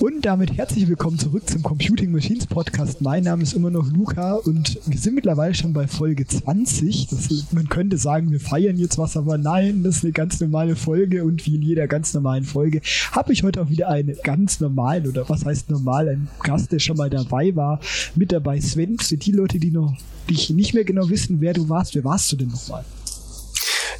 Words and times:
Und 0.00 0.24
damit 0.24 0.56
herzlich 0.56 0.88
willkommen 0.88 1.18
zurück 1.18 1.48
zum 1.48 1.62
Computing 1.62 2.10
Machines 2.10 2.46
Podcast. 2.46 3.00
Mein 3.00 3.22
Name 3.22 3.44
ist 3.44 3.52
immer 3.52 3.70
noch 3.70 3.90
Luca 3.92 4.34
und 4.34 4.78
wir 4.86 4.98
sind 4.98 5.14
mittlerweile 5.14 5.54
schon 5.54 5.72
bei 5.72 5.86
Folge 5.86 6.26
20. 6.26 7.06
Das, 7.08 7.28
man 7.52 7.68
könnte 7.68 7.96
sagen, 7.96 8.32
wir 8.32 8.40
feiern 8.40 8.76
jetzt 8.76 8.98
was, 8.98 9.16
aber 9.16 9.38
nein, 9.38 9.84
das 9.84 9.96
ist 9.96 10.04
eine 10.04 10.12
ganz 10.12 10.40
normale 10.40 10.74
Folge 10.74 11.24
und 11.24 11.46
wie 11.46 11.54
in 11.54 11.62
jeder 11.62 11.86
ganz 11.86 12.12
normalen 12.12 12.42
Folge 12.42 12.80
habe 13.12 13.32
ich 13.32 13.44
heute 13.44 13.62
auch 13.62 13.70
wieder 13.70 13.88
einen 13.88 14.16
ganz 14.24 14.58
normalen 14.58 15.06
oder 15.06 15.28
was 15.28 15.44
heißt 15.44 15.70
normal, 15.70 16.08
einen 16.08 16.28
Gast, 16.42 16.72
der 16.72 16.80
schon 16.80 16.96
mal 16.96 17.08
dabei 17.08 17.54
war, 17.54 17.78
mit 18.16 18.32
dabei. 18.32 18.60
Sven, 18.60 18.98
für 18.98 19.16
die 19.16 19.32
Leute, 19.32 19.60
die 19.60 19.70
noch 19.70 19.94
dich 20.28 20.50
nicht 20.50 20.74
mehr 20.74 20.84
genau 20.84 21.08
wissen, 21.08 21.40
wer 21.40 21.52
du 21.52 21.68
warst, 21.68 21.94
wer 21.94 22.04
warst 22.04 22.32
du 22.32 22.36
denn 22.36 22.48
nochmal? 22.48 22.84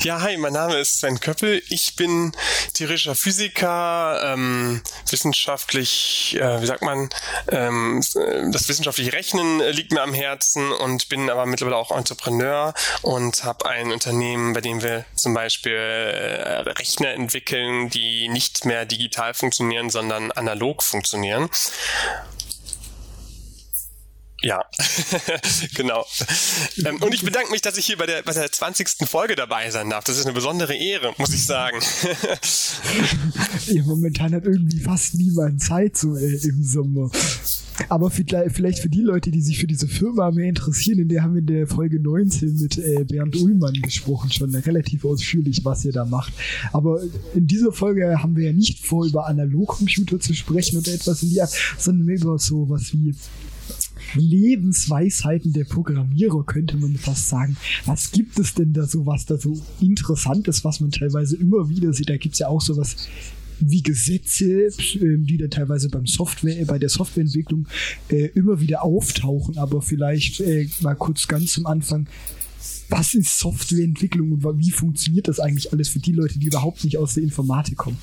Ja, 0.00 0.20
hi, 0.20 0.36
mein 0.36 0.52
Name 0.52 0.76
ist 0.76 0.98
Sven 0.98 1.20
Köppel. 1.20 1.62
Ich 1.68 1.96
bin 1.96 2.32
theoretischer 2.74 3.14
Physiker, 3.14 4.32
ähm, 4.32 4.82
wissenschaftlich, 5.08 6.36
äh, 6.38 6.60
wie 6.60 6.66
sagt 6.66 6.82
man, 6.82 7.08
ähm, 7.48 8.02
das 8.52 8.68
wissenschaftliche 8.68 9.12
Rechnen 9.12 9.60
liegt 9.60 9.92
mir 9.92 10.02
am 10.02 10.12
Herzen 10.12 10.72
und 10.72 11.08
bin 11.08 11.30
aber 11.30 11.46
mittlerweile 11.46 11.76
auch 11.76 11.96
Entrepreneur 11.96 12.74
und 13.02 13.44
habe 13.44 13.66
ein 13.66 13.92
Unternehmen, 13.92 14.52
bei 14.52 14.60
dem 14.60 14.82
wir 14.82 15.04
zum 15.14 15.32
Beispiel 15.32 15.72
äh, 15.72 16.60
Rechner 16.70 17.10
entwickeln, 17.10 17.88
die 17.88 18.28
nicht 18.28 18.64
mehr 18.64 18.84
digital 18.84 19.32
funktionieren, 19.32 19.90
sondern 19.90 20.32
analog 20.32 20.82
funktionieren. 20.82 21.48
Ja, 24.44 24.62
genau. 25.74 26.04
Ähm, 26.84 27.02
und 27.02 27.14
ich 27.14 27.22
bedanke 27.22 27.50
mich, 27.50 27.62
dass 27.62 27.78
ich 27.78 27.86
hier 27.86 27.96
bei 27.96 28.04
der, 28.04 28.22
bei 28.22 28.34
der 28.34 28.52
20. 28.52 29.08
Folge 29.08 29.36
dabei 29.36 29.70
sein 29.70 29.88
darf. 29.88 30.04
Das 30.04 30.18
ist 30.18 30.26
eine 30.26 30.34
besondere 30.34 30.74
Ehre, 30.74 31.14
muss 31.16 31.32
ich 31.32 31.46
sagen. 31.46 31.78
momentan 33.86 34.34
hat 34.34 34.44
irgendwie 34.44 34.80
fast 34.80 35.14
niemand 35.14 35.62
Zeit 35.62 35.96
so 35.96 36.14
äh, 36.14 36.36
im 36.42 36.62
Sommer. 36.62 37.10
Aber 37.88 38.10
vielleicht 38.10 38.80
für 38.80 38.90
die 38.90 39.00
Leute, 39.00 39.30
die 39.30 39.40
sich 39.40 39.58
für 39.58 39.66
diese 39.66 39.88
Firma 39.88 40.30
mehr 40.30 40.50
interessieren, 40.50 40.98
in 40.98 41.08
der 41.08 41.22
haben 41.22 41.32
wir 41.32 41.40
in 41.40 41.46
der 41.46 41.66
Folge 41.66 41.98
19 41.98 42.54
mit 42.58 42.76
äh, 42.76 43.02
Bernd 43.04 43.36
Ullmann 43.36 43.80
gesprochen, 43.80 44.30
schon 44.30 44.54
relativ 44.54 45.06
ausführlich, 45.06 45.64
was 45.64 45.86
ihr 45.86 45.92
da 45.92 46.04
macht. 46.04 46.34
Aber 46.74 47.00
in 47.34 47.46
dieser 47.46 47.72
Folge 47.72 48.22
haben 48.22 48.36
wir 48.36 48.44
ja 48.48 48.52
nicht 48.52 48.84
vor, 48.84 49.06
über 49.06 49.26
Analogcomputer 49.26 50.20
zu 50.20 50.34
sprechen 50.34 50.76
oder 50.76 50.92
etwas 50.92 51.22
in 51.22 51.30
die 51.30 51.40
Art, 51.40 51.54
sondern 51.78 52.08
über 52.10 52.38
so 52.38 52.68
was 52.68 52.92
wie 52.92 53.14
Lebensweisheiten 54.14 55.52
der 55.52 55.64
Programmierer, 55.64 56.44
könnte 56.44 56.76
man 56.76 56.96
fast 56.96 57.28
sagen. 57.28 57.56
Was 57.84 58.10
gibt 58.10 58.38
es 58.38 58.54
denn 58.54 58.72
da 58.72 58.86
so, 58.86 59.06
was 59.06 59.26
da 59.26 59.36
so 59.36 59.60
interessant 59.80 60.48
ist, 60.48 60.64
was 60.64 60.80
man 60.80 60.90
teilweise 60.90 61.36
immer 61.36 61.68
wieder 61.68 61.92
sieht? 61.92 62.10
Da 62.10 62.16
gibt 62.16 62.34
es 62.34 62.38
ja 62.40 62.48
auch 62.48 62.60
sowas 62.60 62.96
wie 63.60 63.82
Gesetze, 63.82 64.68
ähm, 65.00 65.26
die 65.26 65.38
dann 65.38 65.50
teilweise 65.50 65.88
beim 65.88 66.06
Software, 66.06 66.64
bei 66.66 66.78
der 66.78 66.88
Softwareentwicklung 66.88 67.66
äh, 68.08 68.26
immer 68.34 68.60
wieder 68.60 68.82
auftauchen, 68.82 69.58
aber 69.58 69.82
vielleicht 69.82 70.40
äh, 70.40 70.68
mal 70.80 70.94
kurz 70.94 71.28
ganz 71.28 71.52
zum 71.52 71.66
Anfang. 71.66 72.06
Was 72.88 73.14
ist 73.14 73.38
Softwareentwicklung 73.38 74.32
und 74.32 74.58
wie 74.58 74.70
funktioniert 74.70 75.28
das 75.28 75.40
eigentlich 75.40 75.72
alles 75.72 75.88
für 75.88 75.98
die 75.98 76.12
Leute, 76.12 76.38
die 76.38 76.46
überhaupt 76.46 76.84
nicht 76.84 76.98
aus 76.98 77.14
der 77.14 77.22
Informatik 77.22 77.76
kommen? 77.78 77.98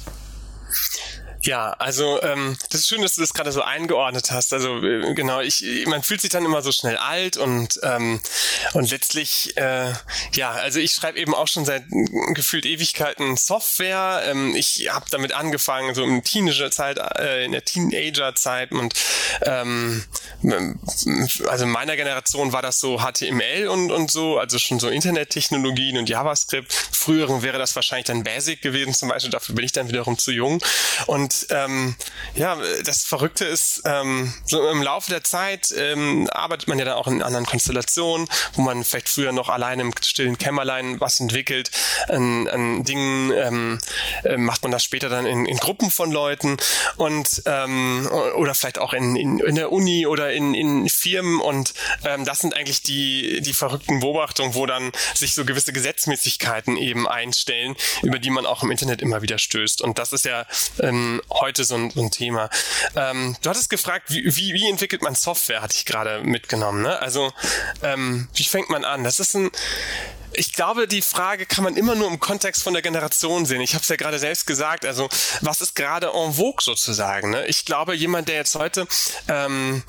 Ja, 1.44 1.72
also 1.80 2.22
ähm, 2.22 2.56
das 2.70 2.82
ist 2.82 2.88
schön, 2.88 3.02
dass 3.02 3.16
du 3.16 3.22
das 3.22 3.34
gerade 3.34 3.52
so 3.52 3.64
eingeordnet 3.64 4.30
hast. 4.32 4.54
Also 4.54 4.78
äh, 4.84 5.14
genau, 5.16 5.40
ich, 5.40 5.64
man 5.88 6.04
fühlt 6.04 6.22
sich 6.22 6.30
dann 6.30 6.46
immer 6.46 6.62
so 6.62 6.72
schnell 6.72 6.98
alt 6.98 7.38
und 7.38 7.80
ähm, 7.82 8.20
und 8.74 8.92
letztlich 8.92 9.58
äh, 9.58 9.92
ja, 10.34 10.52
also 10.52 10.80
ich 10.80 10.92
schreibe 10.92 11.18
eben 11.18 11.34
auch 11.34 11.48
schon 11.48 11.66
seit 11.66 11.86
gefühlt 12.34 12.66
Ewigkeiten 12.66 13.38
Software. 13.38 14.22
Ähm, 14.28 14.56
ich 14.56 14.90
habe 14.92 15.06
damit 15.10 15.34
angefangen 15.34 15.96
so 15.96 16.04
in 16.04 16.24
Teenagerzeit, 16.24 17.00
äh, 17.18 17.46
in 17.46 17.54
der 17.54 17.66
Teenagerzeit 17.66 18.72
und 18.72 18.94
ähm, 19.42 20.04
also 21.48 21.64
in 21.64 21.72
meiner 21.72 21.96
Generation 21.96 22.54
war 22.54 22.62
das 22.62 22.80
so 22.80 23.00
HTML 23.00 23.68
und 23.68 23.92
und 23.92 24.12
so, 24.12 24.38
also 24.38 24.60
schon 24.60 24.80
so 24.80 24.90
Internettechnologien 24.90 25.98
und 25.98 26.08
JavaScript. 26.08 26.72
Früheren 26.72 27.42
wäre 27.42 27.58
das 27.58 27.76
wahrscheinlich 27.76 28.06
dann 28.06 28.24
Basic 28.24 28.62
gewesen, 28.62 28.94
zum 28.94 29.10
Beispiel. 29.10 29.32
Dafür 29.32 29.56
bin 29.56 29.66
ich 29.66 29.72
dann 29.72 29.88
wiederum 29.88 30.20
zu 30.20 30.32
jung 30.32 30.62
und 31.08 31.31
und 31.32 31.48
ähm, 31.50 31.96
ja, 32.36 32.58
das 32.86 33.04
Verrückte 33.04 33.46
ist, 33.46 33.82
ähm, 33.86 34.34
so 34.46 34.68
im 34.70 34.82
Laufe 34.82 35.10
der 35.10 35.24
Zeit 35.24 35.74
ähm, 35.78 36.30
arbeitet 36.32 36.68
man 36.68 36.78
ja 36.78 36.86
dann 36.86 36.96
auch 36.96 37.08
in 37.08 37.22
anderen 37.22 37.46
Konstellationen, 37.46 38.28
wo 38.54 38.62
man 38.62 38.84
vielleicht 38.84 39.10
früher 39.10 39.32
noch 39.32 39.50
allein 39.50 39.80
im 39.80 39.94
stillen 40.04 40.38
Kämmerlein 40.38 41.00
was 41.00 41.20
entwickelt, 41.20 41.72
an, 42.10 42.48
an 42.48 42.84
Dingen 42.84 43.32
ähm, 43.32 43.80
äh, 44.24 44.38
macht 44.38 44.64
man 44.64 44.72
das 44.72 44.84
später 44.84 45.10
dann 45.10 45.26
in, 45.26 45.46
in 45.46 45.58
Gruppen 45.58 45.90
von 45.90 46.12
Leuten 46.12 46.58
und 46.98 47.44
ähm, 47.46 48.10
oder 48.36 48.54
vielleicht 48.54 48.80
auch 48.80 48.94
in, 48.94 49.16
in, 49.16 49.40
in 49.40 49.56
der 49.56 49.72
Uni 49.72 50.06
oder 50.06 50.34
in, 50.34 50.54
in 50.54 50.90
Firmen 50.90 51.40
und 51.40 51.74
ähm, 52.04 52.26
das 52.26 52.40
sind 52.40 52.56
eigentlich 52.56 52.84
die, 52.84 53.42
die 53.42 53.54
verrückten 53.54 54.00
Beobachtungen, 54.02 54.54
wo 54.54 54.66
dann 54.66 54.92
sich 55.14 55.34
so 55.34 55.46
gewisse 55.46 55.72
Gesetzmäßigkeiten 55.72 56.78
eben 56.78 57.08
einstellen, 57.08 57.76
über 58.02 58.20
die 58.20 58.30
man 58.30 58.46
auch 58.46 58.64
im 58.64 58.72
Internet 58.72 59.02
immer 59.02 59.22
wieder 59.22 59.38
stößt. 59.38 59.82
Und 59.82 59.98
das 59.98 60.14
ist 60.14 60.26
ja 60.26 60.46
ähm, 60.80 61.21
heute 61.30 61.64
so 61.64 61.76
ein, 61.76 61.92
so 61.92 62.02
ein 62.02 62.12
Thema. 62.12 62.50
Ähm, 62.96 63.36
du 63.42 63.50
hattest 63.50 63.70
gefragt, 63.70 64.06
wie, 64.10 64.24
wie, 64.26 64.54
wie 64.54 64.70
entwickelt 64.70 65.02
man 65.02 65.16
Software, 65.16 65.62
hatte 65.62 65.76
ich 65.76 65.86
gerade 65.86 66.24
mitgenommen. 66.24 66.82
Ne? 66.82 67.00
Also 67.00 67.32
ähm, 67.84 68.28
wie 68.34 68.44
fängt 68.44 68.70
man 68.70 68.86
an? 68.86 69.04
Das 69.04 69.20
ist 69.20 69.36
ein 69.36 69.52
ich 70.34 70.54
glaube, 70.54 70.88
die 70.88 71.02
Frage 71.02 71.46
kann 71.46 71.64
man 71.64 71.76
immer 71.76 71.96
nur 71.96 72.08
im 72.08 72.20
Kontext 72.20 72.64
von 72.64 72.74
der 72.74 72.82
Generation 72.82 73.46
sehen. 73.46 73.62
Ich 73.62 73.74
habe 73.74 73.82
es 73.82 73.90
ja 73.90 73.96
gerade 73.96 74.20
selbst 74.20 74.48
gesagt. 74.48 74.86
Also 74.86 75.10
was 75.42 75.62
ist 75.62 75.76
gerade 75.76 76.12
en 76.14 76.34
vogue 76.34 76.62
sozusagen? 76.62 77.32
Ne? 77.32 77.46
Ich 77.48 77.66
glaube, 77.66 77.96
jemand, 77.96 78.30
der 78.30 78.36
jetzt 78.36 78.56
heute 78.56 78.88
ähm, 79.28 79.84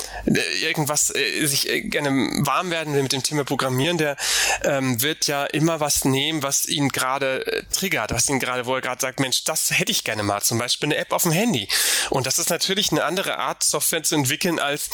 irgendwas 0.62 1.14
äh, 1.14 1.46
sich 1.46 1.68
äh, 1.68 1.82
gerne 1.82 2.10
warm 2.40 2.70
werden 2.70 2.94
will 2.94 3.02
mit 3.02 3.12
dem 3.12 3.22
Thema 3.22 3.44
Programmieren, 3.44 3.98
der 3.98 4.16
ähm, 4.64 5.00
wird 5.02 5.26
ja 5.26 5.44
immer 5.44 5.80
was 5.80 6.04
nehmen, 6.04 6.42
was 6.42 6.66
ihn 6.66 6.88
gerade 6.88 7.46
äh, 7.46 7.62
triggert, 7.72 8.12
was 8.12 8.28
ihn 8.28 8.40
gerade, 8.40 8.66
wo 8.66 8.74
er 8.74 8.80
gerade 8.80 9.00
sagt, 9.00 9.20
Mensch, 9.20 9.44
das 9.44 9.70
hätte 9.70 9.92
ich 9.92 10.04
gerne 10.04 10.22
mal. 10.22 10.42
Zum 10.42 10.58
Beispiel 10.58 10.88
eine 10.88 10.96
App 10.96 11.12
auf 11.12 11.22
dem 11.22 11.32
Handy. 11.32 11.68
Und 12.10 12.26
das 12.26 12.38
ist 12.38 12.50
natürlich 12.50 12.90
eine 12.90 13.04
andere 13.04 13.38
Art, 13.38 13.62
Software 13.62 14.02
zu 14.02 14.14
entwickeln 14.14 14.58
als 14.58 14.90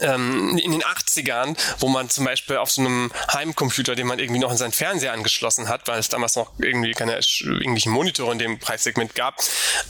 ähm, 0.00 0.58
in 0.58 0.72
den 0.72 0.82
80ern, 0.82 1.56
wo 1.78 1.88
man 1.88 2.10
zum 2.10 2.24
Beispiel 2.24 2.56
auf 2.56 2.70
so 2.70 2.82
einem 2.82 3.12
Heimcomputer, 3.32 3.94
den 3.94 4.06
man 4.06 4.18
irgendwie 4.18 4.40
noch 4.40 4.50
an 4.50 4.56
seinen 4.56 4.72
Fernseher 4.72 5.12
angeschlossen 5.12 5.68
hat, 5.68 5.86
weil 5.88 5.98
es 5.98 6.08
damals 6.08 6.36
noch 6.36 6.52
irgendwie 6.58 6.92
keine 6.92 7.18
irgendwelchen 7.40 7.92
Monitore 7.92 8.32
in 8.32 8.38
dem 8.38 8.58
Preissegment 8.58 9.14
gab, 9.14 9.40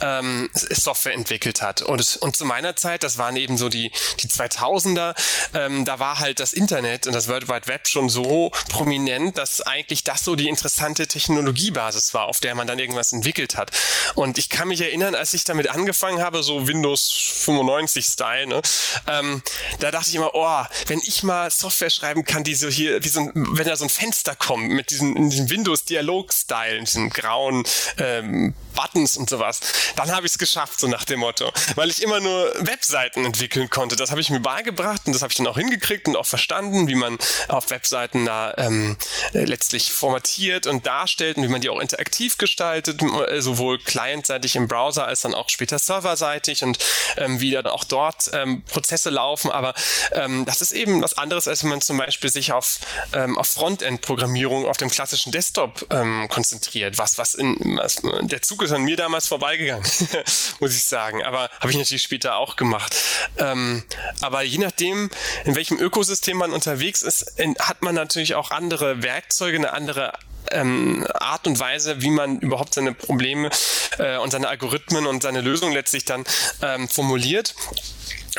ähm, 0.01 0.49
Software 0.53 1.13
entwickelt 1.13 1.61
hat. 1.61 1.81
Und, 1.81 2.17
und 2.17 2.35
zu 2.35 2.45
meiner 2.45 2.75
Zeit, 2.75 3.03
das 3.03 3.17
waren 3.17 3.35
eben 3.35 3.57
so 3.57 3.69
die, 3.69 3.91
die 4.19 4.27
2000er, 4.27 5.15
ähm, 5.53 5.85
da 5.85 5.99
war 5.99 6.19
halt 6.19 6.39
das 6.39 6.53
Internet 6.53 7.07
und 7.07 7.13
das 7.13 7.27
World 7.27 7.47
Wide 7.47 7.67
Web 7.67 7.87
schon 7.87 8.09
so 8.09 8.51
prominent, 8.69 9.37
dass 9.37 9.61
eigentlich 9.61 10.03
das 10.03 10.23
so 10.23 10.35
die 10.35 10.49
interessante 10.49 11.07
Technologiebasis 11.07 12.13
war, 12.13 12.25
auf 12.25 12.39
der 12.39 12.55
man 12.55 12.67
dann 12.67 12.79
irgendwas 12.79 13.13
entwickelt 13.13 13.55
hat. 13.57 13.71
Und 14.15 14.37
ich 14.37 14.49
kann 14.49 14.67
mich 14.67 14.81
erinnern, 14.81 15.15
als 15.15 15.33
ich 15.33 15.43
damit 15.43 15.69
angefangen 15.69 16.21
habe, 16.21 16.43
so 16.43 16.67
Windows 16.67 17.11
95 17.45 18.05
Style, 18.05 18.47
ne, 18.47 18.61
ähm, 19.07 19.41
da 19.79 19.91
dachte 19.95 20.09
ich 20.09 20.15
immer, 20.15 20.31
oh, 20.33 20.63
wenn 20.87 20.99
ich 20.99 21.23
mal 21.23 21.49
Software 21.49 21.89
schreiben 21.89 22.25
kann, 22.25 22.43
die 22.43 22.53
so 22.53 22.67
hier, 22.67 23.03
wie 23.03 23.07
so 23.07 23.21
ein, 23.21 23.31
wenn 23.33 23.65
da 23.65 23.75
so 23.75 23.85
ein 23.85 23.89
Fenster 23.89 24.35
kommt 24.35 24.69
mit 24.69 24.91
diesem, 24.91 25.15
in 25.15 25.29
diesem 25.29 25.49
Windows-Dialog-Style, 25.49 26.77
in 26.77 26.85
diesem 26.85 27.09
grauen 27.09 27.63
ähm, 27.97 28.53
Buttons 28.75 29.15
und 29.15 29.29
sowas, 29.29 29.61
dann 29.95 30.11
habe 30.11 30.25
ich 30.25 30.33
es 30.33 30.37
geschafft, 30.37 30.79
so 30.79 30.87
nach 30.87 31.05
dem 31.05 31.21
Motto. 31.21 31.51
Weil 31.75 31.89
ich 31.89 32.03
immer 32.03 32.19
nur 32.19 32.53
Webseiten 32.59 33.23
entwickeln 33.23 33.69
konnte. 33.69 33.95
Das 33.95 34.11
habe 34.11 34.19
ich 34.19 34.29
mir 34.29 34.41
beigebracht 34.41 35.03
und 35.05 35.13
das 35.13 35.21
habe 35.21 35.31
ich 35.31 35.37
dann 35.37 35.47
auch 35.47 35.57
hingekriegt 35.57 36.07
und 36.09 36.17
auch 36.17 36.25
verstanden, 36.25 36.87
wie 36.87 36.95
man 36.95 37.17
auf 37.47 37.69
Webseiten 37.69 38.25
da 38.25 38.53
ähm, 38.57 38.97
äh, 39.33 39.45
letztlich 39.45 39.93
formatiert 39.93 40.67
und 40.67 40.85
darstellt 40.85 41.37
und 41.37 41.43
wie 41.43 41.47
man 41.47 41.61
die 41.61 41.69
auch 41.69 41.79
interaktiv 41.79 42.37
gestaltet, 42.37 43.01
äh, 43.01 43.41
sowohl 43.41 43.79
clientseitig 43.79 44.57
im 44.57 44.67
Browser 44.67 45.07
als 45.07 45.21
dann 45.21 45.33
auch 45.33 45.49
später 45.49 45.79
serverseitig 45.79 46.63
und 46.63 46.77
ähm, 47.15 47.39
wie 47.39 47.51
dann 47.51 47.67
auch 47.67 47.85
dort 47.85 48.29
ähm, 48.33 48.63
Prozesse 48.63 49.09
laufen. 49.09 49.51
Aber 49.51 49.73
ähm, 50.11 50.45
das 50.45 50.61
ist 50.61 50.71
eben 50.71 51.01
was 51.01 51.17
anderes, 51.17 51.47
als 51.47 51.63
wenn 51.63 51.69
man 51.69 51.81
zum 51.81 51.97
Beispiel 51.97 52.29
sich 52.29 52.51
auf, 52.51 52.79
ähm, 53.13 53.37
auf 53.37 53.47
Frontend-Programmierung 53.47 54.65
auf 54.65 54.77
dem 54.77 54.89
klassischen 54.89 55.31
Desktop 55.31 55.85
ähm, 55.91 56.27
konzentriert, 56.29 56.97
was, 56.97 57.17
was 57.17 57.35
in 57.35 57.77
was, 57.77 58.01
der 58.21 58.41
Zug 58.41 58.61
ist 58.63 58.71
an 58.71 58.83
mir 58.83 58.97
damals 58.97 59.27
vorbeigegangen, 59.27 59.85
muss 60.59 60.75
ich 60.75 60.83
sagen. 60.83 61.23
Aber 61.23 61.49
habe 61.59 61.71
ich 61.71 61.77
natürlich 61.77 62.03
später 62.03 62.37
auch 62.37 62.55
gemacht. 62.55 62.95
Ähm, 63.37 63.83
aber 64.21 64.43
je 64.43 64.57
nachdem, 64.57 65.09
in 65.45 65.55
welchem 65.55 65.79
Ökosystem 65.79 66.37
man 66.37 66.51
unterwegs 66.51 67.01
ist, 67.01 67.35
hat 67.59 67.81
man 67.81 67.95
natürlich 67.95 68.35
auch 68.35 68.51
andere 68.51 69.03
Werkzeuge, 69.03 69.57
eine 69.57 69.73
andere 69.73 70.13
ähm, 70.51 71.05
Art 71.13 71.47
und 71.47 71.59
Weise, 71.59 72.01
wie 72.01 72.09
man 72.09 72.39
überhaupt 72.39 72.73
seine 72.73 72.93
Probleme 72.93 73.49
äh, 73.97 74.17
und 74.17 74.31
seine 74.31 74.47
Algorithmen 74.47 75.05
und 75.05 75.23
seine 75.23 75.41
Lösungen 75.41 75.73
letztlich 75.73 76.05
dann 76.05 76.23
ähm, 76.61 76.87
formuliert. 76.87 77.55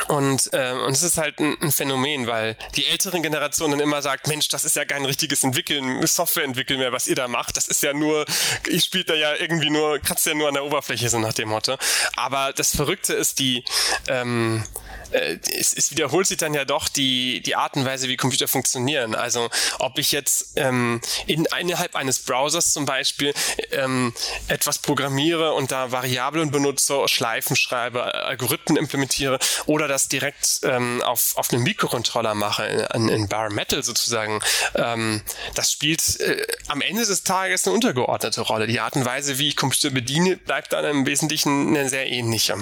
Und, 0.07 0.53
äh, 0.53 0.73
und 0.73 0.91
es 0.91 1.01
ist 1.01 1.17
halt 1.17 1.39
ein, 1.39 1.57
ein 1.59 1.71
Phänomen, 1.71 2.27
weil 2.27 2.55
die 2.75 2.85
älteren 2.85 3.23
Generationen 3.23 3.79
immer 3.79 4.01
sagt, 4.01 4.27
Mensch, 4.27 4.47
das 4.47 4.63
ist 4.63 4.75
ja 4.75 4.85
kein 4.85 5.03
richtiges 5.05 5.43
Entwickeln, 5.43 6.05
Software 6.05 6.43
entwickeln 6.43 6.79
mehr, 6.79 6.91
was 6.91 7.07
ihr 7.07 7.15
da 7.15 7.27
macht. 7.27 7.57
Das 7.57 7.67
ist 7.67 7.81
ja 7.81 7.93
nur, 7.93 8.25
ich 8.67 8.83
spiele 8.83 9.05
da 9.05 9.15
ja 9.15 9.35
irgendwie 9.35 9.71
nur, 9.71 9.97
kratzt 9.99 10.27
ja 10.27 10.35
nur 10.35 10.47
an 10.47 10.53
der 10.53 10.65
Oberfläche, 10.65 11.09
so 11.09 11.17
nach 11.19 11.33
dem 11.33 11.49
Motto. 11.49 11.77
Aber 12.15 12.53
das 12.53 12.75
Verrückte 12.75 13.13
ist 13.13 13.39
die, 13.39 13.63
ähm, 14.07 14.63
äh, 15.11 15.37
es, 15.57 15.73
es 15.73 15.91
wiederholt 15.91 16.27
sich 16.27 16.37
dann 16.37 16.53
ja 16.53 16.65
doch 16.65 16.87
die, 16.87 17.41
die 17.41 17.55
Art 17.55 17.75
und 17.75 17.85
Weise, 17.85 18.07
wie 18.07 18.17
Computer 18.17 18.47
funktionieren. 18.47 19.15
Also 19.15 19.49
ob 19.79 19.97
ich 19.99 20.11
jetzt 20.11 20.53
ähm, 20.55 21.01
in, 21.25 21.47
innerhalb 21.59 21.95
eines 21.95 22.19
Browsers 22.19 22.73
zum 22.73 22.85
Beispiel 22.85 23.33
ähm, 23.71 24.13
etwas 24.47 24.79
programmiere 24.79 25.53
und 25.53 25.71
da 25.71 25.91
Variablen 25.91 26.51
benutze, 26.51 27.07
Schleifen 27.07 27.55
schreibe, 27.55 28.03
Algorithmen 28.03 28.77
implementiere 28.77 29.39
oder 29.65 29.87
das 29.87 30.07
direkt 30.07 30.61
ähm, 30.63 31.01
auf, 31.03 31.37
auf 31.37 31.51
einem 31.51 31.63
Mikrocontroller 31.63 32.35
mache, 32.35 32.65
in, 32.93 33.09
in 33.09 33.27
Bare 33.27 33.49
Metal 33.49 33.83
sozusagen, 33.83 34.41
ähm, 34.75 35.21
das 35.55 35.71
spielt 35.71 36.19
äh, 36.19 36.45
am 36.67 36.81
Ende 36.81 37.05
des 37.05 37.23
Tages 37.23 37.65
eine 37.65 37.75
untergeordnete 37.75 38.41
Rolle. 38.41 38.67
Die 38.67 38.79
Art 38.79 38.95
und 38.95 39.05
Weise, 39.05 39.37
wie 39.39 39.49
ich 39.49 39.55
Computer 39.55 39.89
bediene, 39.89 40.37
bleibt 40.37 40.73
dann 40.73 40.85
im 40.85 41.05
Wesentlichen 41.05 41.75
eine 41.75 41.89
sehr 41.89 42.07
ähnliche. 42.07 42.55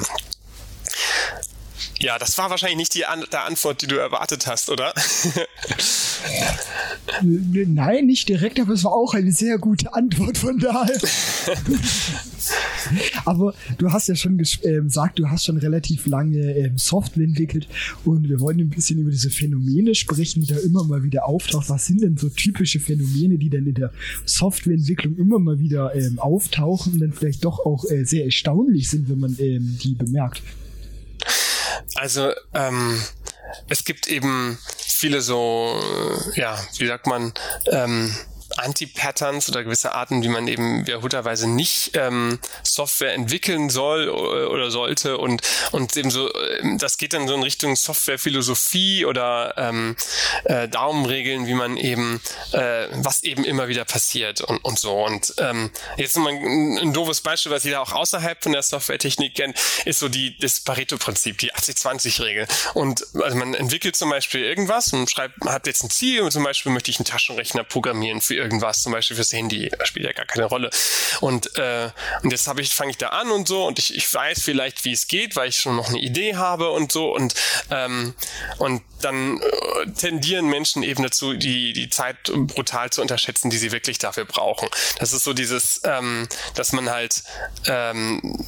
Ja, 1.99 2.19
das 2.19 2.37
war 2.37 2.49
wahrscheinlich 2.49 2.77
nicht 2.77 2.93
die 2.93 3.05
An 3.05 3.23
der 3.31 3.45
Antwort, 3.45 3.81
die 3.81 3.87
du 3.87 3.95
erwartet 3.95 4.47
hast, 4.47 4.69
oder? 4.69 4.93
Nein, 7.21 8.05
nicht 8.05 8.27
direkt, 8.27 8.59
aber 8.59 8.73
es 8.73 8.83
war 8.83 8.91
auch 8.91 9.13
eine 9.13 9.31
sehr 9.31 9.57
gute 9.57 9.93
Antwort 9.93 10.37
von 10.37 10.59
daher. 10.59 10.95
aber 13.25 13.53
du 13.77 13.91
hast 13.91 14.09
ja 14.09 14.15
schon 14.15 14.37
gesagt, 14.37 15.19
du 15.19 15.29
hast 15.29 15.45
schon 15.45 15.57
relativ 15.57 16.05
lange 16.05 16.37
äh, 16.37 16.71
Software 16.75 17.23
entwickelt 17.23 17.67
und 18.03 18.27
wir 18.27 18.41
wollen 18.41 18.59
ein 18.59 18.69
bisschen 18.69 18.99
über 18.99 19.11
diese 19.11 19.29
Phänomene 19.29 19.95
sprechen, 19.95 20.41
die 20.41 20.47
da 20.47 20.57
immer 20.57 20.83
mal 20.83 21.03
wieder 21.03 21.25
auftauchen. 21.25 21.69
Was 21.69 21.85
sind 21.85 22.01
denn 22.01 22.17
so 22.17 22.27
typische 22.27 22.81
Phänomene, 22.81 23.37
die 23.37 23.49
dann 23.49 23.65
in 23.65 23.75
der 23.75 23.91
Softwareentwicklung 24.25 25.15
immer 25.15 25.39
mal 25.39 25.59
wieder 25.59 25.95
ähm, 25.95 26.19
auftauchen 26.19 26.93
und 26.93 26.99
dann 26.99 27.13
vielleicht 27.13 27.45
doch 27.45 27.65
auch 27.65 27.85
äh, 27.89 28.03
sehr 28.03 28.25
erstaunlich 28.25 28.89
sind, 28.89 29.07
wenn 29.07 29.19
man 29.19 29.37
ähm, 29.39 29.77
die 29.81 29.93
bemerkt? 29.93 30.41
Also 31.93 32.33
ähm, 32.53 33.01
es 33.69 33.85
gibt 33.85 34.07
eben 34.07 34.57
viele 34.77 35.21
so, 35.21 35.79
äh, 36.35 36.39
ja, 36.39 36.59
wie 36.77 36.87
sagt 36.87 37.07
man, 37.07 37.33
ähm, 37.71 38.13
Anti-Patterns 38.57 39.49
oder 39.49 39.63
gewisse 39.63 39.93
Arten, 39.93 40.23
wie 40.23 40.27
man 40.27 40.47
eben 40.47 40.85
wiederholterweise 40.85 41.49
nicht 41.49 41.91
ähm, 41.95 42.39
Software 42.63 43.13
entwickeln 43.13 43.69
soll 43.69 44.09
oder 44.09 44.71
sollte 44.71 45.17
und 45.17 45.41
und 45.71 45.95
eben 45.97 46.11
so, 46.11 46.33
ähm, 46.33 46.77
das 46.77 46.97
geht 46.97 47.13
dann 47.13 47.27
so 47.27 47.35
in 47.35 47.43
Richtung 47.43 47.75
Softwarephilosophie 47.75 49.05
oder 49.05 49.53
ähm, 49.57 49.95
äh, 50.45 50.67
Daumenregeln, 50.67 51.47
wie 51.47 51.53
man 51.53 51.77
eben 51.77 52.21
äh, 52.51 52.87
was 52.93 53.23
eben 53.23 53.43
immer 53.43 53.67
wieder 53.67 53.85
passiert 53.85 54.41
und 54.41 54.63
und 54.63 54.79
so. 54.79 55.05
Und 55.05 55.33
ähm, 55.39 55.71
jetzt 55.97 56.17
mal 56.17 56.29
ein, 56.29 56.77
ein 56.77 56.93
doofes 56.93 57.21
Beispiel, 57.21 57.51
was 57.51 57.63
jeder 57.63 57.81
auch 57.81 57.93
außerhalb 57.93 58.41
von 58.41 58.51
der 58.51 58.63
Softwaretechnik 58.63 59.35
kennt, 59.35 59.57
ist 59.85 59.99
so 59.99 60.09
die 60.09 60.37
das 60.37 60.59
Pareto-Prinzip, 60.59 61.37
die 61.37 61.53
80-20-Regel 61.53 62.47
und 62.73 63.05
also 63.21 63.35
man 63.37 63.53
entwickelt 63.53 63.95
zum 63.95 64.09
Beispiel 64.09 64.43
irgendwas 64.43 64.93
und 64.93 65.09
schreibt 65.09 65.43
hat 65.45 65.67
jetzt 65.67 65.83
ein 65.83 65.89
Ziel 65.89 66.29
zum 66.31 66.43
Beispiel 66.43 66.71
möchte 66.71 66.91
ich 66.91 66.99
einen 66.99 67.05
Taschenrechner 67.05 67.63
programmieren 67.63 68.21
für 68.21 68.35
irgendwas, 68.45 68.81
zum 68.81 68.91
Beispiel 68.91 69.15
fürs 69.15 69.33
Handy, 69.33 69.69
das 69.69 69.87
spielt 69.87 70.05
ja 70.05 70.13
gar 70.13 70.25
keine 70.25 70.45
Rolle. 70.45 70.69
Und, 71.19 71.57
äh, 71.57 71.89
und 72.23 72.31
jetzt 72.31 72.49
ich, 72.59 72.73
fange 72.73 72.91
ich 72.91 72.97
da 72.97 73.09
an 73.09 73.31
und 73.31 73.47
so 73.47 73.65
und 73.65 73.79
ich, 73.79 73.95
ich 73.95 74.11
weiß 74.11 74.41
vielleicht, 74.41 74.85
wie 74.85 74.93
es 74.93 75.07
geht, 75.07 75.35
weil 75.35 75.49
ich 75.49 75.57
schon 75.57 75.75
noch 75.75 75.89
eine 75.89 75.99
Idee 75.99 76.35
habe 76.35 76.69
und 76.71 76.91
so 76.91 77.13
und, 77.13 77.33
ähm, 77.71 78.13
und 78.59 78.81
dann 79.05 79.39
äh, 79.39 79.91
tendieren 79.91 80.47
Menschen 80.47 80.81
eben 80.81 81.03
dazu, 81.03 81.33
die, 81.33 81.73
die 81.73 81.89
Zeit 81.89 82.17
brutal 82.33 82.89
zu 82.89 83.01
unterschätzen, 83.01 83.51
die 83.51 83.57
sie 83.57 83.71
wirklich 83.71 83.99
dafür 83.99 84.25
brauchen. 84.25 84.67
Das 84.99 85.13
ist 85.13 85.23
so 85.23 85.33
dieses, 85.33 85.81
ähm, 85.83 86.27
dass 86.55 86.71
man 86.71 86.89
halt 86.89 87.23
ähm, 87.67 88.43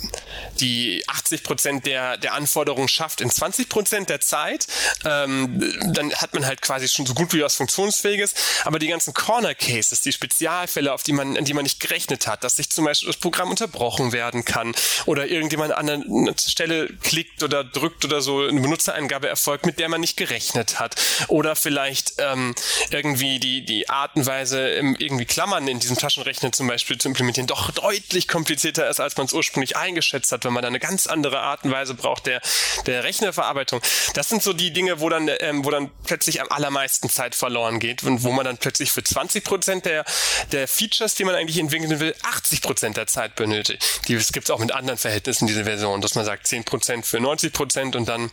die 0.60 1.04
80 1.08 1.44
Prozent 1.44 1.86
der, 1.86 2.18
der 2.18 2.34
Anforderungen 2.34 2.88
schafft 2.88 3.22
in 3.22 3.30
20 3.30 3.70
Prozent 3.70 4.10
der 4.10 4.20
Zeit. 4.20 4.68
Ähm, 5.06 5.74
dann 5.94 6.14
hat 6.16 6.34
man 6.34 6.46
halt 6.46 6.62
quasi 6.62 6.88
schon 6.88 7.06
so 7.06 7.14
gut 7.14 7.34
wie 7.34 7.42
was 7.44 7.56
Funktionsfähiges, 7.56 8.34
aber 8.66 8.80
die 8.80 8.88
ganzen 8.88 9.14
Corner 9.14 9.54
Cases, 9.54 10.02
die 10.02 10.12
Spezialfälle, 10.12 10.92
auf 10.92 11.04
die 11.04 11.14
man, 11.14 11.38
an 11.38 11.46
die 11.46 11.54
man 11.54 11.64
nicht 11.64 11.80
gerechnet 11.80 12.26
hat, 12.26 12.44
dass 12.44 12.56
sich 12.56 12.72
zum 12.72 12.86
Beispiel 12.86 13.08
das 13.08 13.18
Programm 13.18 13.52
unterbrochen 13.52 14.12
werden 14.12 14.44
kann 14.44 14.74
oder 15.06 15.28
irgendjemand 15.28 15.74
an 15.74 15.90
einer 15.90 16.34
Stelle 16.40 16.88
klickt 17.04 17.44
oder 17.44 17.64
drückt 17.64 18.06
oder 18.06 18.22
so 18.22 18.42
eine 18.42 18.60
Benutzereingabe 18.60 19.28
erfolgt, 19.28 19.68
mit 19.68 19.78
der 19.78 19.90
man 19.90 20.02
nicht 20.02 20.18
gerechnet 20.18 20.47
hat 20.56 20.96
oder 21.28 21.56
vielleicht 21.56 22.14
ähm, 22.18 22.56
irgendwie 22.92 23.40
die, 23.40 23.66
die 23.66 23.90
Art 23.90 24.16
und 24.16 24.26
Weise, 24.26 24.70
irgendwie 24.70 25.26
Klammern 25.26 25.68
in 25.68 25.80
diesem 25.80 25.98
Taschenrechner 25.98 26.52
zum 26.52 26.68
Beispiel 26.68 26.98
zu 26.98 27.08
implementieren, 27.08 27.48
doch 27.48 27.72
deutlich 27.72 28.28
komplizierter 28.28 28.90
ist, 28.90 29.00
als 29.00 29.18
man 29.18 29.26
es 29.26 29.34
ursprünglich 29.34 29.76
eingeschätzt 29.76 30.32
hat, 30.32 30.46
wenn 30.46 30.54
man 30.54 30.62
da 30.62 30.68
eine 30.68 30.80
ganz 30.80 31.08
andere 31.08 31.40
Art 31.40 31.64
und 31.64 31.72
Weise 31.72 31.94
braucht 31.94 32.26
der, 32.28 32.42
der 32.86 33.04
Rechnerverarbeitung. 33.04 33.82
Das 34.14 34.30
sind 34.30 34.44
so 34.44 34.54
die 34.54 34.72
Dinge, 34.72 35.00
wo 35.00 35.10
dann, 35.10 35.30
ähm, 35.40 35.66
wo 35.66 35.72
dann 35.72 35.92
plötzlich 36.06 36.42
am 36.42 36.48
allermeisten 36.50 37.10
Zeit 37.10 37.36
verloren 37.36 37.80
geht 37.80 38.04
und 38.04 38.24
wo 38.24 38.32
man 38.32 38.46
dann 38.46 38.58
plötzlich 38.58 38.92
für 38.92 39.04
20 39.04 39.44
Prozent 39.44 39.86
der, 39.86 40.06
der 40.52 40.68
Features, 40.68 41.16
die 41.16 41.24
man 41.24 41.36
eigentlich 41.36 41.58
entwickeln 41.58 42.00
will, 42.00 42.16
80 42.24 42.62
Prozent 42.62 42.98
der 42.98 43.08
Zeit 43.08 43.36
benötigt. 43.36 44.02
Die, 44.08 44.16
es 44.16 44.32
gibt 44.32 44.48
es 44.48 44.52
auch 44.52 44.60
mit 44.60 44.72
anderen 44.72 44.98
Verhältnissen, 44.98 45.48
diese 45.48 45.64
Version, 45.64 46.02
dass 46.02 46.16
man 46.16 46.26
sagt 46.26 46.48
10 46.48 46.64
Prozent 46.64 47.06
für 47.06 47.20
90 47.20 47.54
Prozent 47.54 47.96
und 47.96 48.08
dann 48.08 48.32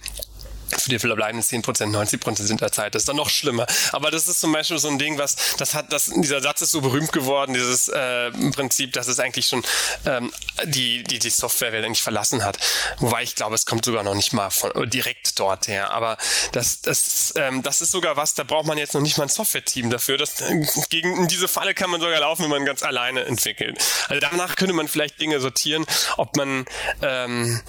für 0.81 0.91
die 0.91 0.99
verbleibenden 0.99 1.43
10 1.43 1.63
Prozent, 1.63 1.93
90 1.93 2.21
Prozent 2.21 2.49
sind 2.49 2.61
der 2.61 2.73
Zeit. 2.73 2.95
Das 2.95 3.03
ist 3.03 3.09
dann 3.09 3.17
noch 3.17 3.31
schlimmer. 3.31 3.67
Aber 3.93 4.11
das 4.11 4.29
ist 4.29 4.41
zum 4.41 4.53
Beispiel 4.53 4.79
so 4.79 4.89
ein 4.89 4.99
Ding, 4.99 5.19
was, 5.19 5.57
das 5.59 5.75
hat, 5.75 5.93
das, 5.93 6.11
dieser 6.15 6.41
Satz 6.41 6.63
ist 6.63 6.73
so 6.73 6.81
berühmt 6.81 7.13
geworden, 7.13 7.55
dieses 7.55 7.89
äh, 7.89 8.31
Prinzip, 8.55 8.93
dass 8.93 9.09
es 9.09 9.19
eigentlich 9.19 9.47
schon 9.47 9.63
ähm, 10.07 10.33
die, 10.65 11.03
die, 11.05 11.19
die 11.19 11.31
Softwarewelt 11.31 11.85
eigentlich 11.85 12.03
verlassen 12.03 12.45
hat. 12.45 12.59
Wobei 12.99 13.23
ich 13.23 13.35
glaube, 13.35 13.55
es 13.55 13.67
kommt 13.67 13.85
sogar 13.85 14.03
noch 14.03 14.15
nicht 14.15 14.33
mal 14.33 14.51
von, 14.51 14.89
direkt 14.91 15.39
dort 15.39 15.69
her. 15.69 15.91
Aber 15.91 16.17
das, 16.53 16.81
das, 16.81 17.35
ähm, 17.37 17.63
das 17.63 17.81
ist 17.81 17.91
sogar 17.91 18.17
was, 18.17 18.35
da 18.35 18.45
braucht 18.45 18.67
man 18.67 18.79
jetzt 18.79 18.95
noch 18.95 19.01
nicht 19.01 19.19
mal 19.19 19.25
ein 19.25 19.31
Software-Team 19.31 19.91
dafür. 19.91 20.19
Das, 20.19 20.43
gegen 20.89 21.17
in 21.17 21.29
diese 21.29 21.49
Falle 21.49 21.75
kann 21.75 21.91
man 21.91 22.01
sogar 22.01 22.21
laufen, 22.21 22.45
wenn 22.45 22.51
man 22.51 22.65
ganz 22.65 22.83
alleine 22.83 23.25
entwickelt. 23.25 23.79
Also 24.09 24.21
danach 24.21 24.57
könnte 24.57 24.75
man 24.75 24.89
vielleicht 24.89 25.21
Dinge 25.21 25.41
sortieren, 25.41 25.87
ob 26.17 26.37
man 26.37 26.65
ähm, 27.03 27.61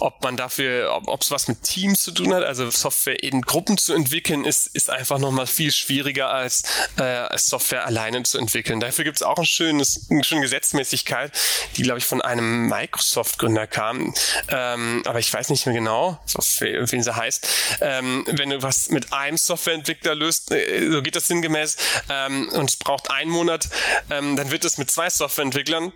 ob 0.00 0.22
man 0.22 0.36
dafür, 0.36 1.02
ob 1.06 1.22
es 1.22 1.30
was 1.30 1.48
mit 1.48 1.62
Teams 1.62 2.02
zu 2.02 2.12
tun 2.12 2.32
hat, 2.34 2.42
also 2.44 2.70
Software 2.70 3.22
in 3.22 3.42
Gruppen 3.42 3.78
zu 3.78 3.94
entwickeln, 3.94 4.44
ist, 4.44 4.68
ist 4.68 4.90
einfach 4.90 5.18
nochmal 5.18 5.46
viel 5.46 5.72
schwieriger 5.72 6.30
als, 6.30 6.62
äh, 6.98 7.02
als 7.02 7.46
Software 7.46 7.86
alleine 7.86 8.22
zu 8.22 8.38
entwickeln. 8.38 8.80
Dafür 8.80 9.04
gibt 9.04 9.16
es 9.16 9.22
auch 9.22 9.38
ein 9.38 9.46
schönes, 9.46 10.06
eine 10.10 10.24
schöne 10.24 10.42
Gesetzmäßigkeit, 10.42 11.32
die, 11.76 11.82
glaube 11.82 11.98
ich, 11.98 12.06
von 12.06 12.20
einem 12.22 12.68
Microsoft-Gründer 12.68 13.66
kam. 13.66 14.14
Ähm, 14.48 15.02
aber 15.06 15.18
ich 15.18 15.32
weiß 15.32 15.50
nicht 15.50 15.66
mehr 15.66 15.74
genau, 15.74 16.18
wie, 16.60 17.02
sie 17.02 17.16
heißt. 17.16 17.48
Ähm, 17.80 18.24
wenn 18.26 18.50
du 18.50 18.62
was 18.62 18.90
mit 18.90 19.12
einem 19.12 19.36
Softwareentwickler 19.36 20.14
löst, 20.14 20.50
äh, 20.50 20.90
so 20.90 21.02
geht 21.02 21.16
das 21.16 21.26
sinngemäß, 21.26 21.76
ähm, 22.08 22.48
und 22.50 22.70
es 22.70 22.76
braucht 22.76 23.10
einen 23.10 23.30
Monat, 23.30 23.68
ähm, 24.10 24.36
dann 24.36 24.50
wird 24.50 24.64
es 24.64 24.78
mit 24.78 24.90
zwei 24.90 25.10
Softwareentwicklern 25.10 25.92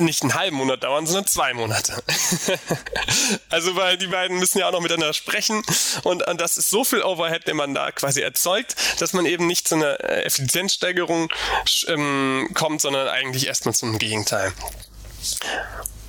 nicht 0.00 0.22
einen 0.22 0.34
halben 0.34 0.56
Monat 0.56 0.84
dauern, 0.84 1.06
sondern 1.06 1.26
zwei 1.26 1.54
Monate. 1.54 2.02
Also 3.48 3.76
weil 3.76 3.96
die 3.96 4.08
beiden 4.08 4.38
müssen 4.38 4.58
ja 4.58 4.68
auch 4.68 4.72
noch 4.72 4.80
miteinander 4.80 5.14
sprechen 5.14 5.62
und, 6.02 6.26
und 6.26 6.40
das 6.40 6.58
ist 6.58 6.70
so 6.70 6.84
viel 6.84 7.02
Overhead, 7.02 7.46
den 7.46 7.56
man 7.56 7.72
da 7.72 7.92
quasi 7.92 8.20
erzeugt, 8.20 8.74
dass 8.98 9.12
man 9.12 9.26
eben 9.26 9.46
nicht 9.46 9.68
zu 9.68 9.76
einer 9.76 10.00
äh, 10.00 10.24
Effizienzsteigerung 10.24 11.30
ähm, 11.86 12.50
kommt, 12.54 12.80
sondern 12.80 13.08
eigentlich 13.08 13.46
erstmal 13.46 13.74
zum 13.74 13.98
Gegenteil. 13.98 14.52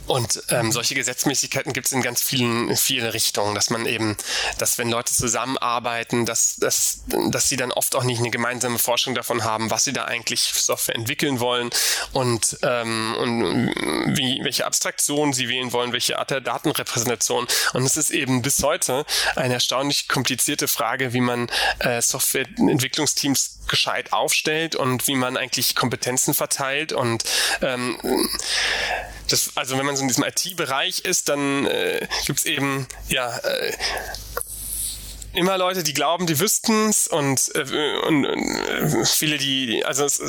Und 0.07 0.43
ähm, 0.49 0.71
solche 0.71 0.95
Gesetzmäßigkeiten 0.95 1.73
gibt 1.73 1.87
es 1.87 1.93
in 1.93 2.01
ganz 2.01 2.21
vielen, 2.21 2.75
vielen 2.75 3.07
Richtungen, 3.07 3.55
dass 3.55 3.69
man 3.69 3.85
eben, 3.85 4.15
dass 4.57 4.77
wenn 4.77 4.89
Leute 4.89 5.13
zusammenarbeiten, 5.13 6.25
dass, 6.25 6.57
dass, 6.57 6.99
dass 7.07 7.49
sie 7.49 7.57
dann 7.57 7.71
oft 7.71 7.95
auch 7.95 8.03
nicht 8.03 8.19
eine 8.19 8.29
gemeinsame 8.29 8.77
Forschung 8.77 9.15
davon 9.15 9.43
haben, 9.43 9.71
was 9.71 9.83
sie 9.83 9.93
da 9.93 10.05
eigentlich 10.05 10.41
Software 10.41 10.95
entwickeln 10.95 11.39
wollen 11.39 11.69
und, 12.13 12.57
ähm, 12.61 13.15
und 13.19 14.15
wie, 14.15 14.43
welche 14.43 14.65
Abstraktion 14.65 15.33
sie 15.33 15.49
wählen 15.49 15.73
wollen, 15.73 15.91
welche 15.91 16.19
Art 16.19 16.29
der 16.29 16.41
Datenrepräsentation. 16.41 17.47
Und 17.73 17.83
es 17.83 17.97
ist 17.97 18.11
eben 18.11 18.41
bis 18.41 18.61
heute 18.63 19.05
eine 19.35 19.55
erstaunlich 19.55 20.07
komplizierte 20.07 20.67
Frage, 20.67 21.13
wie 21.13 21.21
man 21.21 21.49
äh, 21.79 22.01
Softwareentwicklungsteams 22.01 23.59
gescheit 23.67 24.13
aufstellt 24.13 24.75
und 24.75 25.07
wie 25.07 25.15
man 25.15 25.37
eigentlich 25.37 25.75
Kompetenzen 25.75 26.33
verteilt 26.33 26.93
und 26.93 27.23
ähm, 27.61 27.97
das, 29.27 29.51
also 29.55 29.77
wenn 29.77 29.85
man 29.85 29.95
so 29.95 30.01
in 30.01 30.07
diesem 30.07 30.23
IT-Bereich 30.23 30.99
ist, 30.99 31.29
dann 31.29 31.65
äh, 31.65 32.07
gibt 32.25 32.39
es 32.39 32.45
eben 32.45 32.87
ja 33.07 33.37
äh, 33.37 33.73
immer 35.35 35.57
Leute, 35.57 35.83
die 35.83 35.93
glauben, 35.93 36.27
die 36.27 36.39
wüssten's 36.39 37.07
und, 37.07 37.51
äh, 37.55 37.97
und, 38.07 38.25
und 38.25 39.07
viele, 39.07 39.37
die, 39.37 39.83
also 39.85 40.05
es 40.05 40.19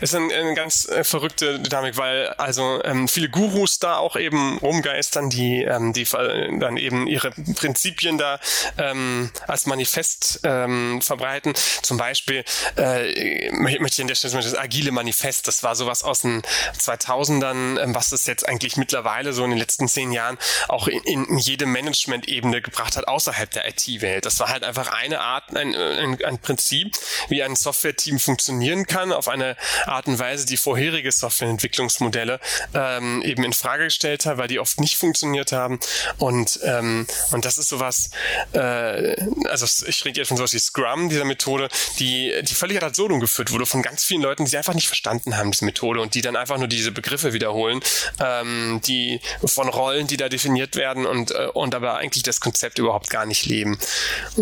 ist 0.00 0.14
eine, 0.14 0.32
eine 0.32 0.54
ganz 0.54 0.88
äh, 0.88 1.04
verrückte 1.04 1.58
Dynamik, 1.60 1.96
weil 1.96 2.28
also 2.38 2.82
ähm, 2.84 3.08
viele 3.08 3.28
Gurus 3.28 3.78
da 3.78 3.96
auch 3.96 4.16
eben 4.16 4.58
rumgeistern, 4.58 5.30
die, 5.30 5.62
ähm, 5.62 5.92
die 5.92 6.04
dann 6.04 6.76
eben 6.76 7.06
ihre 7.06 7.30
Prinzipien 7.30 8.18
da 8.18 8.40
ähm, 8.78 9.30
als 9.46 9.66
Manifest 9.66 10.40
ähm, 10.44 11.00
verbreiten. 11.02 11.54
Zum 11.82 11.96
Beispiel 11.96 12.44
äh, 12.76 13.50
möchte 13.52 13.86
ich 13.86 14.00
an 14.00 14.08
der 14.08 14.14
Stelle 14.14 14.42
das 14.42 14.56
agile 14.56 14.92
Manifest, 14.92 15.48
das 15.48 15.62
war 15.62 15.74
sowas 15.74 16.02
aus 16.02 16.20
den 16.20 16.42
2000ern, 16.78 17.80
ähm, 17.80 17.94
was 17.94 18.12
es 18.12 18.26
jetzt 18.26 18.48
eigentlich 18.48 18.76
mittlerweile 18.76 19.32
so 19.32 19.44
in 19.44 19.50
den 19.50 19.58
letzten 19.58 19.88
zehn 19.88 20.12
Jahren 20.12 20.38
auch 20.68 20.88
in, 20.88 21.02
in 21.04 21.38
jede 21.38 21.66
Management-Ebene 21.66 22.62
gebracht 22.62 22.96
hat, 22.96 23.08
außerhalb 23.08 23.50
der 23.50 23.68
IT-Welt. 23.68 24.26
Das 24.26 24.38
war 24.40 24.51
halt 24.52 24.64
einfach 24.64 24.88
eine 24.88 25.20
Art, 25.20 25.56
ein, 25.56 25.74
ein, 25.74 26.24
ein 26.24 26.38
Prinzip, 26.38 26.96
wie 27.28 27.42
ein 27.42 27.56
Software-Team 27.56 28.18
funktionieren 28.18 28.86
kann, 28.86 29.12
auf 29.12 29.28
eine 29.28 29.56
Art 29.86 30.06
und 30.06 30.18
Weise, 30.18 30.46
die 30.46 30.56
vorherige 30.56 31.10
Softwareentwicklungsmodelle 31.10 32.40
ähm, 32.74 33.22
eben 33.22 33.44
in 33.44 33.52
Frage 33.52 33.84
gestellt 33.84 34.26
hat, 34.26 34.38
weil 34.38 34.48
die 34.48 34.60
oft 34.60 34.80
nicht 34.80 34.96
funktioniert 34.96 35.52
haben. 35.52 35.80
Und, 36.18 36.60
ähm, 36.64 37.06
und 37.32 37.44
das 37.44 37.58
ist 37.58 37.68
sowas, 37.68 38.10
äh, 38.52 39.16
also 39.48 39.66
ich 39.86 40.04
rede 40.04 40.20
jetzt 40.20 40.28
von 40.28 40.36
sowas 40.36 40.52
wie 40.52 40.58
Scrum, 40.58 41.08
dieser 41.08 41.24
Methode, 41.24 41.68
die, 41.98 42.32
die 42.42 42.54
völlig 42.54 42.76
ad 42.76 42.86
absurdum 42.86 43.20
geführt 43.20 43.50
wurde 43.52 43.66
von 43.66 43.82
ganz 43.82 44.04
vielen 44.04 44.22
Leuten, 44.22 44.44
die 44.44 44.56
einfach 44.56 44.74
nicht 44.74 44.86
verstanden 44.86 45.36
haben, 45.36 45.50
diese 45.50 45.64
Methode 45.64 46.00
und 46.00 46.14
die 46.14 46.20
dann 46.20 46.36
einfach 46.36 46.58
nur 46.58 46.68
diese 46.68 46.92
Begriffe 46.92 47.32
wiederholen, 47.32 47.80
ähm, 48.20 48.80
die 48.86 49.20
von 49.44 49.68
Rollen, 49.68 50.06
die 50.06 50.16
da 50.16 50.28
definiert 50.28 50.76
werden 50.76 51.06
und, 51.06 51.30
äh, 51.30 51.48
und 51.54 51.74
aber 51.74 51.96
eigentlich 51.96 52.22
das 52.22 52.40
Konzept 52.40 52.78
überhaupt 52.78 53.10
gar 53.10 53.24
nicht 53.24 53.46
leben. 53.46 53.78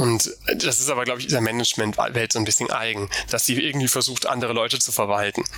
Und 0.01 0.35
das 0.57 0.81
ist 0.81 0.89
aber, 0.89 1.05
glaube 1.05 1.21
ich, 1.21 1.27
dieser 1.27 1.43
Managementwelt 1.43 2.33
so 2.33 2.39
ein 2.39 2.47
bisschen 2.47 2.71
eigen, 2.71 3.11
dass 3.29 3.45
sie 3.45 3.61
irgendwie 3.61 3.87
versucht, 3.87 4.25
andere 4.25 4.55
Leute 4.55 4.79
zu 4.79 4.93
verwalten. 4.93 5.45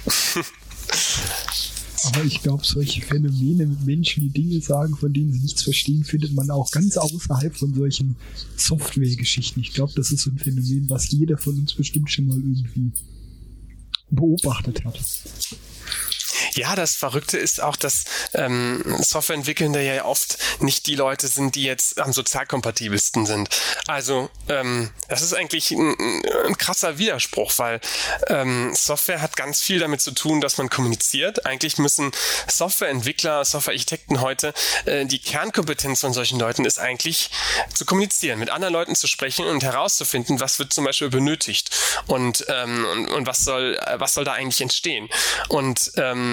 Aber 2.04 2.24
ich 2.24 2.42
glaube, 2.42 2.64
solche 2.66 3.00
Phänomene 3.02 3.66
mit 3.66 3.86
Menschen, 3.86 4.24
die 4.24 4.30
Dinge 4.30 4.60
sagen, 4.60 4.96
von 4.96 5.12
denen 5.12 5.32
sie 5.32 5.38
nichts 5.38 5.62
verstehen, 5.62 6.02
findet 6.02 6.32
man 6.32 6.50
auch 6.50 6.68
ganz 6.72 6.96
außerhalb 6.96 7.56
von 7.56 7.72
solchen 7.72 8.16
Software-Geschichten. 8.56 9.60
Ich 9.60 9.74
glaube, 9.74 9.92
das 9.94 10.10
ist 10.10 10.22
so 10.22 10.30
ein 10.30 10.38
Phänomen, 10.38 10.90
was 10.90 11.12
jeder 11.12 11.38
von 11.38 11.54
uns 11.54 11.74
bestimmt 11.74 12.10
schon 12.10 12.26
mal 12.26 12.38
irgendwie 12.38 12.90
beobachtet 14.10 14.84
hat. 14.84 14.98
Ja, 16.54 16.74
das 16.76 16.96
Verrückte 16.96 17.38
ist 17.38 17.62
auch, 17.62 17.76
dass 17.76 18.04
ähm, 18.34 18.82
Softwareentwickelnde 19.00 19.82
ja 19.82 20.04
oft 20.04 20.38
nicht 20.60 20.86
die 20.86 20.94
Leute 20.94 21.28
sind, 21.28 21.54
die 21.54 21.64
jetzt 21.64 22.00
am 22.00 22.12
sozialkompatibelsten 22.12 23.26
sind. 23.26 23.48
Also 23.86 24.30
ähm, 24.48 24.90
das 25.08 25.22
ist 25.22 25.34
eigentlich 25.34 25.70
ein, 25.70 25.96
ein 26.46 26.56
krasser 26.58 26.98
Widerspruch, 26.98 27.52
weil 27.56 27.80
ähm, 28.28 28.74
Software 28.74 29.20
hat 29.20 29.36
ganz 29.36 29.60
viel 29.60 29.78
damit 29.78 30.00
zu 30.00 30.12
tun, 30.12 30.40
dass 30.40 30.58
man 30.58 30.68
kommuniziert. 30.68 31.46
Eigentlich 31.46 31.78
müssen 31.78 32.12
Softwareentwickler, 32.48 33.44
Softwarearchitekten 33.44 34.20
heute, 34.20 34.54
äh, 34.84 35.06
die 35.06 35.18
Kernkompetenz 35.18 36.00
von 36.00 36.12
solchen 36.12 36.38
Leuten 36.38 36.64
ist 36.64 36.78
eigentlich 36.78 37.30
zu 37.74 37.84
kommunizieren, 37.84 38.38
mit 38.38 38.50
anderen 38.50 38.72
Leuten 38.72 38.94
zu 38.94 39.06
sprechen 39.06 39.46
und 39.46 39.62
herauszufinden, 39.62 40.40
was 40.40 40.58
wird 40.58 40.72
zum 40.72 40.84
Beispiel 40.84 41.10
benötigt 41.10 41.70
und, 42.06 42.44
ähm, 42.48 42.84
und, 42.92 43.08
und 43.08 43.26
was 43.26 43.44
soll 43.44 43.78
was 43.96 44.14
soll 44.14 44.24
da 44.24 44.32
eigentlich 44.32 44.60
entstehen. 44.60 45.08
Und 45.48 45.92
ähm, 45.96 46.31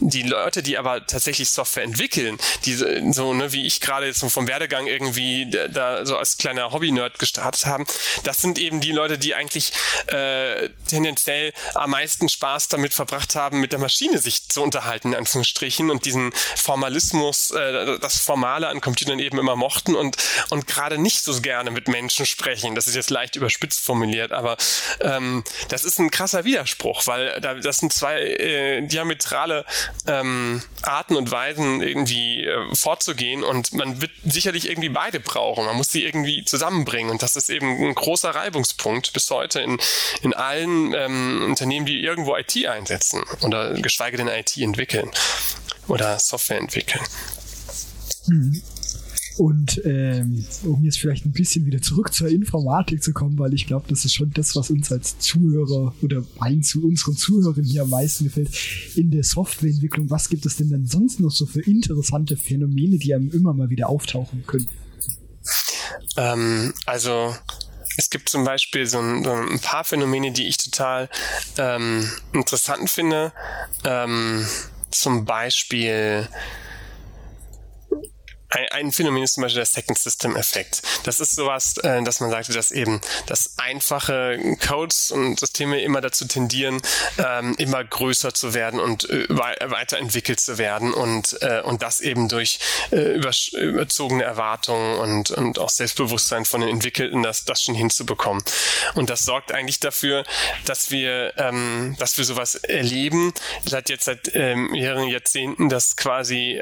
die 0.00 0.22
Leute, 0.22 0.62
die 0.62 0.78
aber 0.78 1.06
tatsächlich 1.06 1.50
Software 1.50 1.84
entwickeln, 1.84 2.38
die 2.64 2.74
so, 2.74 3.34
ne, 3.34 3.52
wie 3.52 3.66
ich 3.66 3.80
gerade 3.80 4.06
jetzt 4.06 4.24
vom 4.24 4.48
Werdegang 4.48 4.86
irgendwie 4.86 5.50
da 5.50 6.04
so 6.06 6.16
als 6.16 6.36
kleiner 6.36 6.72
Hobby-Nerd 6.72 7.18
gestartet 7.18 7.66
haben, 7.66 7.86
das 8.24 8.40
sind 8.40 8.58
eben 8.58 8.80
die 8.80 8.92
Leute, 8.92 9.18
die 9.18 9.34
eigentlich 9.34 9.72
äh, 10.06 10.70
tendenziell 10.88 11.52
am 11.74 11.90
meisten 11.90 12.28
Spaß 12.28 12.68
damit 12.68 12.94
verbracht 12.94 13.34
haben, 13.34 13.60
mit 13.60 13.72
der 13.72 13.78
Maschine 13.78 14.18
sich 14.18 14.48
zu 14.48 14.62
unterhalten, 14.62 15.08
in 15.08 15.14
Anführungsstrichen, 15.14 15.90
und 15.90 16.04
diesen 16.04 16.32
Formalismus, 16.56 17.50
äh, 17.50 17.98
das 17.98 18.20
Formale 18.20 18.68
an 18.68 18.80
Computern 18.80 19.18
eben 19.18 19.38
immer 19.38 19.56
mochten 19.56 19.94
und, 19.94 20.16
und 20.50 20.66
gerade 20.66 20.98
nicht 20.98 21.22
so 21.22 21.40
gerne 21.40 21.70
mit 21.70 21.88
Menschen 21.88 22.26
sprechen. 22.26 22.74
Das 22.74 22.86
ist 22.86 22.94
jetzt 22.94 23.10
leicht 23.10 23.36
überspitzt 23.36 23.80
formuliert, 23.80 24.32
aber 24.32 24.56
ähm, 25.00 25.44
das 25.68 25.84
ist 25.84 25.98
ein 25.98 26.10
krasser 26.10 26.44
Widerspruch, 26.44 27.06
weil 27.06 27.40
da, 27.40 27.54
das 27.54 27.78
sind 27.78 27.92
zwei 27.92 28.20
äh, 28.20 28.82
diametral 28.82 29.13
zentrale 29.18 29.64
ähm, 30.06 30.62
Arten 30.82 31.16
und 31.16 31.30
Weisen 31.30 31.82
irgendwie 31.82 32.44
äh, 32.44 32.74
vorzugehen 32.74 33.42
und 33.42 33.72
man 33.72 34.00
wird 34.00 34.10
sicherlich 34.24 34.68
irgendwie 34.68 34.88
beide 34.88 35.20
brauchen. 35.20 35.64
Man 35.64 35.76
muss 35.76 35.90
sie 35.90 36.04
irgendwie 36.04 36.44
zusammenbringen 36.44 37.10
und 37.10 37.22
das 37.22 37.36
ist 37.36 37.50
eben 37.50 37.66
ein 37.66 37.94
großer 37.94 38.30
Reibungspunkt 38.30 39.12
bis 39.12 39.30
heute 39.30 39.60
in, 39.60 39.78
in 40.22 40.34
allen 40.34 40.92
ähm, 40.94 41.44
Unternehmen, 41.46 41.86
die 41.86 42.00
irgendwo 42.00 42.36
IT 42.36 42.54
einsetzen 42.66 43.22
oder 43.42 43.74
geschweige 43.74 44.16
denn 44.16 44.28
IT 44.28 44.56
entwickeln 44.56 45.10
oder 45.88 46.18
Software 46.18 46.58
entwickeln. 46.58 47.02
Mhm. 48.26 48.62
Und 49.36 49.80
ähm, 49.84 50.44
um 50.62 50.84
jetzt 50.84 50.98
vielleicht 50.98 51.26
ein 51.26 51.32
bisschen 51.32 51.66
wieder 51.66 51.82
zurück 51.82 52.14
zur 52.14 52.28
Informatik 52.28 53.02
zu 53.02 53.12
kommen, 53.12 53.38
weil 53.38 53.52
ich 53.52 53.66
glaube, 53.66 53.86
das 53.88 54.04
ist 54.04 54.14
schon 54.14 54.30
das, 54.32 54.54
was 54.54 54.70
uns 54.70 54.92
als 54.92 55.18
Zuhörer 55.18 55.92
oder 56.02 56.24
ein 56.38 56.62
zu 56.62 56.86
unseren 56.86 57.16
Zuhörern 57.16 57.64
hier 57.64 57.82
am 57.82 57.90
meisten 57.90 58.24
gefällt, 58.24 58.50
in 58.94 59.10
der 59.10 59.24
Softwareentwicklung. 59.24 60.08
Was 60.10 60.28
gibt 60.28 60.46
es 60.46 60.56
denn 60.56 60.70
dann 60.70 60.86
sonst 60.86 61.18
noch 61.18 61.32
so 61.32 61.46
für 61.46 61.62
interessante 61.62 62.36
Phänomene, 62.36 62.98
die 62.98 63.14
einem 63.14 63.30
immer 63.32 63.52
mal 63.54 63.70
wieder 63.70 63.88
auftauchen 63.88 64.44
können? 64.46 64.68
Ähm, 66.16 66.72
also 66.86 67.34
es 67.96 68.10
gibt 68.10 68.28
zum 68.28 68.44
Beispiel 68.44 68.86
so 68.86 68.98
ein, 68.98 69.24
so 69.24 69.32
ein 69.32 69.58
paar 69.60 69.84
Phänomene, 69.84 70.32
die 70.32 70.46
ich 70.46 70.58
total 70.58 71.08
ähm, 71.58 72.08
interessant 72.32 72.90
finde. 72.90 73.32
Ähm, 73.84 74.46
zum 74.90 75.24
Beispiel 75.24 76.28
ein, 78.70 78.92
Phänomen 78.92 79.22
ist 79.22 79.34
zum 79.34 79.42
Beispiel 79.42 79.60
der 79.60 79.66
Second 79.66 79.98
System 79.98 80.36
Effekt. 80.36 80.82
Das 81.04 81.20
ist 81.20 81.34
sowas, 81.34 81.76
äh, 81.78 82.02
dass 82.02 82.20
man 82.20 82.30
sagte, 82.30 82.52
dass 82.52 82.70
eben 82.70 83.00
dass 83.26 83.58
einfache 83.58 84.56
Codes 84.66 85.10
und 85.10 85.40
Systeme 85.40 85.80
immer 85.80 86.00
dazu 86.00 86.26
tendieren, 86.26 86.80
ähm, 87.18 87.54
immer 87.58 87.82
größer 87.82 88.34
zu 88.34 88.54
werden 88.54 88.80
und 88.80 89.08
äh, 89.10 89.26
weiterentwickelt 89.28 90.40
zu 90.40 90.58
werden 90.58 90.92
und, 90.92 91.36
äh, 91.42 91.62
und 91.62 91.82
das 91.82 92.00
eben 92.00 92.28
durch 92.28 92.58
überzogene 92.90 94.22
Erwartungen 94.22 94.98
und, 94.98 95.30
und 95.30 95.58
auch 95.58 95.68
Selbstbewusstsein 95.68 96.44
von 96.44 96.60
den 96.60 96.70
Entwickelten, 96.70 97.22
das, 97.22 97.44
das 97.44 97.62
schon 97.62 97.74
hinzubekommen. 97.74 98.42
Und 98.94 99.10
das 99.10 99.24
sorgt 99.24 99.52
eigentlich 99.52 99.80
dafür, 99.80 100.24
dass 100.66 100.90
wir, 100.90 101.32
ähm, 101.38 101.96
dass 101.98 102.18
wir 102.18 102.24
sowas 102.24 102.54
erleben, 102.54 103.32
seit 103.64 103.88
jetzt 103.90 104.04
seit 104.04 104.34
ähm, 104.34 104.70
mehreren 104.70 105.08
Jahrzehnten, 105.08 105.68
dass 105.68 105.96
quasi 105.96 106.60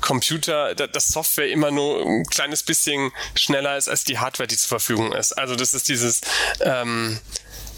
Computer 0.00 0.69
dass 0.74 1.08
Software 1.08 1.48
immer 1.48 1.70
nur 1.70 2.04
ein 2.04 2.24
kleines 2.24 2.62
bisschen 2.62 3.12
schneller 3.34 3.76
ist 3.76 3.88
als 3.88 4.04
die 4.04 4.18
Hardware, 4.18 4.46
die 4.46 4.56
zur 4.56 4.68
Verfügung 4.68 5.12
ist. 5.12 5.32
Also 5.32 5.56
das 5.56 5.74
ist 5.74 5.88
dieses 5.88 6.20
ähm, 6.60 7.18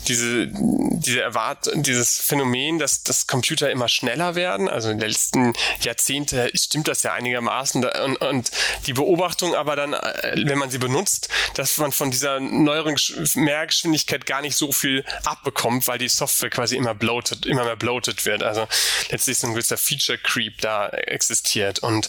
diese, 0.09 0.49
diese 0.49 1.21
Erwart 1.21 1.71
dieses 1.75 2.19
Phänomen, 2.19 2.79
dass, 2.79 3.03
dass 3.03 3.27
Computer 3.27 3.71
immer 3.71 3.89
schneller 3.89 4.35
werden. 4.35 4.69
Also 4.69 4.91
in 4.91 4.99
den 4.99 5.09
letzten 5.09 5.53
Jahrzehnten 5.81 6.51
stimmt 6.55 6.89
das 6.89 7.03
ja 7.03 7.13
einigermaßen. 7.13 7.85
Und, 7.85 8.17
und 8.17 8.51
die 8.87 8.93
Beobachtung 8.93 9.55
aber 9.55 9.77
dann, 9.77 9.93
äh, 9.93 10.35
wenn 10.45 10.59
man 10.59 10.71
sie 10.71 10.79
benutzt, 10.79 11.29
dass 11.55 11.79
man 11.79 11.93
von 11.93 12.11
dieser 12.11 12.41
neueren 12.41 12.97
Mehrgeschwindigkeit 13.35 14.27
gar 14.27 14.43
nicht 14.43 14.57
so 14.57 14.73
viel 14.73 15.05
abbekommt, 15.25 15.87
weil 15.87 15.99
die 15.99 16.09
Software 16.09 16.51
quasi 16.51 16.77
immer 16.77 16.95
bloated, 16.95 17.47
immer 17.47 17.65
mehr 17.65 17.77
bloated 17.77 18.25
wird. 18.25 18.43
Also 18.43 18.67
letztlich 19.11 19.39
so 19.39 19.47
ein 19.47 19.55
gewisser 19.55 19.77
Feature 19.77 20.19
Creep 20.19 20.61
da 20.61 20.89
existiert. 20.89 21.81
Und 21.81 22.09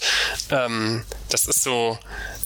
ähm, 0.50 1.06
das 1.30 1.48
ist 1.48 1.64
so, 1.64 1.98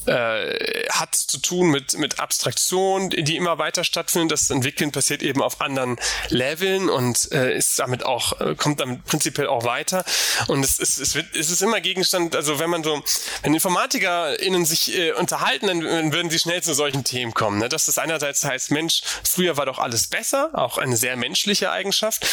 äh, 0.06 0.88
hat 0.90 1.14
zu 1.14 1.38
tun 1.38 1.70
mit, 1.70 1.98
mit 1.98 2.18
Abstraktion, 2.18 3.10
die 3.10 3.36
immer 3.36 3.58
weiter 3.58 3.84
stattfindet. 3.84 4.32
Das 4.32 4.50
Entwickeln 4.50 4.92
passiert 4.92 5.22
eben 5.22 5.37
auf 5.42 5.60
anderen 5.60 5.96
Leveln 6.28 6.88
und 6.88 7.30
äh, 7.32 7.56
ist 7.56 7.78
damit 7.78 8.04
auch, 8.04 8.40
äh, 8.40 8.54
kommt 8.54 8.80
damit 8.80 9.04
prinzipiell 9.04 9.46
auch 9.48 9.64
weiter. 9.64 10.04
Und 10.46 10.64
es 10.64 10.78
ist, 10.78 10.98
es 10.98 11.14
wird, 11.14 11.34
es 11.34 11.50
ist 11.50 11.62
immer 11.62 11.80
Gegenstand, 11.80 12.36
also 12.36 12.58
wenn 12.58 12.70
man 12.70 12.84
so, 12.84 13.02
wenn 13.42 13.54
InformatikerInnen 13.54 14.64
sich 14.64 14.96
äh, 14.96 15.12
unterhalten, 15.12 15.66
dann, 15.66 15.80
dann 15.80 16.12
würden 16.12 16.30
sie 16.30 16.38
schnell 16.38 16.62
zu 16.62 16.74
solchen 16.74 17.04
Themen 17.04 17.34
kommen. 17.34 17.58
Ne? 17.58 17.68
Dass 17.68 17.86
das 17.86 17.98
einerseits 17.98 18.44
heißt, 18.44 18.70
Mensch, 18.70 19.02
früher 19.22 19.56
war 19.56 19.66
doch 19.66 19.78
alles 19.78 20.06
besser, 20.06 20.50
auch 20.52 20.78
eine 20.78 20.96
sehr 20.96 21.16
menschliche 21.16 21.70
Eigenschaft 21.70 22.26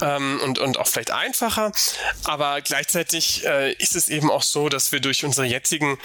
ähm, 0.00 0.40
und, 0.42 0.58
und 0.58 0.78
auch 0.78 0.86
vielleicht 0.86 1.10
einfacher. 1.10 1.72
Aber 2.24 2.60
gleichzeitig 2.60 3.44
äh, 3.46 3.72
ist 3.74 3.96
es 3.96 4.08
eben 4.08 4.30
auch 4.30 4.42
so, 4.42 4.68
dass 4.68 4.92
wir 4.92 5.00
durch 5.00 5.24
unsere 5.24 5.46
jetzigen 5.46 5.98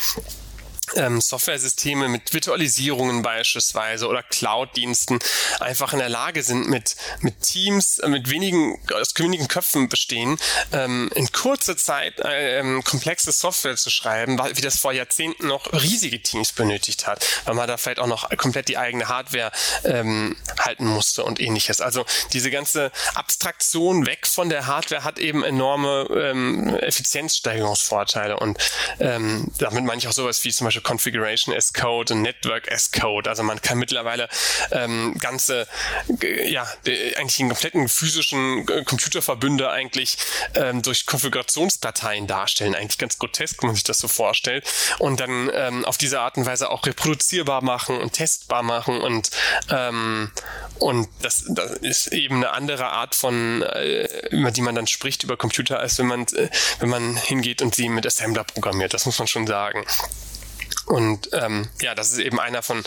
ähm, 0.95 1.21
Software-Systeme 1.21 2.07
mit 2.07 2.33
Virtualisierungen 2.33 3.21
beispielsweise 3.21 4.07
oder 4.07 4.23
Cloud-Diensten 4.23 5.19
einfach 5.59 5.93
in 5.93 5.99
der 5.99 6.09
Lage 6.09 6.43
sind, 6.43 6.69
mit, 6.69 6.95
mit 7.21 7.41
Teams, 7.41 7.99
äh, 7.99 8.07
mit 8.07 8.29
wenigen, 8.29 8.79
aus 8.93 9.13
wenigen 9.17 9.47
Köpfen 9.47 9.89
bestehen, 9.89 10.37
ähm, 10.71 11.09
in 11.15 11.31
kurzer 11.31 11.77
Zeit 11.77 12.19
äh, 12.19 12.59
ähm, 12.59 12.83
komplexe 12.83 13.31
Software 13.31 13.75
zu 13.75 13.89
schreiben, 13.89 14.39
wie 14.53 14.61
das 14.61 14.79
vor 14.79 14.93
Jahrzehnten 14.93 15.47
noch 15.47 15.71
riesige 15.73 16.21
Teams 16.21 16.51
benötigt 16.51 17.07
hat, 17.07 17.25
weil 17.45 17.55
man 17.55 17.67
da 17.67 17.77
vielleicht 17.77 17.99
auch 17.99 18.07
noch 18.07 18.29
komplett 18.37 18.67
die 18.67 18.77
eigene 18.77 19.07
Hardware 19.07 19.51
ähm, 19.83 20.35
halten 20.59 20.85
musste 20.85 21.23
und 21.23 21.39
ähnliches. 21.39 21.81
Also 21.81 22.05
diese 22.33 22.51
ganze 22.51 22.91
Abstraktion 23.15 24.05
weg 24.05 24.27
von 24.27 24.49
der 24.49 24.67
Hardware 24.67 25.03
hat 25.03 25.19
eben 25.19 25.43
enorme 25.43 26.07
ähm, 26.11 26.75
Effizienzsteigerungsvorteile 26.75 28.37
und 28.37 28.57
ähm, 28.99 29.51
damit 29.57 29.83
meine 29.83 29.99
ich 29.99 30.07
auch 30.07 30.13
sowas 30.13 30.43
wie 30.43 30.51
zum 30.51 30.65
Beispiel 30.65 30.74
Configuration 30.81 31.53
as 31.55 31.73
Code 31.73 32.13
und 32.13 32.21
Network 32.21 32.71
as 32.71 32.91
Code. 32.91 33.29
Also 33.29 33.43
man 33.43 33.61
kann 33.61 33.77
mittlerweile 33.77 34.29
ähm, 34.71 35.15
ganze, 35.19 35.67
ja, 36.45 36.67
eigentlich 37.17 37.39
einen 37.39 37.49
kompletten 37.49 37.87
physischen 37.89 38.67
äh, 38.67 38.83
Computerverbünde 38.83 39.69
eigentlich 39.69 40.17
ähm, 40.55 40.81
durch 40.81 41.05
Konfigurationsdateien 41.05 42.27
darstellen. 42.27 42.75
Eigentlich 42.75 42.97
ganz 42.97 43.17
grotesk, 43.19 43.61
wenn 43.61 43.67
man 43.67 43.75
sich 43.75 43.83
das 43.83 43.99
so 43.99 44.07
vorstellt. 44.07 44.65
Und 44.99 45.19
dann 45.19 45.49
ähm, 45.53 45.85
auf 45.85 45.97
diese 45.97 46.19
Art 46.19 46.37
und 46.37 46.45
Weise 46.45 46.69
auch 46.69 46.85
reproduzierbar 46.85 47.61
machen 47.61 47.97
und 47.97 48.13
testbar 48.13 48.63
machen 48.63 49.01
und 49.01 49.29
ähm, 49.69 50.31
und 50.79 51.07
das, 51.21 51.45
das 51.47 51.71
ist 51.77 52.07
eben 52.07 52.35
eine 52.35 52.51
andere 52.51 52.87
Art 52.87 53.15
von, 53.15 53.61
äh, 53.61 54.27
über 54.29 54.51
die 54.51 54.61
man 54.61 54.75
dann 54.75 54.87
spricht 54.87 55.23
über 55.23 55.37
Computer, 55.37 55.79
als 55.79 55.97
wenn 55.99 56.07
man, 56.07 56.23
äh, 56.23 56.49
wenn 56.79 56.89
man 56.89 57.15
hingeht 57.15 57.61
und 57.61 57.75
sie 57.75 57.89
mit 57.89 58.05
Assembler 58.05 58.43
programmiert. 58.43 58.93
Das 58.93 59.05
muss 59.05 59.17
man 59.17 59.27
schon 59.27 59.47
sagen. 59.47 59.85
Und 60.85 61.29
ähm, 61.33 61.67
ja, 61.81 61.95
das 61.95 62.11
ist 62.11 62.19
eben 62.19 62.39
einer 62.39 62.61
von, 62.61 62.83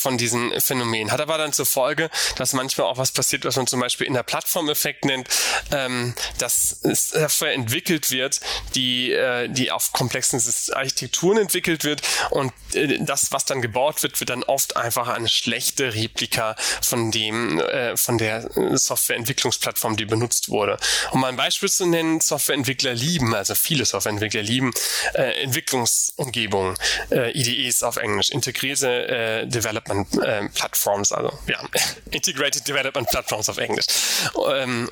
von 0.00 0.18
diesen 0.18 0.58
Phänomenen. 0.60 1.12
Hat 1.12 1.20
aber 1.20 1.38
dann 1.38 1.52
zur 1.52 1.66
Folge, 1.66 2.10
dass 2.36 2.52
manchmal 2.52 2.86
auch 2.86 2.98
was 2.98 3.12
passiert, 3.12 3.44
was 3.44 3.56
man 3.56 3.66
zum 3.66 3.80
Beispiel 3.80 4.06
in 4.06 4.14
der 4.14 4.22
Plattformeffekt 4.22 5.04
nennt, 5.04 5.28
ähm, 5.72 6.14
dass 6.38 6.80
Software 6.82 7.52
entwickelt 7.52 8.10
wird, 8.10 8.40
die, 8.74 9.12
äh, 9.12 9.48
die 9.48 9.70
auf 9.70 9.92
komplexen 9.92 10.40
Architekturen 10.74 11.38
entwickelt 11.38 11.84
wird 11.84 12.02
und 12.30 12.52
äh, 12.74 12.98
das, 13.00 13.32
was 13.32 13.44
dann 13.44 13.62
gebaut 13.62 14.02
wird, 14.02 14.18
wird 14.20 14.30
dann 14.30 14.42
oft 14.42 14.76
einfach 14.76 15.08
eine 15.08 15.28
schlechte 15.28 15.94
Replika 15.94 16.56
von 16.82 17.10
dem, 17.10 17.60
äh, 17.60 17.96
von 17.96 18.18
der 18.18 18.48
Softwareentwicklungsplattform, 18.76 19.96
die 19.96 20.04
benutzt 20.04 20.48
wurde. 20.48 20.78
Um 21.10 21.20
mal 21.20 21.28
ein 21.28 21.36
Beispiel 21.36 21.68
zu 21.68 21.86
nennen, 21.86 22.20
Softwareentwickler 22.20 22.94
lieben, 22.94 23.34
also 23.34 23.54
viele 23.54 23.84
Softwareentwickler 23.84 24.42
lieben 24.42 24.72
äh, 25.14 25.42
Entwicklungsumgebungen 25.42 26.76
äh, 27.10 27.38
IDEs 27.38 27.82
auf 27.82 27.96
Englisch, 27.96 28.30
integrierte 28.30 29.08
äh, 29.08 29.46
Development 29.90 30.22
äh, 30.22 30.48
Platforms, 30.54 31.12
also 31.12 31.32
ja, 31.46 31.60
Integrated 32.10 32.66
Development 32.66 33.08
Platforms 33.08 33.48
auf 33.48 33.58
Englisch. 33.58 33.86
Ähm, 34.54 34.88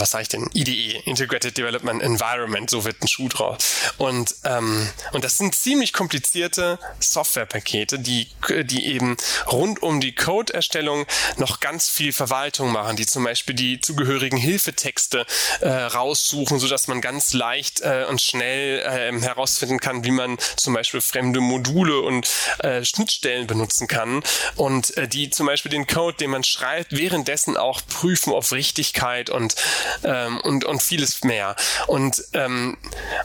was 0.00 0.10
sage 0.10 0.22
ich 0.22 0.28
denn? 0.28 0.48
IDE, 0.54 1.02
Integrated 1.04 1.56
Development 1.56 2.02
Environment, 2.02 2.68
so 2.68 2.84
wird 2.84 3.02
ein 3.02 3.08
Schuh 3.08 3.28
draus. 3.28 3.56
Und, 3.98 4.34
ähm, 4.44 4.88
und 5.12 5.24
das 5.24 5.38
sind 5.38 5.54
ziemlich 5.54 5.92
komplizierte 5.92 6.78
Softwarepakete, 7.00 7.98
die, 7.98 8.28
die 8.64 8.86
eben 8.86 9.16
rund 9.50 9.82
um 9.82 10.00
die 10.00 10.14
Code-Erstellung 10.14 11.06
noch 11.36 11.60
ganz 11.60 11.88
viel 11.88 12.12
Verwaltung 12.12 12.72
machen, 12.72 12.96
die 12.96 13.06
zum 13.06 13.24
Beispiel 13.24 13.54
die 13.54 13.80
zugehörigen 13.80 14.36
Hilfetexte 14.36 15.26
äh, 15.60 15.68
raussuchen, 15.68 16.58
sodass 16.58 16.88
man 16.88 17.00
ganz 17.00 17.32
leicht 17.32 17.80
äh, 17.80 18.06
und 18.08 18.20
schnell 18.20 18.80
äh, 18.80 19.20
herausfinden 19.20 19.80
kann, 19.80 20.04
wie 20.04 20.10
man 20.10 20.38
zum 20.56 20.74
Beispiel 20.74 21.00
fremde 21.00 21.40
Module 21.40 22.00
und 22.00 22.28
äh, 22.58 22.84
Schnittstellen 22.84 23.46
benutzen 23.46 23.86
kann 23.88 24.22
und 24.56 24.96
äh, 24.96 25.08
die 25.08 25.30
zum 25.30 25.46
Beispiel 25.46 25.70
den 25.70 25.86
Code, 25.86 26.16
den 26.16 26.30
man 26.30 26.44
schreibt, 26.44 26.96
währenddessen 26.96 27.56
auch 27.56 27.80
prüfen 27.86 28.32
auf 28.32 28.52
Richtigkeit 28.52 29.30
und 29.30 29.54
ähm, 30.02 30.40
und, 30.40 30.64
und 30.64 30.82
vieles 30.82 31.22
mehr. 31.24 31.56
Und, 31.86 32.22
ähm, 32.32 32.76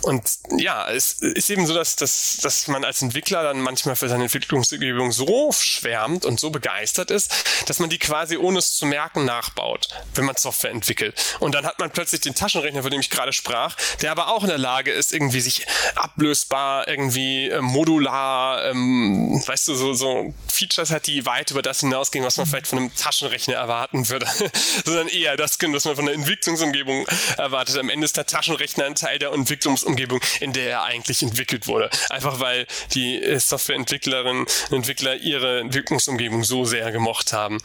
und 0.02 0.24
ja, 0.58 0.90
es 0.90 1.14
ist 1.14 1.50
eben 1.50 1.66
so, 1.66 1.74
dass, 1.74 1.96
dass, 1.96 2.38
dass 2.42 2.68
man 2.68 2.84
als 2.84 3.02
Entwickler 3.02 3.44
dann 3.44 3.62
manchmal 3.62 3.96
für 3.96 4.10
seine 4.10 4.24
Entwicklungsumgebung 4.24 5.12
so 5.12 5.52
schwärmt 5.52 6.26
und 6.26 6.40
so 6.40 6.50
begeistert 6.50 7.12
ist, 7.12 7.32
dass 7.68 7.80
man 7.80 7.90
die 7.90 8.00
quasi 8.00 8.38
ohne 8.38 8.60
es 8.60 8.76
zu 8.76 8.86
merken 8.86 9.26
nachbaut, 9.26 9.90
wenn 10.16 10.26
man 10.26 10.36
Software 10.36 10.72
entwickelt. 10.72 11.38
Und 11.40 11.56
dann 11.56 11.66
hat 11.66 11.80
man 11.80 11.92
plötzlich 11.92 12.22
den 12.22 12.36
Taschenrechner, 12.36 12.82
von 12.82 12.92
dem 12.92 13.00
ich 13.00 13.10
gerade 13.10 13.34
sprach, 13.34 13.76
der 14.02 14.12
aber 14.12 14.30
auch 14.30 14.44
in 14.44 14.50
der 14.50 14.58
Lage 14.58 14.92
ist, 14.92 15.14
irgendwie 15.14 15.42
sich 15.42 15.66
ablösbar, 15.96 16.88
irgendwie 16.88 17.50
äh, 17.50 17.62
modular, 17.62 18.66
ähm, 18.66 19.42
weißt 19.46 19.68
du, 19.68 19.76
so, 19.76 19.94
so 19.94 20.34
Features 20.48 20.92
hat, 20.92 21.08
die 21.08 21.26
weit 21.26 21.52
über 21.52 21.62
das 21.62 21.82
hinausgehen, 21.82 22.26
was 22.26 22.38
man 22.38 22.46
vielleicht 22.46 22.68
von 22.68 22.80
einem 22.80 22.96
Taschenrechner 22.96 23.56
erwarten 23.56 24.10
würde, 24.10 24.28
sondern 24.86 25.08
eher 25.08 25.38
das, 25.38 25.58
was 25.62 25.86
man 25.86 25.96
von 25.96 26.06
der 26.06 26.16
Entwicklung 26.16 26.39
Entwicklungsumgebung 26.40 27.06
erwartet. 27.38 27.78
Am 27.78 27.90
Ende 27.90 28.06
ist 28.06 28.16
der 28.16 28.26
Taschenrechner 28.26 28.86
ein 28.86 28.96
Teil 28.96 29.20
der 29.20 29.34
Entwicklungsumgebung, 29.34 30.22
in 30.40 30.54
der 30.54 30.70
er 30.70 30.84
eigentlich 30.84 31.22
entwickelt 31.22 31.68
wurde. 31.68 31.90
Einfach 32.10 32.40
weil 32.40 32.66
die 32.94 33.22
äh, 33.22 33.40
Softwareentwicklerinnen 33.40 34.46
und 34.70 34.76
Entwickler 34.76 35.16
ihre 35.16 35.60
Entwicklungsumgebung 35.60 36.46
so 36.46 36.64
sehr 36.64 36.92
gemocht 36.92 37.34
haben. 37.34 37.58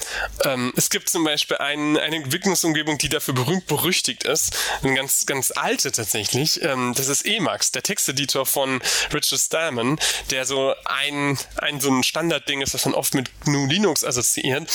Ähm, 0.44 0.72
es 0.76 0.90
gibt 0.90 1.08
zum 1.08 1.22
Beispiel 1.22 1.58
ein, 1.58 1.96
eine 1.96 2.16
Entwicklungsumgebung, 2.16 2.98
die 2.98 3.08
dafür 3.08 3.34
berühmt 3.34 3.66
berüchtigt 3.68 4.24
ist. 4.24 4.56
Eine 4.82 4.94
ganz, 4.94 5.24
ganz 5.24 5.52
alte 5.52 5.92
tatsächlich. 5.92 6.60
Ähm, 6.62 6.94
das 6.96 7.08
ist 7.08 7.24
Emacs, 7.24 7.70
der 7.70 7.82
Texteditor 7.82 8.44
von 8.44 8.82
Richard 9.12 9.40
Stallman, 9.40 10.00
der 10.30 10.46
so 10.46 10.74
ein, 10.84 11.38
ein 11.58 11.80
so 11.80 11.90
ein 11.90 12.02
Standardding 12.02 12.60
ist, 12.60 12.74
was 12.74 12.84
man 12.86 12.94
oft 12.94 13.14
mit 13.14 13.30
GNU 13.44 13.66
Linux 13.66 14.04
assoziiert. 14.04 14.68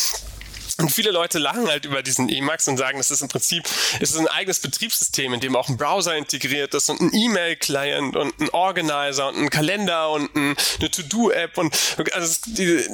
Und 0.80 0.92
viele 0.92 1.12
Leute 1.12 1.39
lachen 1.39 1.68
halt 1.68 1.86
über 1.86 2.02
diesen 2.02 2.30
Emacs 2.30 2.68
und 2.70 2.78
sagen, 2.78 2.98
das 2.98 3.12
ist 3.12 3.22
im 3.22 3.28
Prinzip, 3.28 3.65
es 4.00 4.12
ist 4.12 4.18
ein 4.18 4.28
eigenes 4.28 4.60
Betriebssystem, 4.60 5.34
in 5.34 5.42
dem 5.42 5.56
auch 5.56 5.68
ein 5.68 5.76
Browser 5.76 6.15
integriert 6.15 6.74
ist 6.74 6.89
und 6.89 7.02
ein 7.02 7.13
E-Mail-Client 7.13 8.15
und 8.15 8.39
ein 8.39 8.50
Organizer 8.52 9.28
und 9.28 9.38
ein 9.38 9.50
Kalender 9.50 10.10
und 10.12 10.34
ein, 10.36 10.56
eine 10.80 10.89
To-Do-App 10.89 11.58
und 11.58 11.76
also 12.13 12.39
die, 12.48 12.86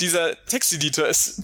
dieser 0.00 0.44
Texteditor 0.46 1.06
ist 1.06 1.42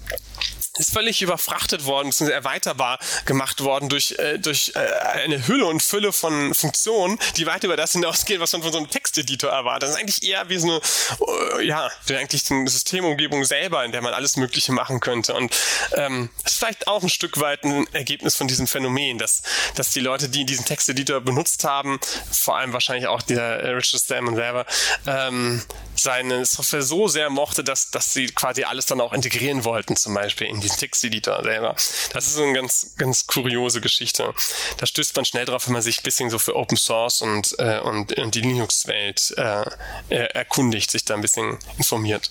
ist 0.79 0.93
völlig 0.93 1.23
überfrachtet 1.23 1.85
worden, 1.85 2.09
ist 2.09 2.21
erweiterbar 2.21 2.99
gemacht 3.25 3.62
worden 3.62 3.89
durch, 3.89 4.12
äh, 4.19 4.39
durch 4.39 4.73
äh, 4.75 4.79
eine 5.19 5.47
Hülle 5.47 5.67
und 5.67 5.83
Fülle 5.83 6.12
von 6.12 6.55
Funktionen, 6.55 7.19
die 7.37 7.47
weit 7.47 7.65
über 7.65 7.77
das 7.77 7.93
hinausgehen, 7.93 8.41
was 8.41 8.53
man 8.53 8.62
von 8.62 8.73
so 8.73 8.79
einem 8.79 8.91
Texteditor 8.91 9.51
erwartet. 9.51 9.85
Das 9.85 9.91
ist 9.91 9.97
eigentlich 9.97 10.23
eher 10.23 10.49
wie 10.49 10.59
so 10.59 10.69
eine, 10.69 11.61
äh, 11.61 11.67
ja, 11.67 11.91
eigentlich 12.09 12.51
eine 12.51 12.69
Systemumgebung 12.69 13.45
selber, 13.45 13.85
in 13.85 13.93
der 13.93 14.03
man 14.03 14.15
alles 14.15 14.37
Mögliche 14.37 14.73
machen 14.73 15.01
könnte. 15.01 15.35
Und 15.35 15.57
ähm, 15.97 16.31
das 16.43 16.53
ist 16.53 16.59
vielleicht 16.59 16.89
auch 16.89 17.03
ein 17.03 17.09
Stück 17.09 17.41
weit 17.41 17.65
ein 17.65 17.87
Ergebnis 17.93 18.37
von 18.37 18.49
diesem 18.49 18.67
Phänomen, 18.67 19.19
dass, 19.19 19.43
dass 19.75 19.91
die 19.91 20.01
Leute, 20.01 20.29
die 20.29 20.45
diesen 20.45 20.65
Texteditor 20.65 21.21
benutzt 21.21 21.65
haben, 21.65 21.99
vor 22.31 22.57
allem 22.57 22.73
wahrscheinlich 22.73 23.07
auch 23.07 23.23
der 23.23 23.61
äh, 23.61 23.71
Richard 23.71 24.03
Stallman 24.03 24.37
selber, 24.37 24.67
ähm, 25.07 25.62
seine 25.95 26.45
Software 26.45 26.83
so 26.83 27.09
sehr 27.09 27.31
mochte, 27.31 27.65
dass, 27.65 27.91
dass 27.91 28.12
sie 28.12 28.27
quasi 28.27 28.65
alles 28.65 28.87
dann 28.87 29.01
auch 29.01 29.12
integrieren 29.12 29.65
wollten, 29.65 29.97
zum 29.97 30.15
Beispiel 30.15 30.47
in 30.47 30.61
diesen 30.66 30.79
Texteditor 30.79 31.42
selber. 31.42 31.74
Das 32.12 32.26
ist 32.26 32.35
so 32.35 32.42
eine 32.42 32.52
ganz, 32.52 32.94
ganz 32.96 33.26
kuriose 33.26 33.81
Geschichte. 33.81 34.35
Da 34.79 34.87
stößt 34.87 35.16
man 35.16 35.24
schnell 35.24 35.44
drauf, 35.44 35.66
wenn 35.66 35.72
man 35.72 35.83
sich 35.83 36.00
ein 36.00 36.05
bisschen 36.05 36.31
so 36.31 36.38
für 36.38 36.57
Open 36.57 36.76
Source 36.76 37.22
und, 37.22 37.55
äh, 37.59 37.81
und, 37.81 38.16
und 38.18 38.35
die 38.35 38.40
Linux-Welt 38.40 39.35
äh, 39.37 39.64
erkundigt, 40.09 40.90
sich 40.90 41.05
da 41.05 41.14
ein 41.14 41.22
bisschen 41.22 41.59
informiert. 41.79 42.29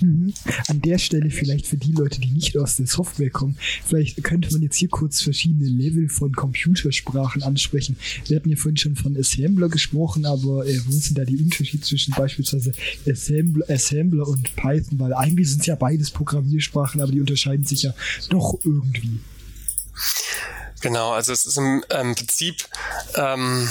Mhm. 0.00 0.32
An 0.68 0.80
der 0.80 0.98
Stelle 0.98 1.30
vielleicht 1.30 1.66
für 1.66 1.76
die 1.76 1.92
Leute, 1.92 2.20
die 2.20 2.30
nicht 2.30 2.56
aus 2.56 2.76
der 2.76 2.86
Software 2.86 3.30
kommen, 3.30 3.56
vielleicht 3.86 4.22
könnte 4.22 4.50
man 4.52 4.62
jetzt 4.62 4.76
hier 4.76 4.88
kurz 4.88 5.20
verschiedene 5.20 5.68
Level 5.68 6.08
von 6.08 6.32
Computersprachen 6.32 7.42
ansprechen. 7.42 7.96
Wir 8.26 8.36
hatten 8.36 8.50
ja 8.50 8.56
vorhin 8.56 8.76
schon 8.76 8.96
von 8.96 9.16
Assembler 9.16 9.68
gesprochen, 9.68 10.26
aber 10.26 10.66
äh, 10.66 10.78
wo 10.86 10.92
sind 10.92 11.18
da 11.18 11.24
die 11.24 11.36
Unterschiede 11.36 11.82
zwischen 11.82 12.14
beispielsweise 12.14 12.72
Assembler, 13.08 13.66
Assembler 13.68 14.26
und 14.26 14.54
Python? 14.56 14.98
Weil 14.98 15.14
eigentlich 15.14 15.50
sind 15.50 15.60
es 15.60 15.66
ja 15.66 15.74
beides 15.74 16.10
Programmiersprachen, 16.10 17.00
aber 17.00 17.12
die 17.12 17.20
unterscheiden 17.20 17.64
sich 17.64 17.82
ja 17.82 17.94
doch 18.28 18.58
irgendwie. 18.64 19.20
Genau, 20.80 21.12
also 21.12 21.32
es 21.32 21.44
ist 21.44 21.58
im 21.58 21.84
ähm, 21.90 22.14
Prinzip 22.14 22.64
ähm, 23.16 23.68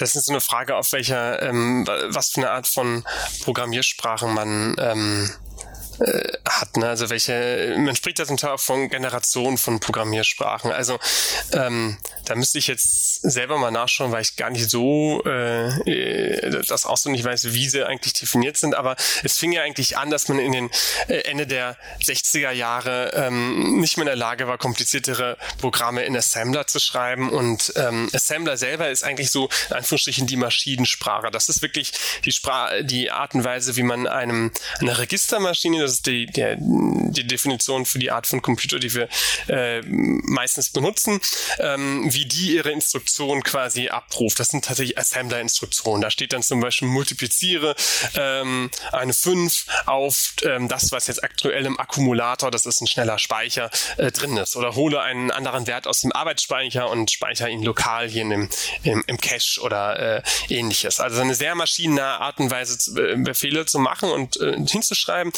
das 0.00 0.16
ist 0.16 0.26
so 0.26 0.32
eine 0.32 0.40
Frage, 0.40 0.76
auf 0.76 0.92
welcher, 0.92 1.42
ähm, 1.42 1.86
was 1.86 2.30
für 2.30 2.40
eine 2.40 2.50
Art 2.50 2.66
von 2.66 3.04
Programmiersprachen 3.42 4.32
man 4.32 4.76
ähm, 4.78 5.30
äh, 6.00 6.32
hat. 6.48 6.76
Ne? 6.76 6.88
Also 6.88 7.10
welche, 7.10 7.76
man 7.78 7.96
spricht 7.96 8.18
da 8.18 8.26
zum 8.26 8.36
Teil 8.36 8.50
auch 8.50 8.60
von 8.60 8.88
Generationen 8.88 9.58
von 9.58 9.80
Programmiersprachen. 9.80 10.70
Also 10.70 10.98
ähm, 11.52 11.98
da 12.24 12.34
müsste 12.34 12.58
ich 12.58 12.66
jetzt 12.66 13.22
selber 13.22 13.58
mal 13.58 13.70
nachschauen, 13.70 14.12
weil 14.12 14.22
ich 14.22 14.36
gar 14.36 14.50
nicht 14.50 14.70
so 14.70 15.22
äh, 15.24 15.68
äh 15.90 16.50
das 16.68 16.86
auch 16.86 16.96
so 16.96 17.10
nicht 17.10 17.24
weiß, 17.24 17.52
wie 17.54 17.68
sie 17.68 17.84
eigentlich 17.84 18.12
definiert 18.12 18.56
sind. 18.56 18.74
Aber 18.74 18.96
es 19.22 19.38
fing 19.38 19.52
ja 19.52 19.62
eigentlich 19.62 19.96
an, 19.96 20.10
dass 20.10 20.28
man 20.28 20.38
in 20.38 20.52
den 20.52 20.70
äh, 21.08 21.18
Ende 21.22 21.46
der 21.46 21.76
60er 22.04 22.50
Jahre 22.50 23.12
ähm, 23.14 23.80
nicht 23.80 23.96
mehr 23.96 24.02
in 24.02 24.08
der 24.08 24.16
Lage 24.16 24.46
war, 24.46 24.58
kompliziertere 24.58 25.36
Programme 25.60 26.04
in 26.04 26.16
Assembler 26.16 26.66
zu 26.66 26.78
schreiben. 26.78 27.30
Und 27.30 27.72
ähm, 27.76 28.08
Assembler 28.12 28.56
selber 28.56 28.90
ist 28.90 29.04
eigentlich 29.04 29.30
so 29.30 29.48
in 29.70 29.76
Anführungsstrichen 29.76 30.26
die 30.26 30.36
Maschinensprache. 30.36 31.30
Das 31.30 31.48
ist 31.48 31.62
wirklich 31.62 31.92
die 32.24 32.32
Sprache, 32.32 32.84
die 32.84 33.10
Art 33.10 33.34
und 33.34 33.44
Weise, 33.44 33.76
wie 33.76 33.82
man 33.82 34.06
einem 34.06 34.52
eine 34.80 34.98
Registermaschine, 34.98 35.87
das 35.88 35.94
ist 35.94 36.06
die, 36.06 36.26
der, 36.26 36.56
die 36.58 37.26
Definition 37.26 37.86
für 37.86 37.98
die 37.98 38.10
Art 38.10 38.26
von 38.26 38.42
Computer, 38.42 38.78
die 38.78 38.92
wir 38.94 39.08
äh, 39.48 39.80
meistens 39.82 40.70
benutzen, 40.70 41.20
ähm, 41.58 42.12
wie 42.12 42.26
die 42.26 42.56
ihre 42.56 42.70
Instruktionen 42.70 43.42
quasi 43.42 43.88
abruft. 43.88 44.38
Das 44.38 44.48
sind 44.48 44.66
tatsächlich 44.66 44.98
Assembler-Instruktionen. 44.98 46.02
Da 46.02 46.10
steht 46.10 46.32
dann 46.32 46.42
zum 46.42 46.60
Beispiel 46.60 46.88
multipliziere 46.88 47.74
ähm, 48.14 48.70
eine 48.92 49.14
5 49.14 49.66
auf 49.86 50.34
ähm, 50.42 50.68
das, 50.68 50.92
was 50.92 51.06
jetzt 51.06 51.24
aktuell 51.24 51.64
im 51.64 51.80
Akkumulator, 51.80 52.50
das 52.50 52.66
ist 52.66 52.82
ein 52.82 52.86
schneller 52.86 53.18
Speicher, 53.18 53.70
äh, 53.96 54.12
drin 54.12 54.36
ist. 54.36 54.56
Oder 54.56 54.74
hole 54.74 55.00
einen 55.00 55.30
anderen 55.30 55.66
Wert 55.66 55.86
aus 55.86 56.02
dem 56.02 56.12
Arbeitsspeicher 56.12 56.90
und 56.90 57.10
speichere 57.10 57.48
ihn 57.48 57.62
lokal 57.62 58.08
hier 58.08 58.22
in 58.22 58.30
dem, 58.30 58.48
im, 58.82 59.02
im 59.06 59.18
Cache 59.18 59.60
oder 59.62 60.18
äh, 60.18 60.22
ähnliches. 60.50 61.00
Also 61.00 61.22
eine 61.22 61.34
sehr 61.34 61.54
maschinennahe 61.54 62.20
Art 62.20 62.38
und 62.40 62.50
Weise, 62.50 63.00
äh, 63.00 63.16
Befehle 63.16 63.64
zu 63.64 63.78
machen 63.78 64.10
und 64.10 64.38
äh, 64.40 64.56
hinzuschreiben. 64.66 65.32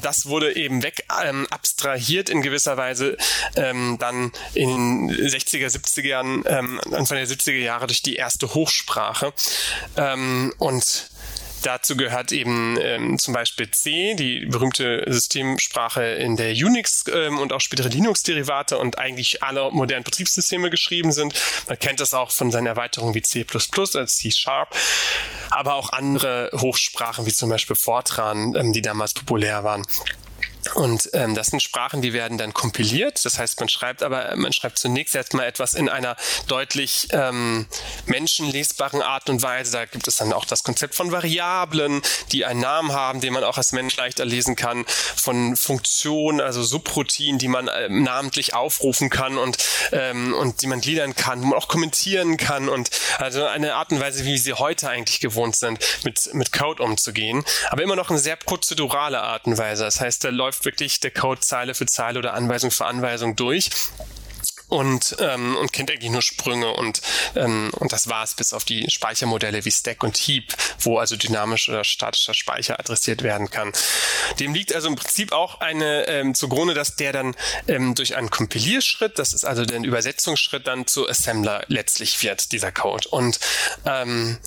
Das 0.00 0.26
wurde 0.26 0.56
eben 0.56 0.82
weg 0.82 1.04
ähm, 1.24 1.46
abstrahiert 1.50 2.30
in 2.30 2.42
gewisser 2.42 2.76
Weise 2.76 3.16
ähm, 3.56 3.96
dann 3.98 4.32
in 4.54 5.08
den 5.08 5.10
60er, 5.10 5.66
70er 5.66 6.06
Jahren, 6.06 6.44
ähm, 6.46 6.80
Anfang 6.90 7.18
der 7.18 7.26
70er 7.26 7.58
Jahre 7.58 7.86
durch 7.86 8.02
die 8.02 8.16
erste 8.16 8.54
Hochsprache. 8.54 9.32
Ähm, 9.96 10.52
und 10.58 11.10
Dazu 11.62 11.96
gehört 11.96 12.32
eben 12.32 12.76
ähm, 12.80 13.18
zum 13.18 13.34
Beispiel 13.34 13.70
C, 13.70 14.14
die 14.14 14.46
berühmte 14.46 15.04
Systemsprache, 15.06 16.02
in 16.02 16.36
der 16.36 16.52
Unix 16.52 17.04
ähm, 17.12 17.38
und 17.38 17.52
auch 17.52 17.60
spätere 17.60 17.88
Linux-Derivate 17.88 18.78
und 18.78 18.98
eigentlich 18.98 19.42
alle 19.42 19.70
modernen 19.70 20.04
Betriebssysteme 20.04 20.70
geschrieben 20.70 21.12
sind. 21.12 21.34
Man 21.68 21.78
kennt 21.78 22.00
das 22.00 22.14
auch 22.14 22.30
von 22.30 22.50
seinen 22.50 22.66
Erweiterungen 22.66 23.14
wie 23.14 23.22
C++ 23.22 23.46
als 23.94 24.16
C 24.16 24.30
Sharp, 24.30 24.74
aber 25.50 25.74
auch 25.74 25.92
andere 25.92 26.50
Hochsprachen 26.54 27.26
wie 27.26 27.32
zum 27.32 27.48
Beispiel 27.48 27.76
Fortran, 27.76 28.54
ähm, 28.56 28.72
die 28.72 28.82
damals 28.82 29.14
populär 29.14 29.62
waren. 29.62 29.84
Und 30.74 31.10
ähm, 31.12 31.34
das 31.34 31.48
sind 31.48 31.60
Sprachen, 31.60 32.02
die 32.02 32.12
werden 32.12 32.38
dann 32.38 32.54
kompiliert. 32.54 33.24
Das 33.24 33.38
heißt, 33.38 33.58
man 33.60 33.68
schreibt 33.68 34.02
aber, 34.02 34.34
man 34.36 34.52
schreibt 34.52 34.78
zunächst 34.78 35.14
erstmal 35.14 35.46
etwas 35.46 35.74
in 35.74 35.88
einer 35.88 36.16
deutlich 36.46 37.08
ähm, 37.10 37.66
menschenlesbaren 38.06 39.02
Art 39.02 39.28
und 39.28 39.42
Weise. 39.42 39.72
Da 39.72 39.84
gibt 39.84 40.06
es 40.06 40.16
dann 40.16 40.32
auch 40.32 40.44
das 40.44 40.62
Konzept 40.62 40.94
von 40.94 41.10
Variablen, 41.10 42.00
die 42.30 42.44
einen 42.44 42.60
Namen 42.60 42.92
haben, 42.92 43.20
den 43.20 43.32
man 43.32 43.44
auch 43.44 43.58
als 43.58 43.72
Mensch 43.72 43.96
leichter 43.96 44.24
lesen 44.24 44.56
kann, 44.56 44.84
von 44.86 45.56
Funktionen, 45.56 46.40
also 46.40 46.62
Subroutinen, 46.62 47.38
die 47.38 47.48
man 47.48 47.68
äh, 47.68 47.88
namentlich 47.88 48.54
aufrufen 48.54 49.10
kann 49.10 49.38
und, 49.38 49.58
ähm, 49.90 50.32
und 50.32 50.62
die 50.62 50.68
man 50.68 50.80
gliedern 50.80 51.14
kann, 51.14 51.42
wo 51.42 51.46
man 51.46 51.58
auch 51.58 51.68
kommentieren 51.68 52.36
kann 52.36 52.68
und 52.68 52.90
also 53.18 53.44
eine 53.44 53.74
Art 53.74 53.90
und 53.90 54.00
Weise, 54.00 54.24
wie 54.24 54.38
sie 54.38 54.54
heute 54.54 54.88
eigentlich 54.88 55.20
gewohnt 55.20 55.56
sind, 55.56 55.80
mit, 56.04 56.32
mit 56.34 56.52
Code 56.52 56.82
umzugehen. 56.82 57.44
Aber 57.70 57.82
immer 57.82 57.96
noch 57.96 58.10
eine 58.10 58.18
sehr 58.18 58.36
prozedurale 58.36 59.20
Art 59.20 59.46
und 59.46 59.58
Weise. 59.58 59.84
Das 59.84 60.00
heißt, 60.00 60.24
da 60.24 60.28
läuft 60.28 60.51
läuft 60.52 60.66
wirklich 60.66 61.00
der 61.00 61.10
Code 61.10 61.40
Zeile 61.40 61.74
für 61.74 61.86
Zeile 61.86 62.18
oder 62.18 62.34
Anweisung 62.34 62.70
für 62.70 62.84
Anweisung 62.84 63.36
durch 63.36 63.70
und, 64.68 65.16
ähm, 65.18 65.56
und 65.56 65.72
kennt 65.72 65.90
eigentlich 65.90 66.10
nur 66.10 66.20
Sprünge 66.20 66.74
und, 66.74 67.00
ähm, 67.36 67.70
und 67.78 67.90
das 67.90 68.08
war's 68.08 68.34
bis 68.34 68.52
auf 68.52 68.64
die 68.64 68.90
Speichermodelle 68.90 69.64
wie 69.64 69.70
Stack 69.70 70.02
und 70.02 70.18
Heap, 70.18 70.52
wo 70.80 70.98
also 70.98 71.16
dynamisch 71.16 71.70
oder 71.70 71.84
statischer 71.84 72.34
Speicher 72.34 72.78
adressiert 72.78 73.22
werden 73.22 73.50
kann. 73.50 73.72
Dem 74.40 74.52
liegt 74.52 74.74
also 74.74 74.88
im 74.88 74.96
Prinzip 74.96 75.32
auch 75.32 75.60
eine 75.60 76.06
ähm, 76.08 76.34
zugrunde, 76.34 76.74
dass 76.74 76.96
der 76.96 77.14
dann 77.14 77.34
ähm, 77.66 77.94
durch 77.94 78.14
einen 78.16 78.28
Kompilierschritt, 78.28 79.18
das 79.18 79.32
ist 79.32 79.46
also 79.46 79.64
der 79.64 79.78
Übersetzungsschritt, 79.78 80.66
dann 80.66 80.86
zu 80.86 81.08
Assembler 81.08 81.64
letztlich 81.68 82.22
wird, 82.22 82.52
dieser 82.52 82.72
Code. 82.72 83.08
Und 83.08 83.40
ähm, 83.86 84.38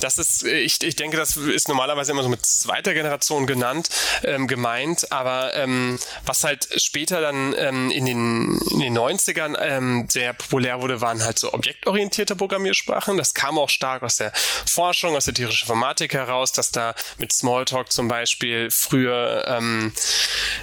das 0.00 0.18
ist, 0.18 0.44
äh, 0.44 0.58
ich, 0.60 0.82
ich 0.82 0.96
denke, 0.96 1.16
das 1.16 1.36
ist 1.36 1.68
normalerweise 1.68 2.12
immer 2.12 2.22
so 2.22 2.28
mit 2.28 2.44
zweiter 2.44 2.94
Generation 2.94 3.46
genannt, 3.46 3.88
ähm, 4.24 4.46
gemeint, 4.46 5.12
aber 5.12 5.54
ähm, 5.54 5.98
was 6.24 6.44
halt 6.44 6.68
später 6.80 7.20
dann 7.20 7.54
ähm, 7.56 7.90
in, 7.90 8.06
den, 8.06 8.60
in 8.70 8.80
den 8.80 8.98
90ern 8.98 9.56
ähm, 9.60 10.06
sehr 10.08 10.32
populär 10.32 10.80
wurde, 10.80 11.00
waren 11.00 11.24
halt 11.24 11.38
so 11.38 11.52
objektorientierte 11.52 12.36
Programmiersprachen. 12.36 13.16
Das 13.16 13.34
kam 13.34 13.58
auch 13.58 13.70
stark 13.70 14.02
aus 14.02 14.16
der 14.16 14.32
Forschung, 14.66 15.16
aus 15.16 15.24
der 15.24 15.34
theoretischen 15.34 15.66
Informatik 15.66 16.14
heraus, 16.14 16.52
dass 16.52 16.70
da 16.70 16.94
mit 17.18 17.32
Smalltalk 17.32 17.92
zum 17.92 18.08
Beispiel 18.08 18.70
früher 18.70 19.44
ähm, 19.46 19.92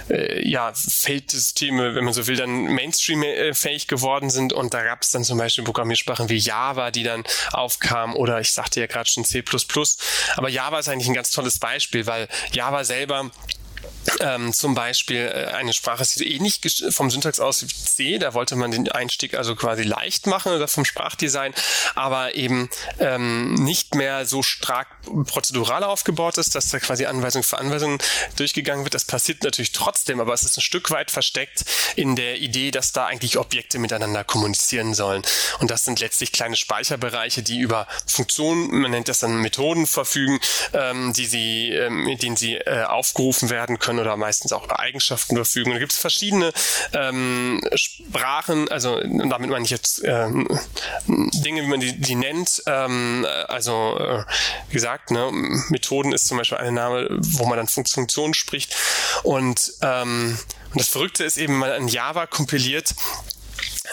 äh, 0.08 0.48
ja, 0.48 0.72
Feldsysteme, 0.74 1.94
wenn 1.94 2.04
man 2.04 2.14
so 2.14 2.26
will, 2.26 2.36
dann 2.36 2.64
Mainstream-fähig 2.64 3.88
geworden 3.88 4.30
sind. 4.30 4.52
Und 4.52 4.74
da 4.74 4.82
gab 4.82 5.02
es 5.02 5.10
dann 5.10 5.24
zum 5.24 5.38
Beispiel 5.38 5.64
Programmiersprachen 5.64 6.28
wie 6.28 6.38
Java, 6.38 6.90
die 6.90 7.02
dann 7.02 7.24
aufkamen. 7.52 8.16
Oder 8.16 8.40
ich 8.40 8.52
sagte 8.52 8.80
ja 8.80 8.86
gerade 8.86 9.08
schon 9.08 9.25
C++. 9.26 9.44
Aber 10.36 10.48
Java 10.48 10.78
ist 10.78 10.88
eigentlich 10.88 11.08
ein 11.08 11.14
ganz 11.14 11.30
tolles 11.30 11.58
Beispiel, 11.58 12.06
weil 12.06 12.28
Java 12.52 12.84
selber 12.84 13.30
ähm, 14.20 14.52
zum 14.52 14.74
Beispiel 14.74 15.26
äh, 15.26 15.52
eine 15.54 15.72
Sprache 15.72 16.04
sieht 16.04 16.26
ähnlich 16.26 16.60
vom 16.90 17.10
Syntax 17.10 17.40
aus 17.40 17.62
wie 17.62 17.66
C, 17.68 18.18
da 18.18 18.34
wollte 18.34 18.56
man 18.56 18.70
den 18.70 18.90
Einstieg 18.90 19.34
also 19.34 19.54
quasi 19.54 19.82
leicht 19.82 20.26
machen 20.26 20.52
oder 20.52 20.68
vom 20.68 20.84
Sprachdesign, 20.84 21.54
aber 21.94 22.34
eben 22.34 22.68
ähm, 22.98 23.54
nicht 23.54 23.94
mehr 23.94 24.26
so 24.26 24.42
stark 24.42 24.88
prozedural 25.26 25.84
aufgebaut 25.84 26.38
ist, 26.38 26.54
dass 26.54 26.68
da 26.68 26.78
quasi 26.78 27.06
Anweisung 27.06 27.42
für 27.42 27.58
Anweisung 27.58 27.98
durchgegangen 28.36 28.84
wird. 28.84 28.94
Das 28.94 29.04
passiert 29.04 29.42
natürlich 29.42 29.72
trotzdem, 29.72 30.20
aber 30.20 30.32
es 30.34 30.42
ist 30.42 30.56
ein 30.58 30.62
Stück 30.62 30.90
weit 30.90 31.10
versteckt 31.10 31.64
in 31.96 32.16
der 32.16 32.38
Idee, 32.38 32.70
dass 32.70 32.92
da 32.92 33.06
eigentlich 33.06 33.38
Objekte 33.38 33.78
miteinander 33.78 34.24
kommunizieren 34.24 34.94
sollen. 34.94 35.22
Und 35.60 35.70
das 35.70 35.84
sind 35.84 36.00
letztlich 36.00 36.32
kleine 36.32 36.56
Speicherbereiche, 36.56 37.42
die 37.42 37.58
über 37.58 37.86
Funktionen, 38.06 38.80
man 38.80 38.90
nennt 38.90 39.08
das 39.08 39.20
dann 39.20 39.40
Methoden 39.40 39.86
verfügen, 39.86 40.40
ähm, 40.72 41.12
die 41.12 41.26
sie, 41.26 41.70
ähm, 41.70 42.04
mit 42.04 42.22
denen 42.22 42.36
sie 42.36 42.54
äh, 42.54 42.84
aufgerufen 42.84 43.50
werden 43.50 43.78
können 43.78 43.95
oder 43.98 44.16
meistens 44.16 44.52
auch 44.52 44.64
über 44.64 44.78
Eigenschaften 44.78 45.36
verfügen. 45.36 45.72
da 45.72 45.78
gibt 45.78 45.92
es 45.92 45.98
verschiedene 45.98 46.52
ähm, 46.92 47.60
Sprachen, 47.74 48.68
also 48.68 49.00
damit 49.00 49.50
meine 49.50 49.64
ich 49.64 49.70
jetzt 49.70 50.02
ähm, 50.04 50.48
Dinge, 51.06 51.62
wie 51.62 51.66
man 51.66 51.80
die, 51.80 51.98
die 51.98 52.14
nennt. 52.14 52.62
Ähm, 52.66 53.26
also 53.48 53.98
äh, 53.98 54.24
wie 54.68 54.74
gesagt, 54.74 55.10
ne, 55.10 55.30
Methoden 55.68 56.12
ist 56.12 56.26
zum 56.26 56.38
Beispiel 56.38 56.58
ein 56.58 56.74
Name, 56.74 57.08
wo 57.10 57.46
man 57.46 57.56
dann 57.56 57.68
Funktionen 57.68 58.34
spricht. 58.34 58.74
Und, 59.22 59.72
ähm, 59.82 60.38
und 60.72 60.80
das 60.80 60.88
Verrückte 60.88 61.24
ist 61.24 61.38
eben, 61.38 61.54
wenn 61.54 61.60
man 61.60 61.82
in 61.82 61.88
Java 61.88 62.26
kompiliert, 62.26 62.94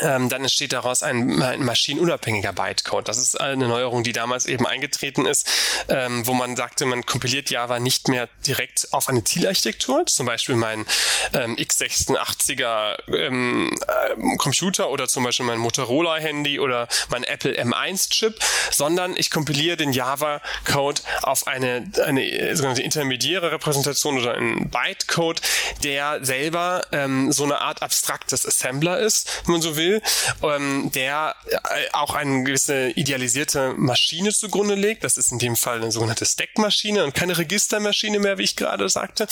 ähm, 0.01 0.29
dann 0.29 0.41
entsteht 0.41 0.73
daraus 0.73 1.03
ein, 1.03 1.41
ein, 1.41 1.63
maschinenunabhängiger 1.63 2.53
Bytecode. 2.53 3.07
Das 3.07 3.17
ist 3.17 3.39
eine 3.39 3.67
Neuerung, 3.67 4.03
die 4.03 4.13
damals 4.13 4.45
eben 4.45 4.65
eingetreten 4.65 5.25
ist, 5.25 5.49
ähm, 5.89 6.25
wo 6.27 6.33
man 6.33 6.55
sagte, 6.55 6.85
man 6.85 7.05
kompiliert 7.05 7.49
Java 7.49 7.79
nicht 7.79 8.07
mehr 8.07 8.29
direkt 8.45 8.87
auf 8.91 9.09
eine 9.09 9.23
Zielarchitektur, 9.23 10.05
zum 10.05 10.25
Beispiel 10.25 10.55
mein 10.55 10.85
ähm, 11.33 11.55
x86er 11.55 12.97
ähm, 13.13 13.71
äh, 13.87 14.37
Computer 14.37 14.89
oder 14.89 15.07
zum 15.07 15.23
Beispiel 15.23 15.45
mein 15.45 15.59
Motorola-Handy 15.59 16.59
oder 16.59 16.87
mein 17.09 17.23
Apple 17.23 17.51
M1-Chip, 17.61 18.39
sondern 18.71 19.15
ich 19.15 19.29
kompiliere 19.31 19.77
den 19.77 19.93
Java-Code 19.93 21.01
auf 21.21 21.47
eine, 21.47 21.89
eine 22.05 22.55
sogenannte 22.55 22.81
intermediäre 22.81 23.51
Repräsentation 23.51 24.19
oder 24.19 24.35
einen 24.35 24.69
Bytecode, 24.69 25.41
der 25.83 26.23
selber 26.23 26.85
ähm, 26.91 27.31
so 27.31 27.43
eine 27.43 27.61
Art 27.61 27.81
abstraktes 27.81 28.45
Assembler 28.45 28.99
ist, 28.99 29.43
wenn 29.45 29.53
man 29.53 29.61
so 29.61 29.75
will 29.75 29.82
will, 29.83 30.01
ähm, 30.43 30.91
der 30.93 31.35
äh, 31.49 31.57
auch 31.93 32.15
eine 32.15 32.43
gewisse 32.43 32.89
idealisierte 32.89 33.73
Maschine 33.77 34.31
zugrunde 34.31 34.75
legt. 34.75 35.03
Das 35.03 35.17
ist 35.17 35.31
in 35.31 35.39
dem 35.39 35.55
Fall 35.55 35.77
eine 35.81 35.91
sogenannte 35.91 36.25
Stack-Maschine 36.25 37.03
und 37.03 37.13
keine 37.13 37.37
Registermaschine 37.37 38.19
mehr, 38.19 38.37
wie 38.37 38.43
ich 38.43 38.55
gerade 38.55 38.87
sagte. 38.89 39.27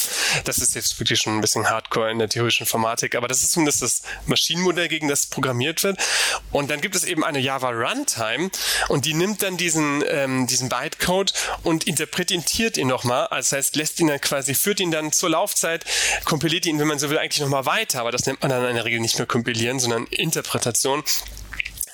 Das 0.46 0.58
ist 0.58 0.76
jetzt 0.76 1.00
wirklich 1.00 1.20
schon 1.20 1.38
ein 1.38 1.42
bisschen 1.42 1.70
hardcore 1.70 2.12
in 2.12 2.20
der 2.20 2.30
theoretischen 2.30 2.66
Informatik, 2.66 3.16
aber 3.16 3.28
das 3.28 3.44
ist 3.44 3.52
zumindest 3.52 3.82
das 3.82 4.02
Maschinenmodell, 4.26 4.88
gegen 4.88 5.08
das 5.08 5.28
programmiert 5.28 5.84
wird. 5.84 5.98
Und 6.52 6.70
dann 6.70 6.82
gibt 6.82 6.96
es 6.96 7.04
eben 7.04 7.24
eine 7.24 7.40
Java 7.40 7.70
Runtime 7.70 8.50
und 8.90 9.06
die 9.06 9.14
nimmt 9.14 9.44
dann 9.44 9.58
diesen, 9.58 10.04
ähm, 10.08 10.48
diesen 10.48 10.70
Bytecode 10.70 11.34
und 11.64 11.86
interpretiert 11.86 12.78
ihn 12.78 12.88
nochmal. 12.88 13.28
Das 13.30 13.52
heißt, 13.52 13.76
lässt 13.76 14.00
ihn 14.00 14.08
dann 14.08 14.20
quasi, 14.20 14.54
führt 14.54 14.80
ihn 14.80 14.92
dann 14.92 15.12
zur 15.12 15.30
Laufzeit, 15.30 15.86
kompiliert 16.26 16.66
ihn, 16.66 16.80
wenn 16.80 16.88
man 16.88 17.00
so 17.00 17.10
will, 17.10 17.18
eigentlich 17.18 17.42
nochmal 17.42 17.66
weiter. 17.66 18.02
Aber 18.02 18.12
das 18.12 18.26
nennt 18.26 18.42
man 18.42 18.50
dann 18.50 18.68
in 18.68 18.76
der 18.76 18.86
Regel 18.86 19.00
nicht 19.00 19.18
mehr 19.18 19.28
kompilieren, 19.28 19.80
sondern 19.80 20.06
interpretieren 20.08 20.40
Interpretation 20.41 21.04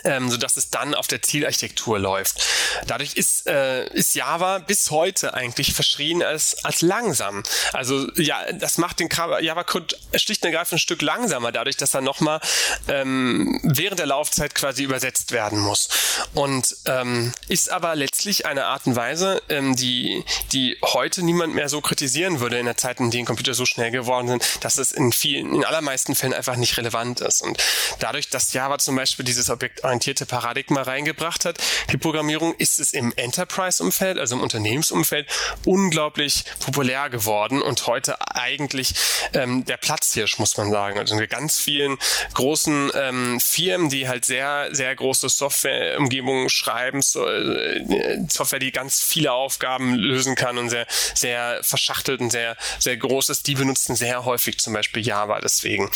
ähm, 0.08 0.32
so 0.32 0.38
dass 0.38 0.58
es 0.58 0.70
dann 0.70 0.96
auf 0.96 1.08
der 1.08 1.22
Zielarchitektur 1.22 2.00
läuft. 2.00 2.43
Dadurch 2.88 3.13
ist, 3.13 3.48
äh, 3.48 3.88
ist 3.89 4.15
Java 4.15 4.60
bis 4.60 4.89
heute 4.89 5.34
eigentlich 5.34 5.74
verschrien 5.74 6.24
als, 6.24 6.63
als 6.63 6.82
langsam. 6.82 7.43
Also 7.74 8.10
ja, 8.15 8.52
das 8.54 8.78
macht 8.78 9.00
den 9.00 9.10
Java-Code 9.10 9.96
schlicht 10.15 10.43
und 10.43 10.52
ergreifend 10.52 10.78
ein 10.78 10.80
Stück 10.80 11.02
langsamer, 11.02 11.52
dadurch, 11.52 11.78
dass 11.78 11.93
er 11.93 12.02
nochmal 12.02 12.39
ähm, 12.88 13.60
während 13.63 14.00
der 14.00 14.06
Laufzeit 14.06 14.56
quasi 14.56 14.84
übersetzt 14.84 15.32
werden 15.32 15.60
muss. 15.60 15.89
Und 16.34 16.76
ähm, 16.86 17.34
ist 17.48 17.70
aber 17.72 17.96
letztlich 17.96 18.46
eine 18.46 18.65
Art 18.65 18.88
und 18.88 18.96
Weise, 18.96 19.41
ähm, 19.50 19.76
die, 19.76 20.24
die 20.54 20.78
heute 20.84 21.24
niemand 21.24 21.54
mehr 21.54 21.67
so 21.67 21.82
kritisieren 21.82 22.39
würde 22.39 22.60
in 22.60 22.65
der 22.65 22.78
Zeit, 22.78 23.00
in 23.00 23.12
denen 23.12 23.26
Computer 23.26 23.54
so 23.54 23.65
schnell 23.65 23.91
geworden 23.91 24.28
sind, 24.28 24.43
dass 24.62 24.78
es 24.78 24.91
in 24.93 25.12
vielen, 25.12 25.54
in 25.54 25.65
allermeisten 25.65 26.15
Fällen 26.15 26.34
einfach 26.34 26.56
nicht 26.56 26.78
relevant 26.78 27.20
ist. 27.20 27.41
Und 27.41 27.62
dadurch, 28.00 28.30
dass 28.30 28.54
Java 28.54 28.78
zum 28.78 28.96
Beispiel 28.96 29.26
dieses 29.26 29.50
objektorientierte 29.97 30.25
Paradigma 30.25 30.81
reingebracht 30.83 31.45
hat, 31.45 31.57
die 31.91 31.97
Programmierung, 31.97 32.53
ist 32.55 32.79
es 32.79 32.93
im 32.93 33.13
Enterprise-Umfeld, 33.15 34.17
also 34.19 34.36
im 34.36 34.41
Unternehmensumfeld, 34.41 35.27
unglaublich 35.65 36.45
populär 36.60 37.10
geworden 37.10 37.62
und 37.62 37.88
heute 37.88 38.17
eigentlich 38.36 38.93
ähm, 39.33 39.65
der 39.65 39.77
Platzhirsch, 39.77 40.39
muss 40.39 40.55
man 40.57 40.71
sagen. 40.71 40.99
Also 40.99 41.17
in 41.17 41.27
ganz 41.27 41.60
vielen 41.60 41.97
großen 42.33 42.91
ähm, 42.93 43.39
Firmen, 43.39 43.89
die 43.89 44.07
halt 44.07 44.25
sehr, 44.25 44.69
sehr 44.71 44.95
große 44.95 45.29
Softwareumgebungen 45.29 46.49
schreiben, 46.49 47.01
so, 47.01 47.25
äh, 47.27 48.19
Software, 48.29 48.60
die 48.60 48.71
ganz 48.71 49.01
viele 49.01 49.31
Aufgaben 49.31 49.95
lösen 49.95 50.36
kann 50.36 50.57
und 50.57 50.69
sehr, 50.69 50.86
sehr 51.15 51.60
verschachtelt 51.63 52.21
und 52.21 52.31
sehr, 52.31 52.55
sehr 52.79 52.97
groß 52.97 53.29
ist, 53.29 53.47
die 53.47 53.55
benutzen 53.55 53.95
sehr 53.95 54.25
häufig 54.25 54.60
zum 54.60 54.73
Beispiel 54.73 55.05
Java 55.05 55.39
deswegen. 55.41 55.89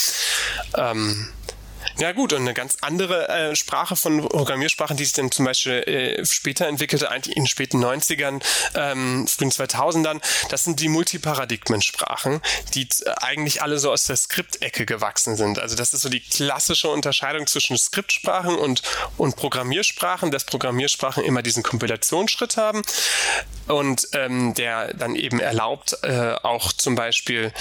Ähm, 0.75 1.31
ja 1.97 2.11
gut, 2.11 2.33
und 2.33 2.41
eine 2.41 2.53
ganz 2.53 2.77
andere 2.81 3.27
äh, 3.29 3.55
Sprache 3.55 3.95
von 3.95 4.27
Programmiersprachen, 4.27 4.97
die 4.97 5.05
sich 5.05 5.13
dann 5.13 5.31
zum 5.31 5.45
Beispiel 5.45 5.73
äh, 5.73 6.25
später 6.25 6.67
entwickelte, 6.67 7.09
eigentlich 7.09 7.35
in 7.35 7.43
den 7.43 7.47
späten 7.47 7.83
90ern, 7.83 8.41
ähm, 8.75 9.27
frühen 9.27 9.51
2000ern, 9.51 10.21
das 10.49 10.63
sind 10.63 10.79
die 10.79 10.89
Multiparadigmensprachen, 10.89 12.41
die 12.73 12.83
äh, 12.83 13.11
eigentlich 13.21 13.61
alle 13.61 13.79
so 13.79 13.91
aus 13.91 14.05
der 14.05 14.17
Skriptecke 14.17 14.85
gewachsen 14.85 15.35
sind. 15.35 15.59
Also 15.59 15.75
das 15.75 15.93
ist 15.93 16.01
so 16.01 16.09
die 16.09 16.21
klassische 16.21 16.89
Unterscheidung 16.89 17.47
zwischen 17.47 17.77
Skriptsprachen 17.77 18.55
und, 18.55 18.81
und 19.17 19.35
Programmiersprachen, 19.35 20.31
dass 20.31 20.45
Programmiersprachen 20.45 21.23
immer 21.23 21.41
diesen 21.41 21.63
Kompilationsschritt 21.63 22.57
haben 22.57 22.81
und 23.67 24.07
ähm, 24.13 24.53
der 24.53 24.93
dann 24.93 25.15
eben 25.15 25.39
erlaubt, 25.39 25.97
äh, 26.03 26.33
auch 26.43 26.73
zum 26.73 26.95
Beispiel 26.95 27.53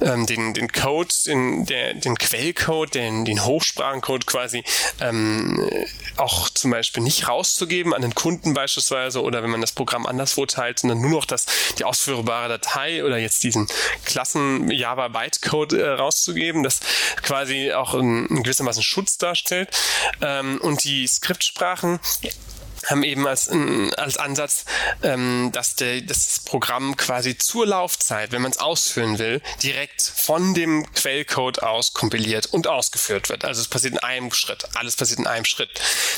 ähm, 0.00 0.26
den, 0.26 0.54
den 0.54 0.68
Code, 0.68 1.14
den, 1.26 1.66
der, 1.66 1.94
den 1.94 2.16
Quellcode, 2.16 2.94
den, 2.94 3.24
den 3.24 3.44
Hochsprachencode 3.66 4.26
quasi 4.26 4.64
ähm, 5.00 5.68
auch 6.16 6.48
zum 6.50 6.70
Beispiel 6.70 7.02
nicht 7.02 7.28
rauszugeben 7.28 7.94
an 7.94 8.02
den 8.02 8.14
Kunden 8.14 8.54
beispielsweise 8.54 9.22
oder 9.22 9.42
wenn 9.42 9.50
man 9.50 9.60
das 9.60 9.72
Programm 9.72 10.06
anderswo 10.06 10.46
teilt, 10.46 10.78
sondern 10.78 11.00
nur 11.00 11.10
noch 11.10 11.24
das, 11.24 11.46
die 11.78 11.84
ausführbare 11.84 12.48
Datei 12.48 13.04
oder 13.04 13.18
jetzt 13.18 13.42
diesen 13.42 13.66
Klassen 14.04 14.70
Java 14.70 15.08
Bytecode 15.08 15.74
äh, 15.74 15.88
rauszugeben, 15.88 16.62
das 16.62 16.80
quasi 17.22 17.72
auch 17.72 17.94
in, 17.94 18.26
in 18.26 18.42
gewissermaßen 18.42 18.82
Schutz 18.82 19.18
darstellt. 19.18 19.70
Ähm, 20.20 20.58
und 20.62 20.84
die 20.84 21.06
Skriptsprachen 21.06 22.00
haben 22.86 23.02
eben 23.02 23.26
als, 23.26 23.48
als 23.96 24.16
Ansatz, 24.16 24.64
ähm, 25.02 25.50
dass, 25.52 25.74
der, 25.76 26.00
das 26.00 26.40
Programm 26.40 26.96
quasi 26.96 27.36
zur 27.36 27.66
Laufzeit, 27.66 28.32
wenn 28.32 28.42
man 28.42 28.52
es 28.52 28.58
ausführen 28.58 29.18
will, 29.18 29.40
direkt 29.62 30.02
von 30.02 30.54
dem 30.54 30.90
Quellcode 30.92 31.62
aus 31.62 31.92
kompiliert 31.92 32.46
und 32.46 32.66
ausgeführt 32.66 33.28
wird. 33.28 33.44
Also 33.44 33.60
es 33.60 33.68
passiert 33.68 33.94
in 33.94 33.98
einem 34.00 34.32
Schritt. 34.32 34.64
Alles 34.74 34.96
passiert 34.96 35.18
in 35.18 35.26
einem 35.26 35.44
Schritt. 35.44 35.70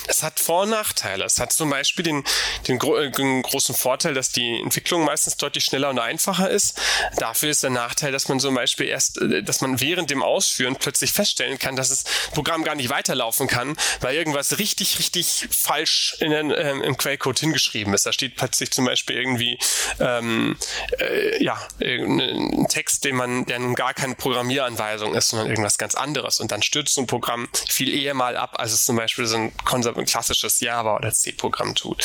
Das 0.07 0.23
hat 0.23 0.41
Vor- 0.41 0.63
und 0.63 0.71
Nachteile. 0.71 1.25
Es 1.25 1.41
hat 1.41 1.53
zum 1.53 1.71
Beispiel 1.71 2.05
den, 2.05 2.25
den, 2.67 2.79
gro 2.79 2.97
äh, 2.97 3.11
den 3.11 3.43
großen 3.43 3.75
Vorteil, 3.75 4.15
dass 4.15 4.31
die 4.31 4.61
Entwicklung 4.61 5.05
meistens 5.05 5.37
deutlich 5.37 5.65
schneller 5.65 5.91
und 5.91 5.99
einfacher 5.99 6.51
ist. 6.51 6.79
Dafür 7.17 7.51
ist 7.51 7.63
der 7.63 7.71
Nachteil, 7.71 8.13
dass 8.13 8.29
man 8.29 8.41
zum 8.41 8.55
Beispiel 8.55 8.87
erst, 8.87 9.19
äh, 9.19 9.43
dass 9.43 9.61
man 9.61 9.81
während 9.81 10.11
dem 10.11 10.23
Ausführen 10.23 10.77
plötzlich 10.77 11.13
feststellen 11.13 11.59
kann, 11.59 11.77
dass 11.77 11.89
das 11.89 12.05
Programm 12.33 12.65
gar 12.65 12.75
nicht 12.75 12.91
weiterlaufen 12.91 13.47
kann, 13.47 13.77
weil 14.01 14.15
irgendwas 14.15 14.59
richtig, 14.59 14.99
richtig 14.99 15.49
falsch 15.51 16.17
in 16.21 16.31
den 16.31 16.51
ähm, 16.59 16.83
im 16.83 16.97
Quellcode 16.97 17.39
hingeschrieben 17.39 17.95
ist. 17.95 18.07
Da 18.07 18.13
steht 18.13 18.37
plötzlich 18.37 18.71
zum 18.71 18.85
Beispiel 18.85 19.17
irgendwie 19.17 19.59
ähm, 20.01 20.57
äh, 20.99 21.43
ja 21.43 21.59
ein 21.81 22.67
Text, 22.69 23.05
den 23.05 23.17
man, 23.17 23.47
der 23.47 23.59
nun 23.59 23.75
gar 23.75 23.95
keine 23.95 24.15
Programmieranweisung 24.15 25.15
ist, 25.15 25.31
sondern 25.31 25.49
irgendwas 25.49 25.79
ganz 25.79 25.95
anderes. 25.95 26.41
Und 26.41 26.53
dann 26.53 26.63
stürzt 26.63 26.95
so 26.95 27.01
ein 27.01 27.07
Programm 27.07 27.49
viel 27.69 27.95
eher 27.95 28.15
mal 28.15 28.37
ab, 28.37 28.59
als 28.59 28.73
es 28.73 28.85
zum 28.85 28.97
Beispiel 28.97 29.27
so 29.27 29.37
ein, 29.37 29.53
ein 29.73 30.05
klassisches 30.07 30.61
Java 30.61 30.97
oder 30.97 31.13
C-Programm 31.13 31.75
tut. 31.75 32.05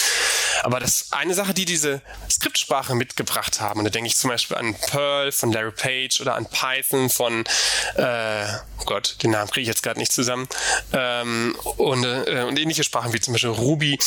Aber 0.61 0.79
das 0.79 1.07
eine 1.11 1.33
Sache, 1.33 1.53
die 1.53 1.65
diese 1.65 2.01
Skriptsprache 2.29 2.95
mitgebracht 2.95 3.59
haben, 3.59 3.79
und 3.79 3.85
da 3.85 3.89
denke 3.89 4.07
ich 4.07 4.15
zum 4.15 4.29
Beispiel 4.29 4.57
an 4.57 4.75
Perl 4.75 5.31
von 5.31 5.51
Larry 5.51 5.71
Page 5.71 6.21
oder 6.21 6.35
an 6.35 6.45
Python 6.45 7.09
von 7.09 7.43
äh, 7.95 8.45
oh 8.83 8.85
Gott, 8.85 9.17
den 9.23 9.31
Namen 9.31 9.49
kriege 9.49 9.61
ich 9.61 9.67
jetzt 9.67 9.83
gerade 9.83 9.99
nicht 9.99 10.11
zusammen, 10.11 10.47
ähm, 10.91 11.55
und, 11.77 12.03
äh, 12.03 12.45
und 12.47 12.59
ähnliche 12.59 12.83
Sprachen 12.83 13.13
wie 13.13 13.19
zum 13.19 13.33
Beispiel 13.33 13.51
Ruby, 13.51 13.99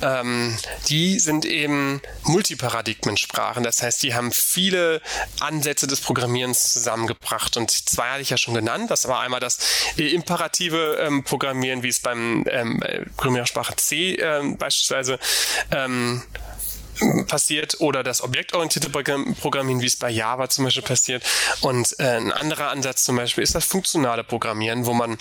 ähm, 0.00 0.56
die 0.88 1.18
sind 1.18 1.44
eben 1.44 2.00
Multiparadigmensprachen. 2.24 3.62
Das 3.62 3.82
heißt, 3.82 4.02
die 4.02 4.14
haben 4.14 4.32
viele 4.32 5.00
Ansätze 5.40 5.86
des 5.86 6.00
Programmierens 6.00 6.72
zusammengebracht. 6.72 7.56
Und 7.56 7.70
zwei 7.70 8.10
hatte 8.10 8.22
ich 8.22 8.30
ja 8.30 8.36
schon 8.36 8.54
genannt. 8.54 8.90
Das 8.90 9.08
war 9.08 9.20
einmal 9.20 9.40
das 9.40 9.58
äh, 9.96 10.08
imperative 10.08 10.98
ähm, 11.00 11.24
Programmieren, 11.24 11.82
wie 11.82 11.88
es 11.88 12.00
beim 12.00 12.44
ähm, 12.48 12.82
äh, 12.82 13.04
Programmiersprache 13.16 13.76
C 13.76 14.14
ähm, 14.14 14.56
beispielsweise 14.56 15.18
ähm, 15.70 16.22
passiert 17.26 17.80
oder 17.80 18.02
das 18.02 18.22
objektorientierte 18.22 18.90
Programmieren, 18.90 19.80
wie 19.80 19.86
es 19.86 19.96
bei 19.96 20.10
Java 20.10 20.48
zum 20.48 20.64
Beispiel 20.64 20.82
passiert. 20.82 21.22
Und 21.60 21.98
äh, 21.98 22.16
ein 22.16 22.32
anderer 22.32 22.70
Ansatz 22.70 23.04
zum 23.04 23.16
Beispiel 23.16 23.44
ist 23.44 23.54
das 23.54 23.64
funktionale 23.64 24.24
Programmieren, 24.24 24.86
wo 24.86 24.92
man 24.92 25.18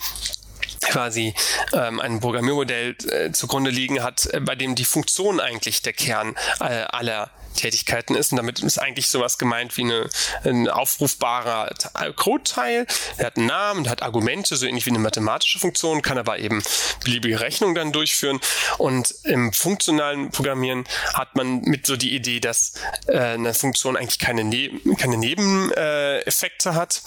quasi 0.82 1.34
ähm, 1.74 2.00
ein 2.00 2.20
Programmiermodell 2.20 2.96
äh, 3.10 3.32
zugrunde 3.32 3.72
liegen 3.72 4.04
hat, 4.04 4.28
äh, 4.28 4.40
bei 4.40 4.56
dem 4.56 4.76
die 4.76 4.86
Funktion 4.86 5.40
eigentlich 5.40 5.82
der 5.82 5.94
Kern 5.94 6.36
äh, 6.60 6.64
aller 6.64 7.30
Tätigkeiten 7.56 8.16
ist. 8.16 8.32
Und 8.32 8.38
damit 8.38 8.60
ist 8.60 8.78
eigentlich 8.78 9.08
sowas 9.08 9.38
gemeint 9.38 9.76
wie 9.78 9.84
eine, 9.84 10.10
ein 10.44 10.68
aufrufbarer 10.70 11.70
Code-Teil. 12.16 12.88
Der 13.18 13.28
hat 13.28 13.38
einen 13.38 13.48
Namen, 13.48 13.84
der 13.84 13.92
hat 13.92 14.04
Argumente, 14.04 14.56
so 14.56 14.66
ähnlich 14.66 14.86
wie 14.86 14.92
eine 14.92 15.00
mathematische 15.00 15.60
Funktion, 15.60 16.02
kann 16.02 16.18
aber 16.18 16.40
eben 16.40 16.64
beliebige 17.04 17.40
Rechnungen 17.40 17.76
dann 17.76 17.92
durchführen. 17.92 18.40
Und 18.78 19.14
im 19.24 19.54
funktionalen 19.54 20.32
Programmieren 20.32 20.86
hat 21.14 21.36
man 21.36 21.62
mit 21.62 21.86
so 21.86 21.98
die 21.98 22.16
Idee, 22.16 22.40
dass 22.40 22.74
äh, 23.08 23.20
eine 23.20 23.54
Funktion 23.54 23.98
eigentlich 23.98 24.20
keine, 24.20 24.44
ne 24.44 24.72
keine 24.98 25.18
Nebeneffekte 25.18 26.74
hat 26.74 27.02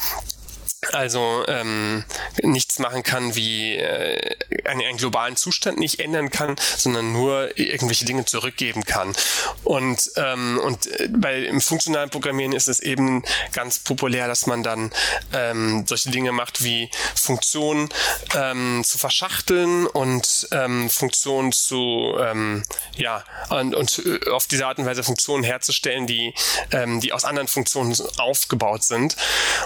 also 0.92 1.44
ähm, 1.48 2.04
nichts 2.42 2.78
machen 2.78 3.02
kann, 3.02 3.34
wie 3.34 3.76
äh, 3.76 4.36
einen, 4.64 4.82
einen 4.82 4.98
globalen 4.98 5.36
Zustand 5.36 5.78
nicht 5.78 6.00
ändern 6.00 6.30
kann, 6.30 6.56
sondern 6.76 7.12
nur 7.12 7.58
irgendwelche 7.58 8.04
Dinge 8.04 8.24
zurückgeben 8.24 8.84
kann. 8.84 9.14
Und, 9.62 10.10
ähm, 10.16 10.58
und 10.62 10.86
äh, 10.86 11.08
bei 11.08 11.44
im 11.44 11.60
funktionalen 11.60 12.10
Programmieren 12.10 12.52
ist 12.52 12.68
es 12.68 12.80
eben 12.80 13.22
ganz 13.52 13.78
populär, 13.78 14.26
dass 14.26 14.46
man 14.46 14.62
dann 14.62 14.92
ähm, 15.32 15.84
solche 15.86 16.10
Dinge 16.10 16.32
macht 16.32 16.62
wie 16.64 16.90
Funktionen 17.14 17.88
ähm, 18.34 18.82
zu 18.84 18.98
verschachteln 18.98 19.86
und 19.86 20.48
ähm, 20.52 20.90
Funktionen 20.90 21.52
zu 21.52 22.14
ähm, 22.18 22.62
ja 22.96 23.24
und, 23.50 23.74
und 23.74 24.02
auf 24.30 24.46
diese 24.46 24.66
Art 24.66 24.78
und 24.78 24.86
Weise 24.86 25.02
Funktionen 25.02 25.44
herzustellen, 25.44 26.06
die 26.06 26.34
ähm, 26.70 27.00
die 27.00 27.12
aus 27.12 27.24
anderen 27.24 27.48
Funktionen 27.48 27.94
aufgebaut 28.18 28.84
sind 28.84 29.16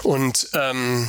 und 0.03 0.49
ähm, 0.53 1.08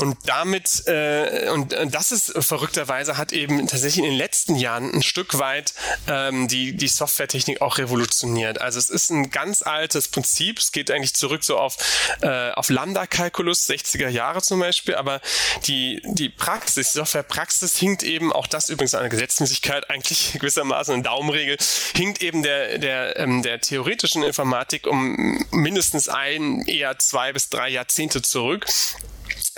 und 0.00 0.16
damit, 0.24 0.86
äh, 0.86 1.50
und 1.50 1.76
das 1.90 2.10
ist 2.10 2.32
verrückterweise, 2.38 3.18
hat 3.18 3.32
eben 3.32 3.66
tatsächlich 3.66 3.98
in 3.98 4.04
den 4.04 4.18
letzten 4.18 4.56
Jahren 4.56 4.90
ein 4.94 5.02
Stück 5.02 5.38
weit 5.38 5.74
ähm, 6.08 6.48
die, 6.48 6.74
die 6.74 6.88
Softwaretechnik 6.88 7.60
auch 7.60 7.76
revolutioniert. 7.76 8.60
Also 8.60 8.78
es 8.78 8.88
ist 8.88 9.10
ein 9.10 9.30
ganz 9.30 9.62
altes 9.62 10.08
Prinzip. 10.08 10.58
Es 10.58 10.72
geht 10.72 10.90
eigentlich 10.90 11.14
zurück 11.14 11.44
so 11.44 11.58
auf, 11.58 11.76
äh, 12.22 12.50
auf 12.52 12.70
Lambda-Kalkulus, 12.70 13.68
60er 13.68 14.08
Jahre 14.08 14.40
zum 14.40 14.60
Beispiel, 14.60 14.94
aber 14.94 15.20
die, 15.66 16.00
die 16.04 16.30
Praxis, 16.30 16.92
die 16.92 16.98
Softwarepraxis 16.98 17.76
hinkt 17.76 18.02
eben, 18.02 18.32
auch 18.32 18.46
das 18.46 18.70
übrigens 18.70 18.94
eine 18.94 19.10
Gesetzmäßigkeit, 19.10 19.90
eigentlich 19.90 20.32
gewissermaßen 20.40 20.94
eine 20.94 21.02
Daumenregel, 21.02 21.58
hinkt 21.94 22.22
eben 22.22 22.42
der, 22.42 22.78
der, 22.78 23.18
ähm, 23.18 23.42
der 23.42 23.60
theoretischen 23.60 24.22
Informatik 24.22 24.86
um 24.86 25.44
mindestens 25.50 26.08
ein, 26.08 26.62
eher 26.66 26.98
zwei 26.98 27.32
bis 27.32 27.50
drei 27.50 27.68
Jahrzehnte 27.68 28.22
zurück. 28.22 28.66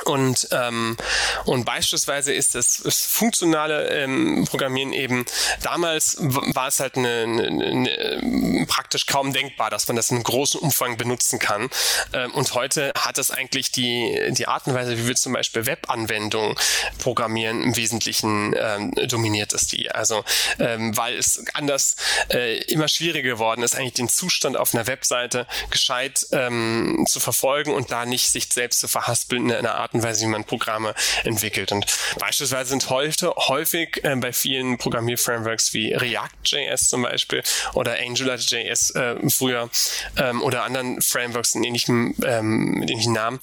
Und, 0.05 0.49
ähm, 0.51 0.97
und 1.45 1.65
beispielsweise 1.65 2.33
ist 2.33 2.55
das, 2.55 2.81
das 2.83 3.05
funktionale 3.07 3.89
ähm, 3.91 4.47
Programmieren 4.49 4.93
eben, 4.93 5.25
damals 5.63 6.17
war 6.19 6.69
es 6.69 6.81
halt 6.81 6.97
eine, 6.97 7.23
eine, 7.23 7.65
eine, 7.65 8.67
praktisch 8.67 9.07
kaum 9.07 9.33
denkbar, 9.33 9.71
dass 9.71 9.87
man 9.87 9.97
das 9.97 10.11
in 10.11 10.23
großen 10.23 10.59
Umfang 10.61 10.97
benutzen 10.97 11.39
kann. 11.39 11.69
Ähm, 12.13 12.33
und 12.33 12.55
heute 12.55 12.93
hat 12.99 13.19
es 13.19 13.31
eigentlich 13.31 13.71
die, 13.71 14.31
die 14.31 14.49
Art 14.49 14.67
und 14.67 14.75
Weise, 14.75 14.99
wie 14.99 15.07
wir 15.07 15.15
zum 15.15 15.35
Beispiel 15.35 15.67
Webanwendungen 15.67 16.57
programmieren, 16.99 17.63
im 17.63 17.77
Wesentlichen 17.77 18.55
ähm, 18.59 18.93
dominiert 19.09 19.53
ist 19.53 19.73
die. 19.73 19.91
Also 19.91 20.25
ähm, 20.59 20.97
weil 20.97 21.17
es 21.17 21.45
anders 21.55 21.97
äh, 22.33 22.63
immer 22.65 22.89
schwieriger 22.89 23.29
geworden 23.29 23.63
ist, 23.63 23.77
eigentlich 23.77 23.95
den 23.95 24.09
Zustand 24.09 24.57
auf 24.57 24.75
einer 24.75 24.87
Webseite 24.87 25.47
gescheit 25.71 26.27
ähm, 26.33 27.05
zu 27.09 27.21
verfolgen 27.21 27.73
und 27.73 27.93
da 27.93 28.05
nicht 28.05 28.31
sich 28.31 28.49
selbst 28.53 28.81
zu 28.81 28.89
verhaspeln 28.89 29.51
in 29.51 29.57
einer 29.57 29.82
Art 29.83 29.95
und 29.95 30.03
Weise, 30.03 30.23
wie 30.23 30.31
man 30.31 30.45
Programme 30.45 30.95
entwickelt. 31.25 31.73
Und 31.73 31.87
beispielsweise 32.19 32.71
sind 32.71 32.89
heute 32.91 33.35
häufig 33.37 34.01
äh, 34.05 34.17
bei 34.17 34.33
vielen 34.33 34.79
Programmierframeworks 34.79 35.75
wie 35.75 35.93
React.js 35.93 36.89
zum 36.89 37.03
Beispiel 37.03 37.43
oder 37.75 37.97
AngularJS 37.99 38.91
äh, 38.91 39.17
früher 39.29 39.71
ähm, 40.17 40.43
oder 40.43 40.65
anderen 40.65 41.01
Frameworks 41.03 41.55
in 41.55 41.65
ähnlichem, 41.65 42.15
ähm, 42.25 42.79
mit 42.79 42.91
ähnlichen 42.91 43.13
Namen 43.13 43.41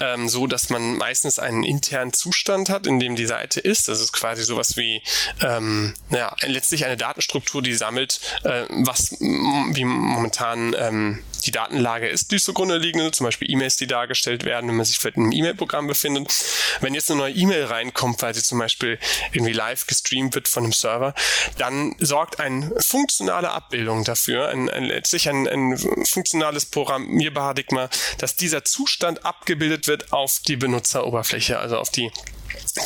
ähm, 0.00 0.28
so, 0.28 0.46
dass 0.46 0.70
man 0.70 0.96
meistens 0.96 1.38
einen 1.38 1.64
internen 1.64 2.12
Zustand 2.12 2.70
hat, 2.70 2.86
in 2.86 3.00
dem 3.00 3.16
die 3.16 3.26
Seite 3.26 3.60
ist. 3.60 3.88
Das 3.88 4.00
ist 4.00 4.12
quasi 4.12 4.42
sowas 4.42 4.76
wie 4.76 5.02
ähm, 5.42 5.94
ja, 6.10 6.34
letztlich 6.42 6.84
eine 6.84 6.96
Datenstruktur, 6.96 7.62
die 7.62 7.74
sammelt, 7.74 8.20
äh, 8.44 8.64
was 8.68 9.16
wie 9.20 9.84
momentan 9.84 10.74
ähm, 10.78 11.24
die 11.48 11.52
Datenlage 11.52 12.08
ist, 12.08 12.30
die 12.30 12.38
zugrunde 12.38 12.76
liegen, 12.76 13.10
zum 13.12 13.24
Beispiel 13.24 13.50
E-Mails, 13.50 13.76
die 13.76 13.86
dargestellt 13.86 14.44
werden, 14.44 14.68
wenn 14.68 14.76
man 14.76 14.84
sich 14.84 14.98
vielleicht 14.98 15.16
in 15.16 15.24
einem 15.24 15.32
E-Mail-Programm 15.32 15.86
befindet. 15.86 16.30
Wenn 16.80 16.92
jetzt 16.92 17.10
eine 17.10 17.20
neue 17.20 17.32
E-Mail 17.32 17.64
reinkommt, 17.64 18.20
weil 18.20 18.34
sie 18.34 18.42
zum 18.42 18.58
Beispiel 18.58 18.98
irgendwie 19.32 19.54
live 19.54 19.86
gestreamt 19.86 20.34
wird 20.34 20.46
von 20.46 20.64
einem 20.64 20.72
Server, 20.72 21.14
dann 21.56 21.96
sorgt 22.00 22.38
eine 22.38 22.70
funktionale 22.80 23.50
Abbildung 23.50 24.04
dafür, 24.04 24.48
ein, 24.48 24.68
ein, 24.68 24.84
letztlich 24.84 25.28
ein, 25.30 25.48
ein 25.48 25.78
funktionales 26.04 26.66
Programmierparadigma, 26.66 27.88
dass 28.18 28.36
dieser 28.36 28.64
Zustand 28.64 29.24
abgebildet 29.24 29.86
wird 29.86 30.12
auf 30.12 30.40
die 30.46 30.56
Benutzeroberfläche, 30.56 31.58
also 31.58 31.78
auf 31.78 31.88
die 31.88 32.12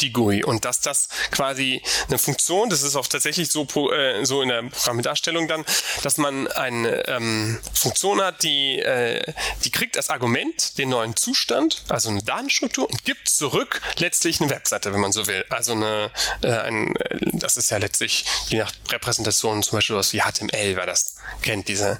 die 0.01 0.13
GUI 0.13 0.45
und 0.45 0.65
dass 0.65 0.81
das 0.81 1.09
quasi 1.31 1.83
eine 2.09 2.19
Funktion, 2.19 2.71
das 2.71 2.83
ist 2.83 2.97
auch 2.97 3.07
tatsächlich 3.07 3.51
so, 3.51 3.67
äh, 3.93 4.25
so 4.25 4.43
in 4.43 4.49
der 4.49 4.63
Programmdarstellung 4.63 5.49
dann, 5.49 5.65
dass 6.03 6.17
man 6.17 6.49
eine 6.49 7.07
ähm, 7.09 7.61
Funktion 7.75 8.21
hat, 8.21 8.43
die, 8.43 8.79
äh, 8.79 9.23
die 9.65 9.71
kriegt 9.71 9.97
als 9.97 10.11
Argument 10.11 10.79
den 10.79 10.91
neuen 10.91 11.17
Zustand, 11.17 11.85
also 11.89 12.09
eine 12.09 12.23
Datenstruktur 12.23 12.89
und 12.89 13.05
gibt 13.05 13.29
zurück 13.29 13.81
letztlich 13.99 14.41
eine 14.41 14.51
Webseite, 14.51 14.93
wenn 14.93 15.01
man 15.01 15.13
so 15.13 15.27
will. 15.27 15.45
Also 15.51 15.73
eine, 15.73 16.11
äh, 16.43 16.53
ein, 16.53 16.95
das 17.33 17.57
ist 17.57 17.71
ja 17.71 17.79
letztlich 17.79 18.25
je 18.49 18.59
nach 18.59 18.73
Repräsentation 18.91 19.63
zum 19.63 19.79
Beispiel 19.79 19.97
was 19.97 20.13
wie 20.13 20.21
HTML, 20.21 20.77
wer 20.77 20.87
das 20.87 21.17
kennt, 21.43 21.69
diese, 21.69 21.99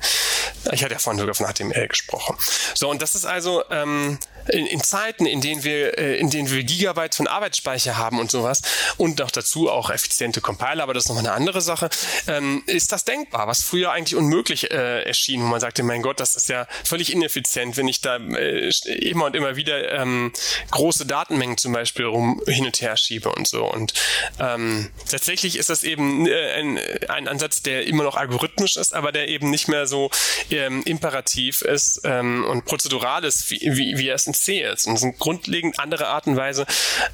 ich 0.73 0.83
hatte 0.83 0.95
ja 0.95 0.99
vorhin 0.99 1.21
sogar 1.21 1.35
von 1.35 1.47
HTML 1.47 1.89
gesprochen. 1.89 2.37
So, 2.75 2.91
und 2.91 3.03
das 3.03 3.15
ist 3.15 3.25
also 3.25 3.63
ähm, 3.71 4.19
in, 4.49 4.67
in 4.67 4.83
Zeiten, 4.83 5.27
in 5.27 5.41
denen 5.41 5.65
wir, 5.65 5.99
äh, 5.99 6.17
in 6.19 6.31
denen 6.31 6.51
wir 6.51 6.63
Gigabyte 6.65 7.15
von 7.15 7.27
Arbeitsspeicher 7.27 7.97
haben 7.97 8.19
und 8.19 8.31
sowas 8.31 8.63
und 8.97 9.19
noch 9.19 9.31
dazu 9.31 9.71
auch 9.71 9.91
effiziente 9.91 10.41
Compiler, 10.41 10.83
aber 10.83 10.95
das 10.95 11.05
ist 11.05 11.09
nochmal 11.09 11.27
eine 11.27 11.35
andere 11.35 11.61
Sache, 11.61 11.91
ähm, 12.27 12.63
ist 12.67 12.93
das 12.93 13.05
denkbar, 13.05 13.47
was 13.47 13.63
früher 13.63 13.93
eigentlich 13.93 14.17
unmöglich 14.17 14.71
äh, 14.71 15.03
erschien, 15.03 15.43
wo 15.43 15.47
man 15.47 15.61
sagte, 15.61 15.83
mein 15.83 16.03
Gott, 16.03 16.21
das 16.21 16.37
ist 16.37 16.49
ja 16.49 16.67
völlig 16.85 17.13
ineffizient, 17.13 17.77
wenn 17.77 17.89
ich 17.89 18.01
da 18.01 18.17
äh, 18.17 18.71
immer 18.87 19.27
und 19.27 19.37
immer 19.37 19.57
wieder 19.57 19.93
ähm, 19.93 20.33
große 20.71 21.07
Datenmengen 21.07 21.59
zum 21.59 21.73
Beispiel 21.73 22.07
rum 22.07 22.43
hin 22.47 22.65
und 22.67 22.81
her 22.81 22.97
schiebe 22.97 23.31
und 23.31 23.47
so. 23.47 23.65
Und 23.71 23.95
ähm, 24.39 24.91
tatsächlich 25.11 25.57
ist 25.57 25.71
das 25.71 25.85
eben 25.85 26.27
äh, 26.27 26.53
ein, 26.53 26.81
ein 27.09 27.29
Ansatz, 27.29 27.63
der 27.63 27.87
immer 27.87 28.05
noch 28.05 28.17
algorithmisch 28.17 28.77
ist, 28.77 28.95
aber 28.95 29.13
der 29.13 29.29
eben 29.29 29.51
nicht 29.51 29.69
mehr 29.69 29.87
so 29.87 30.11
ähm, 30.51 30.83
imperativ 30.85 31.63
ist 31.63 32.01
ähm, 32.05 32.45
und 32.45 32.65
prozedural 32.65 33.25
ist, 33.25 33.51
wie, 33.51 33.61
wie, 33.63 33.99
wie 33.99 34.09
er 34.09 34.15
es 34.15 34.27
in 34.27 34.32
C 34.35 34.61
ist. 34.61 34.87
Und 34.87 34.95
es 34.95 35.01
sind 35.01 35.19
grundlegend 35.19 35.79
andere 35.79 36.09
Art 36.09 36.27
und 36.27 36.37
Weise, 36.37 36.67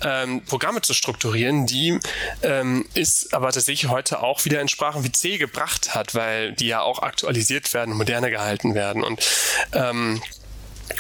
ähm, 0.03 0.43
Programme 0.45 0.81
zu 0.83 0.95
strukturieren, 0.95 1.67
die 1.67 1.99
ähm, 2.43 2.87
ist 2.95 3.35
aber 3.35 3.53
tatsächlich 3.53 3.91
heute 3.91 4.23
auch 4.23 4.45
wieder 4.45 4.61
in 4.61 4.69
Sprachen 4.69 5.05
wie 5.05 5.13
C 5.13 5.39
gebracht 5.39 5.95
hat, 5.95 6.15
weil 6.15 6.53
die 6.53 6.69
ja 6.69 6.81
auch 6.83 7.03
aktualisiert 7.03 7.73
werden, 7.75 7.95
moderner 7.95 8.31
gehalten 8.31 8.75
werden. 8.75 9.03
Und 9.03 9.25
ähm, 9.73 10.23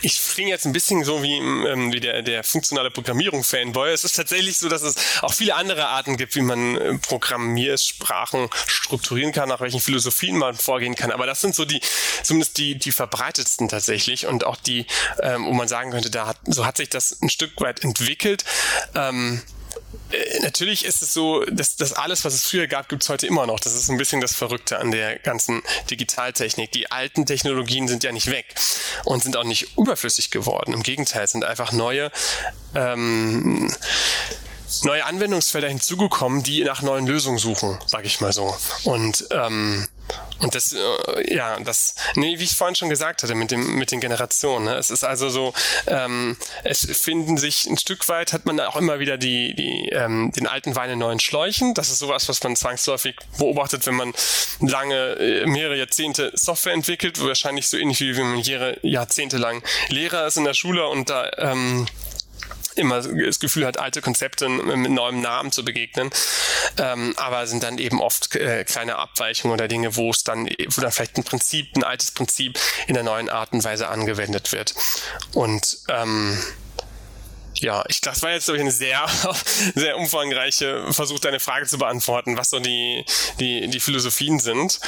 ich 0.02 0.20
klinge 0.20 0.50
jetzt 0.50 0.66
ein 0.66 0.72
bisschen 0.72 1.04
so 1.04 1.22
wie, 1.22 1.36
ähm, 1.36 1.92
wie 1.92 2.00
der, 2.00 2.22
der 2.22 2.44
funktionale 2.44 2.90
Programmierung-Fanboy. 2.90 3.90
Es 3.92 4.04
ist 4.04 4.14
tatsächlich 4.14 4.58
so, 4.58 4.68
dass 4.68 4.82
es 4.82 4.94
auch 5.22 5.32
viele 5.32 5.54
andere 5.54 5.86
Arten 5.88 6.16
gibt, 6.16 6.34
wie 6.34 6.42
man 6.42 6.76
äh, 6.76 6.94
Programmiersprachen 6.98 8.48
strukturieren 8.66 9.32
kann, 9.32 9.48
nach 9.48 9.60
welchen 9.60 9.80
Philosophien 9.80 10.36
man 10.36 10.54
vorgehen 10.54 10.94
kann. 10.94 11.10
Aber 11.10 11.26
das 11.26 11.40
sind 11.40 11.54
so 11.54 11.64
die, 11.64 11.80
zumindest 12.22 12.58
die, 12.58 12.78
die 12.78 12.92
verbreitetsten 12.92 13.68
tatsächlich 13.68 14.26
und 14.26 14.44
auch 14.44 14.56
die, 14.56 14.86
ähm, 15.20 15.46
wo 15.46 15.52
man 15.52 15.68
sagen 15.68 15.90
könnte, 15.90 16.10
da 16.10 16.28
hat, 16.28 16.38
so 16.46 16.64
hat 16.64 16.76
sich 16.76 16.88
das 16.88 17.20
ein 17.22 17.30
Stück 17.30 17.60
weit 17.60 17.82
entwickelt. 17.84 18.44
Ähm, 18.94 19.42
äh, 19.42 19.57
natürlich 20.42 20.84
ist 20.84 21.02
es 21.02 21.12
so, 21.12 21.44
dass 21.44 21.76
das 21.76 21.92
alles, 21.92 22.24
was 22.24 22.34
es 22.34 22.44
früher 22.44 22.66
gab, 22.66 22.88
gibt 22.88 23.02
es 23.02 23.08
heute 23.08 23.26
immer 23.26 23.46
noch. 23.46 23.60
Das 23.60 23.74
ist 23.74 23.88
ein 23.88 23.98
bisschen 23.98 24.20
das 24.20 24.34
Verrückte 24.34 24.78
an 24.78 24.90
der 24.90 25.18
ganzen 25.18 25.62
Digitaltechnik. 25.90 26.72
Die 26.72 26.90
alten 26.90 27.26
Technologien 27.26 27.88
sind 27.88 28.04
ja 28.04 28.12
nicht 28.12 28.30
weg 28.30 28.54
und 29.04 29.22
sind 29.22 29.36
auch 29.36 29.44
nicht 29.44 29.76
überflüssig 29.76 30.30
geworden. 30.30 30.72
Im 30.72 30.82
Gegenteil, 30.82 31.26
sind 31.26 31.44
einfach 31.44 31.72
neue 31.72 32.10
ähm, 32.74 33.70
neue 34.82 35.04
Anwendungsfelder 35.04 35.68
hinzugekommen, 35.68 36.42
die 36.42 36.62
nach 36.64 36.82
neuen 36.82 37.06
Lösungen 37.06 37.38
suchen, 37.38 37.78
sage 37.86 38.06
ich 38.06 38.20
mal 38.20 38.32
so. 38.32 38.54
Und 38.84 39.26
ähm, 39.30 39.86
und 40.40 40.54
das, 40.54 40.72
äh, 40.72 41.34
ja, 41.34 41.58
das, 41.60 41.94
nee, 42.14 42.38
wie 42.38 42.44
ich 42.44 42.54
vorhin 42.54 42.76
schon 42.76 42.88
gesagt 42.88 43.22
hatte, 43.22 43.34
mit 43.34 43.50
dem, 43.50 43.76
mit 43.76 43.90
den 43.90 44.00
Generationen. 44.00 44.66
Ne? 44.66 44.76
Es 44.76 44.90
ist 44.90 45.04
also 45.04 45.28
so, 45.28 45.52
ähm, 45.86 46.36
es 46.64 46.86
finden 46.86 47.36
sich 47.38 47.66
ein 47.66 47.76
Stück 47.76 48.08
weit, 48.08 48.32
hat 48.32 48.46
man 48.46 48.60
auch 48.60 48.76
immer 48.76 49.00
wieder 49.00 49.18
die, 49.18 49.54
die, 49.54 49.88
ähm, 49.88 50.30
den 50.32 50.46
alten 50.46 50.76
Wein 50.76 50.90
in 50.90 50.98
neuen 51.00 51.18
Schläuchen. 51.18 51.74
Das 51.74 51.90
ist 51.90 51.98
sowas, 51.98 52.28
was 52.28 52.42
man 52.42 52.54
zwangsläufig 52.54 53.16
beobachtet, 53.38 53.86
wenn 53.86 53.96
man 53.96 54.12
lange, 54.60 54.94
äh, 55.16 55.46
mehrere 55.46 55.76
Jahrzehnte 55.76 56.30
Software 56.34 56.72
entwickelt, 56.72 57.22
wahrscheinlich 57.22 57.68
so 57.68 57.76
ähnlich 57.76 58.00
wie 58.00 58.16
wenn 58.16 58.30
man 58.32 58.42
Jahrzehnte 58.82 59.38
lang 59.38 59.62
Lehrer 59.88 60.26
ist 60.26 60.36
in 60.36 60.44
der 60.44 60.54
Schule 60.54 60.86
und 60.88 61.10
da 61.10 61.30
ähm, 61.38 61.86
immer 62.78 63.02
das 63.02 63.40
Gefühl 63.40 63.66
hat, 63.66 63.78
alte 63.78 64.00
Konzepte 64.00 64.48
mit 64.48 64.90
neuem 64.90 65.20
Namen 65.20 65.52
zu 65.52 65.64
begegnen. 65.64 66.10
Ähm, 66.78 67.14
aber 67.16 67.46
sind 67.46 67.62
dann 67.62 67.78
eben 67.78 68.00
oft 68.00 68.34
äh, 68.36 68.64
kleine 68.64 68.96
Abweichungen 68.96 69.54
oder 69.54 69.68
Dinge, 69.68 69.96
wo 69.96 70.10
es 70.10 70.24
dann, 70.24 70.46
wo 70.46 70.80
dann 70.80 70.92
vielleicht 70.92 71.16
ein 71.16 71.24
Prinzip, 71.24 71.76
ein 71.76 71.84
altes 71.84 72.10
Prinzip 72.10 72.58
in 72.86 72.94
der 72.94 73.02
neuen 73.02 73.28
Art 73.28 73.52
und 73.52 73.64
Weise 73.64 73.88
angewendet 73.88 74.52
wird. 74.52 74.74
Und 75.32 75.78
ähm, 75.88 76.38
ja, 77.54 77.84
ich, 77.88 78.00
das 78.00 78.22
war 78.22 78.30
jetzt 78.30 78.44
glaube 78.44 78.58
ich 78.58 78.62
eine 78.62 78.72
sehr, 78.72 79.04
sehr 79.74 79.96
umfangreiche 79.98 80.92
Versuch, 80.92 81.18
deine 81.18 81.40
Frage 81.40 81.66
zu 81.66 81.78
beantworten, 81.78 82.36
was 82.36 82.50
so 82.50 82.60
die, 82.60 83.04
die, 83.40 83.68
die 83.68 83.80
Philosophien 83.80 84.38
sind. 84.38 84.80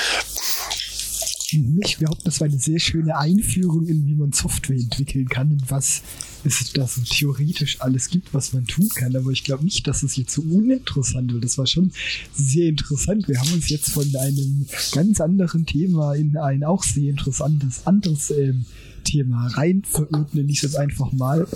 Ich 1.82 1.98
glaube, 1.98 2.18
das 2.24 2.40
war 2.40 2.46
eine 2.46 2.58
sehr 2.58 2.78
schöne 2.78 3.18
Einführung 3.18 3.86
in, 3.86 4.06
wie 4.06 4.14
man 4.14 4.32
Software 4.32 4.76
entwickeln 4.76 5.28
kann 5.28 5.50
und 5.50 5.68
was 5.68 6.02
es 6.44 6.72
da 6.72 6.86
so 6.86 7.00
theoretisch 7.02 7.80
alles 7.80 8.08
gibt, 8.08 8.32
was 8.34 8.52
man 8.52 8.66
tun 8.66 8.88
kann. 8.94 9.14
Aber 9.16 9.30
ich 9.30 9.44
glaube 9.44 9.64
nicht, 9.64 9.86
dass 9.86 10.02
es 10.02 10.16
jetzt 10.16 10.32
so 10.32 10.42
uninteressant 10.42 11.32
wird. 11.32 11.44
Das 11.44 11.58
war 11.58 11.66
schon 11.66 11.92
sehr 12.34 12.68
interessant. 12.68 13.28
Wir 13.28 13.40
haben 13.40 13.52
uns 13.52 13.68
jetzt 13.68 13.90
von 13.90 14.14
einem 14.16 14.66
ganz 14.92 15.20
anderen 15.20 15.66
Thema 15.66 16.14
in 16.14 16.36
ein 16.36 16.64
auch 16.64 16.82
sehr 16.82 17.10
interessantes 17.10 17.86
anderes 17.86 18.30
ähm, 18.30 18.64
Thema 19.04 19.46
rein 19.48 19.82
verirrt, 19.84 20.34
nenne 20.34 20.50
ich 20.50 20.62
es 20.62 20.74
einfach 20.74 21.12
mal. 21.12 21.46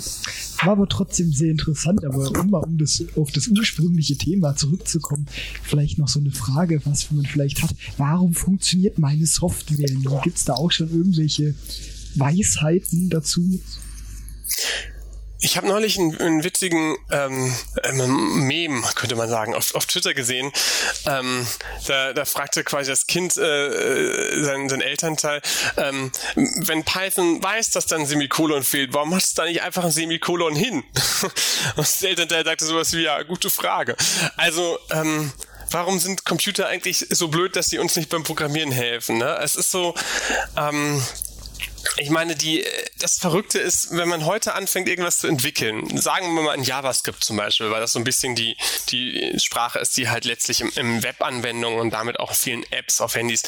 War 0.63 0.73
aber 0.73 0.89
trotzdem 0.89 1.33
sehr 1.33 1.51
interessant, 1.51 2.05
aber 2.05 2.31
um 2.41 2.51
mal 2.51 2.59
um 2.59 2.79
das, 2.79 3.05
auf 3.17 3.31
das 3.33 3.49
ursprüngliche 3.49 4.17
Thema 4.17 4.57
zurückzukommen, 4.57 5.27
vielleicht 5.63 5.99
noch 5.99 6.09
so 6.09 6.21
eine 6.21 6.31
Frage, 6.31 6.81
was 6.85 7.11
man 7.11 7.25
vielleicht 7.25 7.63
hat. 7.63 7.75
Warum 7.99 8.35
funktioniert 8.35 8.99
meine 8.99 9.27
Software? 9.27 9.89
Gibt 10.23 10.39
es 10.39 10.45
da 10.45 10.55
auch 10.55 10.73
schon 10.73 10.91
irgendwelche 10.91 11.55
Weisheiten 12.15 13.11
dazu? 13.11 13.61
Ich 15.45 15.59
habe 15.59 15.69
neulich 15.69 15.99
einen, 15.99 16.19
einen 16.21 16.43
witzigen 16.43 16.97
ähm, 17.11 17.55
Meme, 18.47 18.83
könnte 18.95 19.15
man 19.15 19.29
sagen, 19.29 19.55
auf, 19.55 19.75
auf 19.75 19.85
Twitter 19.85 20.15
gesehen. 20.15 20.51
Ähm, 21.05 21.47
da, 21.87 22.15
da 22.15 22.25
fragte 22.25 22.65
quasi 22.65 22.91
das 22.91 23.07
Kind 23.07 23.37
äh, 23.37 23.67
äh 23.67 24.43
sein, 24.43 24.71
sein 24.71 24.81
Elternteil, 24.81 25.43
ähm, 25.77 26.11
wenn 26.35 26.83
Python 26.85 27.43
weiß, 27.43 27.71
dass 27.73 27.85
da 27.85 27.97
ein 27.97 28.07
Semikolon 28.07 28.65
fehlt, 28.65 28.95
warum 28.95 29.11
machst 29.11 29.37
du 29.37 29.43
da 29.43 29.49
nicht 29.49 29.61
einfach 29.61 29.85
ein 29.85 29.91
Semikolon 29.91 30.57
hin? 30.57 30.83
Und 31.77 31.79
das 31.87 32.03
Elternteil 32.03 32.45
sagte 32.45 32.65
sowas 32.65 32.95
wie, 32.95 33.03
ja, 33.03 33.23
gute 33.23 33.51
Frage. 33.51 33.97
Also, 34.39 34.79
ähm, 34.93 35.31
warum 35.71 35.99
sind 35.99 36.25
Computer 36.25 36.69
eigentlich 36.69 37.07
so 37.11 37.29
blöd, 37.29 37.55
dass 37.55 37.69
sie 37.69 37.79
uns 37.79 37.97
nicht 37.97 38.09
beim 38.09 38.25
Programmieren 38.25 38.73
helfen? 38.73 39.19
Ne? 39.19 39.39
Es 39.43 39.57
ist 39.57 39.71
so, 39.71 39.95
ähm, 40.57 41.03
ich 41.97 42.11
meine, 42.11 42.35
die, 42.35 42.65
das 42.99 43.19
Verrückte 43.19 43.59
ist, 43.59 43.97
wenn 43.97 44.09
man 44.09 44.27
heute 44.27 44.55
anfängt, 44.55 44.89
irgendwas 44.89 45.19
zu 45.19 45.27
entwickeln, 45.27 45.97
sagen 45.97 46.35
wir 46.35 46.43
mal 46.43 46.55
in 46.55 46.63
JavaScript 46.63 47.23
zum 47.23 47.37
Beispiel, 47.37 47.71
weil 47.71 47.81
das 47.81 47.93
so 47.93 47.99
ein 47.99 48.05
bisschen 48.05 48.35
die, 48.35 48.57
die 48.91 49.33
Sprache 49.39 49.79
ist, 49.79 49.97
die 49.97 50.09
halt 50.09 50.25
letztlich 50.25 50.61
im, 50.61 50.73
im 50.75 51.03
Web-Anwendungen 51.03 51.79
und 51.79 51.91
damit 51.91 52.19
auch 52.19 52.35
vielen 52.35 52.65
Apps 52.73 53.01
auf 53.01 53.15
Handys 53.15 53.43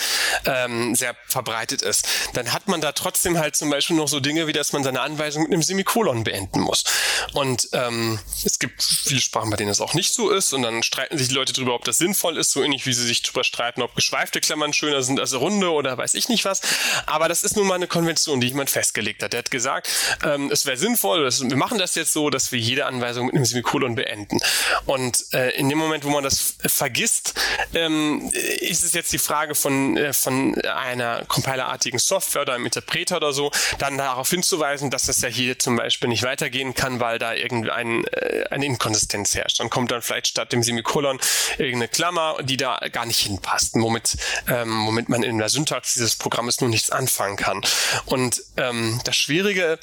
ähm, 0.44 0.94
sehr 0.94 1.16
verbreitet 1.26 1.82
ist, 1.82 2.06
dann 2.34 2.52
hat 2.52 2.68
man 2.68 2.80
da 2.80 2.92
trotzdem 2.92 3.38
halt 3.38 3.56
zum 3.56 3.70
Beispiel 3.70 3.96
noch 3.96 4.08
so 4.08 4.20
Dinge, 4.20 4.46
wie 4.46 4.52
dass 4.52 4.72
man 4.72 4.84
seine 4.84 5.00
Anweisung 5.00 5.42
mit 5.44 5.52
einem 5.52 5.62
Semikolon 5.62 6.24
beenden 6.24 6.60
muss. 6.60 6.84
Und 7.32 7.68
ähm, 7.72 8.18
es 8.44 8.58
gibt 8.58 8.82
viele 8.82 9.20
Sprachen, 9.20 9.50
bei 9.50 9.56
denen 9.56 9.68
das 9.68 9.80
auch 9.80 9.94
nicht 9.94 10.12
so 10.12 10.30
ist 10.30 10.52
und 10.52 10.62
dann 10.62 10.82
streiten 10.82 11.18
sich 11.18 11.28
die 11.28 11.34
Leute 11.34 11.52
darüber, 11.52 11.74
ob 11.74 11.84
das 11.84 11.98
sinnvoll 11.98 12.36
ist, 12.36 12.52
so 12.52 12.62
ähnlich 12.62 12.86
wie 12.86 12.92
sie 12.92 13.06
sich 13.06 13.22
darüber 13.22 13.44
streiten, 13.44 13.82
ob 13.82 13.94
geschweifte 13.94 14.40
Klammern 14.40 14.72
schöner 14.72 15.02
sind 15.02 15.20
als 15.20 15.34
runde 15.34 15.70
oder 15.70 15.96
weiß 15.98 16.14
ich 16.14 16.28
nicht 16.28 16.44
was. 16.44 16.60
Aber 17.06 17.28
das 17.28 17.42
ist 17.42 17.56
nun 17.56 17.66
mal 17.66 17.74
eine 17.74 17.86
Konvention, 17.86 18.35
die 18.40 18.48
jemand 18.48 18.70
festgelegt 18.70 19.22
hat. 19.22 19.32
Der 19.32 19.38
hat 19.38 19.50
gesagt, 19.50 19.88
ähm, 20.24 20.50
es 20.50 20.66
wäre 20.66 20.76
sinnvoll, 20.76 21.24
dass, 21.24 21.42
wir 21.42 21.56
machen 21.56 21.78
das 21.78 21.94
jetzt 21.94 22.12
so, 22.12 22.30
dass 22.30 22.52
wir 22.52 22.58
jede 22.58 22.86
Anweisung 22.86 23.26
mit 23.26 23.34
einem 23.34 23.44
Semikolon 23.44 23.94
beenden. 23.94 24.38
Und 24.86 25.24
äh, 25.32 25.50
in 25.56 25.68
dem 25.68 25.78
Moment, 25.78 26.04
wo 26.04 26.10
man 26.10 26.24
das 26.24 26.54
vergisst, 26.66 27.34
ähm, 27.74 28.30
ist 28.60 28.84
es 28.84 28.92
jetzt 28.92 29.12
die 29.12 29.18
Frage 29.18 29.54
von, 29.54 29.96
äh, 29.96 30.12
von 30.12 30.60
einer 30.62 31.24
compilerartigen 31.26 31.98
Software 31.98 32.42
oder 32.42 32.54
einem 32.54 32.66
Interpreter 32.66 33.16
oder 33.18 33.32
so, 33.32 33.50
dann 33.78 33.98
darauf 33.98 34.30
hinzuweisen, 34.30 34.90
dass 34.90 35.06
das 35.06 35.20
ja 35.20 35.28
hier 35.28 35.58
zum 35.58 35.76
Beispiel 35.76 36.08
nicht 36.08 36.22
weitergehen 36.22 36.74
kann, 36.74 37.00
weil 37.00 37.18
da 37.18 37.34
irgendein 37.34 38.04
äh, 38.04 38.44
eine 38.50 38.66
Inkonsistenz 38.66 39.34
herrscht. 39.34 39.60
Dann 39.60 39.70
kommt 39.70 39.90
dann 39.90 40.02
vielleicht 40.02 40.28
statt 40.28 40.52
dem 40.52 40.62
Semikolon 40.62 41.18
irgendeine 41.58 41.88
Klammer, 41.88 42.36
die 42.42 42.56
da 42.56 42.78
gar 42.92 43.06
nicht 43.06 43.20
hinpasst, 43.20 43.74
womit, 43.74 44.16
ähm, 44.48 44.86
womit 44.86 45.08
man 45.08 45.22
in 45.22 45.38
der 45.38 45.48
Syntax 45.48 45.94
dieses 45.94 46.16
Programmes 46.16 46.60
nun 46.60 46.70
nichts 46.70 46.90
anfangen 46.90 47.36
kann. 47.36 47.60
Und 48.04 48.25
ähm, 48.56 49.00
das 49.04 49.16
Schwierige 49.16 49.78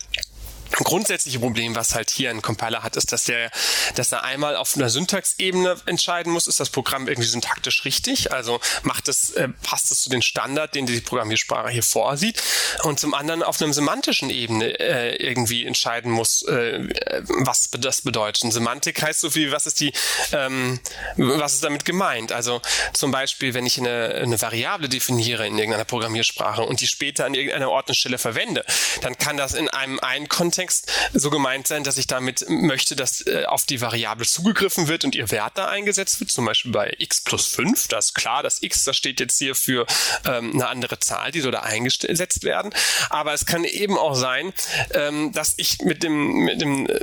grundsätzliche 0.72 1.39
Problem, 1.39 1.76
was 1.76 1.93
halt 1.93 2.09
hier 2.09 2.30
ein 2.30 2.41
Compiler 2.41 2.84
hat, 2.84 2.95
ist, 2.95 3.11
dass 3.11 3.26
der, 3.26 3.51
dass 3.95 4.11
er 4.11 4.24
einmal 4.24 4.55
auf 4.55 4.76
einer 4.76 4.89
Syntaxebene 4.89 5.76
entscheiden 5.86 6.32
muss, 6.32 6.47
ist 6.47 6.59
das 6.59 6.70
Programm 6.70 7.07
irgendwie 7.07 7.30
syntaktisch 7.30 7.86
richtig, 7.86 8.32
also 8.32 8.59
macht 8.84 9.07
es, 9.07 9.32
äh, 9.32 9.49
passt 9.61 9.91
es 9.91 10.01
zu 10.01 10.09
den 10.09 10.22
Standard, 10.22 10.74
den 10.76 10.86
die 10.86 10.99
Programmiersprache 11.01 11.70
hier 11.70 11.84
vorsieht, 11.84 12.41
und 12.84 12.99
zum 12.99 13.14
anderen 13.14 13.43
auf 13.43 13.61
einer 13.61 13.74
semantischen 13.74 14.30
Ebene 14.30 14.80
äh, 14.80 15.16
irgendwie 15.16 15.66
entscheiden 15.66 16.11
muss, 16.11 16.41
äh, 16.43 16.88
was 17.28 17.70
das 17.72 18.01
bedeutet. 18.01 18.43
Und 18.43 18.51
Semantik 18.51 19.01
heißt 19.01 19.20
so 19.20 19.30
viel, 19.30 19.51
was 19.51 19.68
ist 19.68 19.80
die, 19.80 19.93
ähm, 20.32 20.80
was 21.18 21.53
ist 21.53 21.64
damit 21.64 21.86
gemeint? 21.86 22.32
Also 22.32 22.61
zum 22.93 23.11
Beispiel, 23.11 23.53
wenn 23.53 23.66
ich 23.66 23.78
eine, 23.78 24.16
eine 24.16 24.41
Variable 24.41 24.89
definiere 24.89 25.45
in 25.45 25.57
irgendeiner 25.57 25.86
Programmiersprache 25.86 26.64
und 26.64 26.82
die 26.82 26.88
später 26.88 27.26
an 27.26 27.34
irgendeiner 27.34 27.70
Ordnungsstelle 27.70 28.18
verwende, 28.18 28.66
dann 29.01 29.18
kann 29.18 29.38
das 29.38 29.53
in 29.53 29.70
einem 29.70 29.99
einen 29.99 30.28
Kontext 30.30 30.53
Kontext 30.54 30.91
so 31.14 31.32
gemeint 31.32 31.68
sein, 31.68 31.84
dass 31.84 31.97
ich 31.97 32.06
damit 32.06 32.45
möchte, 32.47 32.95
dass 32.95 33.26
äh, 33.26 33.45
auf 33.45 33.66
die 33.66 33.82
Variable 33.82 34.26
zugegriffen 34.26 34.88
wird 34.88 35.04
und 35.04 35.16
ihr 35.16 35.32
Wert 35.32 35.54
da 35.58 35.68
eingesetzt 35.68 36.20
wird, 36.20 36.30
zum 36.30 36.45
Beispiel 36.45 36.72
bei 36.72 36.93
x 36.99 37.22
plus 37.22 37.47
5. 37.47 37.88
Da 37.88 37.97
ist 37.97 38.14
klar, 38.14 38.43
das 38.43 38.62
x, 38.62 38.84
das 38.84 38.95
steht 38.95 39.20
jetzt 39.20 39.39
hier 39.39 39.56
für 39.56 39.88
ähm, 40.26 40.51
eine 40.54 40.68
andere 40.68 40.99
Zahl, 40.99 41.32
die 41.32 41.41
soll 41.41 41.51
da 41.51 41.62
eingesetzt 41.62 42.43
werden. 42.43 42.74
Aber 43.10 43.34
es 43.34 43.47
kann 43.47 43.64
eben 43.64 43.97
auch 43.97 44.14
sein, 44.14 44.54
ähm, 44.93 45.32
dass 45.32 45.56
ich 45.58 45.80
mit 45.80 46.04
dem, 46.04 46.45
mit 46.45 46.62
dem, 46.62 46.88
äh, 46.88 46.99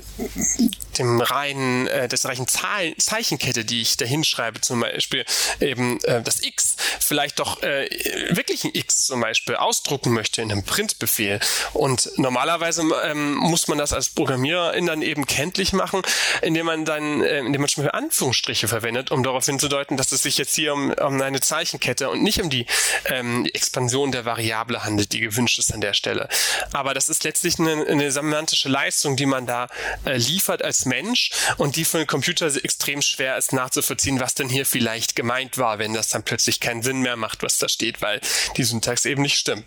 dem 0.99 1.21
reinen, 1.21 1.89
äh, 1.89 2.07
des 2.07 2.25
reichen 2.27 2.47
Zahlen, 2.47 2.95
Zeichenkette, 2.99 3.65
die 3.65 3.83
ich 3.83 3.97
da 3.97 4.05
hinschreibe, 4.05 4.61
zum 4.61 4.81
Beispiel 4.81 5.25
eben 5.61 5.99
äh, 6.05 6.23
das 6.23 6.43
x, 6.43 6.77
vielleicht 7.01 7.41
doch 7.41 7.63
äh, 7.63 7.89
wirklich 8.31 8.65
ein 8.65 8.71
x 8.75 9.07
zum 9.07 9.21
Beispiel 9.21 9.57
ausdrucken 9.57 10.13
möchte 10.13 10.41
in 10.41 10.53
einem 10.53 10.65
Printbefehl. 10.65 11.41
Und 11.73 12.13
normalerweise 12.17 12.83
ähm, 13.05 13.40
muss 13.41 13.69
man 13.69 13.79
das 13.79 13.93
als 13.93 14.11
Programmiererin 14.11 14.87
dann 14.87 15.03
eben 15.03 15.27
kenntlich 15.27 15.73
machen, 15.73 16.03
indem 16.43 16.67
man 16.67 16.85
dann, 16.85 17.23
äh, 17.23 17.41
indem 17.41 17.63
man 17.63 17.69
schon 17.69 17.85
mal 17.85 17.91
Anführungsstriche 17.91 18.69
verwendet, 18.69 19.11
um 19.11 19.23
darauf 19.23 19.47
hinzudeuten, 19.47 19.97
dass 19.97 20.13
es 20.13 20.23
sich 20.23 20.39
jetzt 20.39 20.55
hier 20.55 20.75
um, 20.75 20.91
um 20.91 21.21
eine 21.21 21.41
Zeichenkette 21.41 22.11
und 22.11 22.23
nicht 22.23 22.41
um 22.41 22.51
die 22.51 22.67
ähm, 23.07 23.47
Expansion 23.47 24.13
der 24.13 24.25
Variable 24.25 24.85
handelt, 24.85 25.13
die 25.13 25.21
gewünscht 25.21 25.59
ist 25.59 25.73
an 25.73 25.81
der 25.81 25.95
Stelle. 25.95 26.29
Aber 26.73 26.95
das 26.95 27.09
ist 27.09 27.25
letztlich 27.25 27.59
eine, 27.59 27.87
eine 27.87 28.11
semantische 28.13 28.69
Leistung, 28.69 29.17
die 29.17 29.27
man 29.27 29.47
da 29.47 29.69
äh, 30.05 30.17
liefert 30.17 30.63
als 30.63 30.85
Mensch 30.85 31.31
und 31.57 31.77
die 31.77 31.85
für 31.85 31.99
den 31.99 32.07
Computer 32.07 32.47
extrem 32.63 33.03
schwer 33.03 33.37
ist 33.37 33.53
nachzuvollziehen, 33.53 34.21
was 34.21 34.35
denn 34.35 34.49
hier 34.49 34.67
vielleicht 34.67 35.17
gemeint 35.17 35.59
war, 35.59 35.79
wenn 35.79 35.95
das 35.95 36.09
dann 36.09 36.23
plötzlich 36.23 36.61
keinen 36.61 36.83
Sinn 36.83 37.01
mehr 37.01 37.17
macht, 37.17 37.43
was 37.43 37.59
da 37.59 37.69
steht, 37.69 38.03
weil 38.03 38.21
die 38.57 38.65
Syntax 38.65 39.05
eben 39.05 39.23
nicht 39.23 39.37
stimmt. 39.37 39.65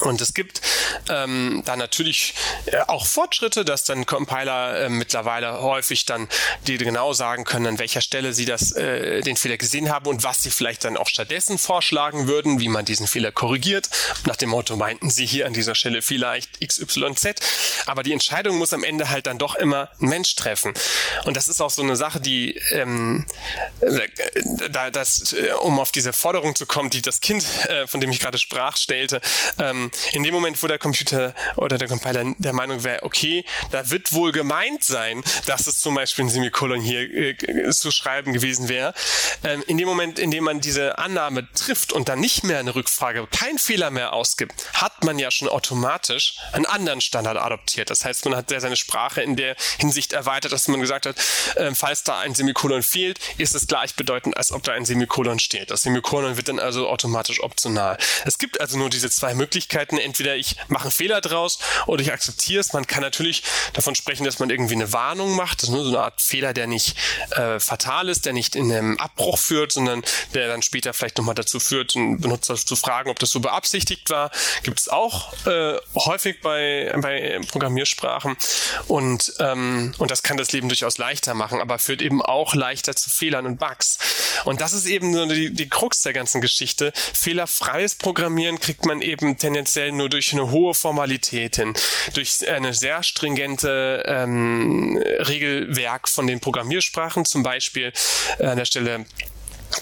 Und 0.00 0.20
es 0.20 0.34
gibt 0.34 0.60
ähm, 1.08 1.62
da 1.64 1.76
natürlich 1.76 2.34
äh, 2.66 2.78
auch 2.88 3.06
Fortschritte, 3.06 3.64
dass 3.64 3.84
dann 3.84 4.04
Compiler 4.04 4.80
äh, 4.80 4.88
mittlerweile 4.88 5.62
häufig 5.62 6.04
dann 6.06 6.28
die 6.66 6.76
genau 6.76 7.12
sagen 7.12 7.44
können, 7.44 7.66
an 7.66 7.78
welcher 7.78 8.00
Stelle 8.00 8.32
sie 8.32 8.46
das, 8.46 8.72
äh, 8.72 9.20
den 9.20 9.36
Fehler 9.36 9.56
gesehen 9.56 9.90
haben 9.90 10.06
und 10.06 10.24
was 10.24 10.42
sie 10.42 10.50
vielleicht 10.50 10.84
dann 10.84 10.96
auch 10.96 11.08
stattdessen 11.08 11.58
vorschlagen 11.58 12.26
würden, 12.26 12.58
wie 12.60 12.68
man 12.68 12.84
diesen 12.84 13.06
Fehler 13.06 13.30
korrigiert. 13.30 13.88
Nach 14.26 14.36
dem 14.36 14.50
Motto 14.50 14.76
meinten 14.76 15.08
sie 15.08 15.24
hier 15.24 15.46
an 15.46 15.52
dieser 15.52 15.74
Stelle 15.74 16.02
vielleicht 16.02 16.60
XYZ. 16.60 17.34
Aber 17.86 18.02
die 18.02 18.12
Entscheidung 18.12 18.58
muss 18.58 18.72
am 18.72 18.82
Ende 18.82 19.08
halt 19.08 19.26
dann 19.26 19.38
doch 19.38 19.54
immer 19.54 19.90
ein 20.00 20.08
Mensch 20.08 20.34
treffen. 20.34 20.74
Und 21.24 21.36
das 21.36 21.48
ist 21.48 21.60
auch 21.60 21.70
so 21.70 21.82
eine 21.82 21.94
Sache, 21.96 22.20
die, 22.20 22.60
ähm, 22.72 23.24
äh, 23.80 24.08
da, 24.70 24.90
das, 24.90 25.32
äh, 25.32 25.52
um 25.60 25.78
auf 25.78 25.92
diese 25.92 26.12
Forderung 26.12 26.56
zu 26.56 26.66
kommen, 26.66 26.90
die 26.90 27.02
das 27.02 27.20
Kind, 27.20 27.44
von 27.86 28.00
dem 28.00 28.10
ich 28.10 28.20
gerade 28.20 28.38
sprach, 28.38 28.76
stellte, 28.76 29.20
ähm, 29.58 29.75
ähm, 29.76 29.90
in 30.12 30.22
dem 30.22 30.34
Moment, 30.34 30.62
wo 30.62 30.66
der 30.66 30.78
Computer 30.78 31.34
oder 31.56 31.78
der 31.78 31.88
Compiler 31.88 32.24
der 32.38 32.52
Meinung 32.52 32.84
wäre, 32.84 33.02
okay, 33.02 33.44
da 33.70 33.90
wird 33.90 34.12
wohl 34.12 34.32
gemeint 34.32 34.84
sein, 34.84 35.22
dass 35.46 35.66
es 35.66 35.80
zum 35.80 35.94
Beispiel 35.94 36.24
ein 36.24 36.28
Semikolon 36.28 36.80
hier 36.80 37.00
äh, 37.00 37.70
zu 37.70 37.90
schreiben 37.90 38.32
gewesen 38.32 38.68
wäre, 38.68 38.94
ähm, 39.44 39.62
in 39.66 39.78
dem 39.78 39.88
Moment, 39.88 40.18
in 40.18 40.30
dem 40.30 40.44
man 40.44 40.60
diese 40.60 40.98
Annahme 40.98 41.48
trifft 41.52 41.92
und 41.92 42.08
dann 42.08 42.20
nicht 42.20 42.44
mehr 42.44 42.58
eine 42.58 42.74
Rückfrage, 42.74 43.26
kein 43.30 43.58
Fehler 43.58 43.90
mehr 43.90 44.12
ausgibt, 44.12 44.54
hat 44.74 45.04
man 45.04 45.18
ja 45.18 45.30
schon 45.30 45.48
automatisch 45.48 46.36
einen 46.52 46.66
anderen 46.66 47.00
Standard 47.00 47.36
adoptiert. 47.36 47.90
Das 47.90 48.04
heißt, 48.04 48.24
man 48.24 48.36
hat 48.36 48.50
seine 48.50 48.76
Sprache 48.76 49.22
in 49.22 49.36
der 49.36 49.56
Hinsicht 49.78 50.12
erweitert, 50.12 50.52
dass 50.52 50.68
man 50.68 50.80
gesagt 50.80 51.06
hat, 51.06 51.16
äh, 51.56 51.74
falls 51.74 52.04
da 52.04 52.20
ein 52.20 52.34
Semikolon 52.34 52.82
fehlt, 52.82 53.18
ist 53.38 53.54
es 53.54 53.66
gleichbedeutend, 53.66 54.36
als 54.36 54.52
ob 54.52 54.62
da 54.62 54.72
ein 54.72 54.84
Semikolon 54.84 55.38
steht. 55.38 55.70
Das 55.70 55.82
Semikolon 55.82 56.36
wird 56.36 56.48
dann 56.48 56.58
also 56.58 56.88
automatisch 56.88 57.42
optional. 57.42 57.98
Es 58.24 58.38
gibt 58.38 58.60
also 58.60 58.78
nur 58.78 58.90
diese 58.90 59.10
zwei 59.10 59.34
Möglichkeiten, 59.34 59.65
Möglichkeiten. 59.66 59.98
Entweder 59.98 60.36
ich 60.36 60.56
mache 60.68 60.84
einen 60.84 60.92
Fehler 60.92 61.20
draus 61.20 61.58
oder 61.86 62.02
ich 62.02 62.12
akzeptiere 62.12 62.60
es. 62.60 62.72
Man 62.72 62.86
kann 62.86 63.02
natürlich 63.02 63.42
davon 63.72 63.94
sprechen, 63.94 64.24
dass 64.24 64.38
man 64.38 64.50
irgendwie 64.50 64.74
eine 64.74 64.92
Warnung 64.92 65.34
macht. 65.36 65.62
Das 65.62 65.68
ist 65.68 65.74
nur 65.74 65.84
so 65.84 65.90
eine 65.90 66.00
Art 66.00 66.20
Fehler, 66.20 66.52
der 66.52 66.66
nicht 66.66 66.96
äh, 67.32 67.58
fatal 67.60 68.08
ist, 68.08 68.26
der 68.26 68.32
nicht 68.32 68.56
in 68.56 68.72
einem 68.72 68.98
Abbruch 68.98 69.38
führt, 69.38 69.72
sondern 69.72 70.02
der 70.34 70.48
dann 70.48 70.62
später 70.62 70.92
vielleicht 70.92 71.18
nochmal 71.18 71.34
dazu 71.34 71.60
führt, 71.60 71.96
einen 71.96 72.20
Benutzer 72.20 72.56
zu 72.56 72.76
fragen, 72.76 73.10
ob 73.10 73.18
das 73.18 73.30
so 73.30 73.40
beabsichtigt 73.40 74.10
war. 74.10 74.30
Gibt 74.62 74.80
es 74.80 74.88
auch 74.88 75.32
äh, 75.46 75.76
häufig 75.94 76.40
bei, 76.40 76.92
bei 76.96 77.40
Programmiersprachen. 77.50 78.36
Und, 78.88 79.34
ähm, 79.40 79.94
und 79.98 80.10
das 80.10 80.22
kann 80.22 80.36
das 80.36 80.52
Leben 80.52 80.68
durchaus 80.68 80.98
leichter 80.98 81.34
machen, 81.34 81.60
aber 81.60 81.78
führt 81.78 82.02
eben 82.02 82.22
auch 82.22 82.54
leichter 82.54 82.94
zu 82.94 83.10
Fehlern 83.10 83.46
und 83.46 83.58
Bugs. 83.58 83.98
Und 84.44 84.60
das 84.60 84.72
ist 84.72 84.86
eben 84.86 85.12
so 85.12 85.26
die, 85.26 85.52
die 85.52 85.68
Krux 85.68 86.02
der 86.02 86.12
ganzen 86.12 86.40
Geschichte. 86.40 86.92
Fehlerfreies 86.94 87.96
Programmieren 87.96 88.60
kriegt 88.60 88.84
man 88.84 89.00
eben 89.00 89.36
tendenziell 89.38 89.55
tendenziell 89.56 89.92
nur 89.92 90.10
durch 90.10 90.34
eine 90.34 90.50
hohe 90.50 90.74
Formalität 90.74 91.56
hin, 91.56 91.72
durch 92.12 92.46
eine 92.46 92.74
sehr 92.74 93.02
stringente 93.02 94.02
ähm, 94.06 94.98
Regelwerk 94.98 96.08
von 96.08 96.26
den 96.26 96.40
Programmiersprachen, 96.40 97.24
zum 97.24 97.42
Beispiel 97.42 97.90
an 98.38 98.58
der 98.58 98.66
Stelle 98.66 99.06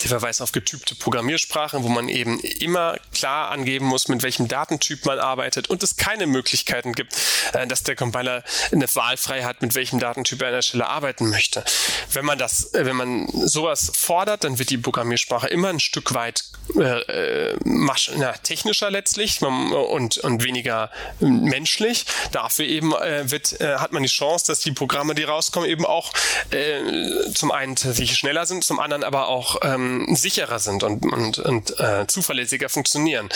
der 0.02 0.08
Verweis 0.08 0.40
auf 0.40 0.52
getypte 0.52 0.94
Programmiersprachen, 0.94 1.82
wo 1.82 1.88
man 1.88 2.08
eben 2.08 2.40
immer 2.40 2.96
klar 3.12 3.50
angeben 3.50 3.86
muss, 3.86 4.08
mit 4.08 4.22
welchem 4.22 4.48
Datentyp 4.48 5.04
man 5.04 5.18
arbeitet 5.18 5.68
und 5.70 5.82
es 5.82 5.96
keine 5.96 6.26
Möglichkeiten 6.26 6.92
gibt, 6.92 7.16
äh, 7.52 7.66
dass 7.66 7.82
der 7.82 7.96
Compiler 7.96 8.42
eine 8.72 8.92
Wahl 8.94 9.16
frei 9.16 9.42
hat, 9.44 9.62
mit 9.62 9.74
welchem 9.74 9.98
Datentyp 9.98 10.40
er 10.42 10.48
an 10.48 10.54
der 10.54 10.62
Stelle 10.62 10.86
arbeiten 10.86 11.28
möchte. 11.30 11.64
Wenn 12.12 12.24
man 12.24 12.38
das, 12.38 12.72
äh, 12.74 12.84
wenn 12.84 12.96
man 12.96 13.28
sowas 13.46 13.92
fordert, 13.94 14.44
dann 14.44 14.58
wird 14.58 14.70
die 14.70 14.78
Programmiersprache 14.78 15.48
immer 15.48 15.68
ein 15.68 15.80
Stück 15.80 16.14
weit 16.14 16.44
äh, 16.76 17.50
äh 17.50 17.58
na, 17.64 18.32
technischer 18.32 18.90
letztlich 18.90 19.42
und, 19.42 20.18
und 20.18 20.44
weniger 20.44 20.90
menschlich. 21.20 22.06
Dafür 22.32 22.64
eben 22.66 22.94
äh, 22.94 23.30
wird, 23.30 23.60
äh, 23.60 23.76
hat 23.76 23.92
man 23.92 24.02
die 24.02 24.08
Chance, 24.08 24.46
dass 24.46 24.60
die 24.60 24.72
Programme, 24.72 25.14
die 25.14 25.24
rauskommen, 25.24 25.68
eben 25.68 25.84
auch 25.84 26.12
zum 27.34 27.50
einen 27.50 27.76
tatsächlich 27.76 28.18
schneller 28.18 28.46
sind, 28.46 28.64
zum 28.64 28.78
anderen 28.78 29.02
aber 29.04 29.28
auch 29.28 29.60
ähm, 29.74 30.14
sicherer 30.14 30.58
sind 30.58 30.82
und, 30.82 31.04
und, 31.04 31.38
und 31.38 31.78
äh, 31.78 32.06
zuverlässiger 32.06 32.68
funktionieren. 32.68 33.28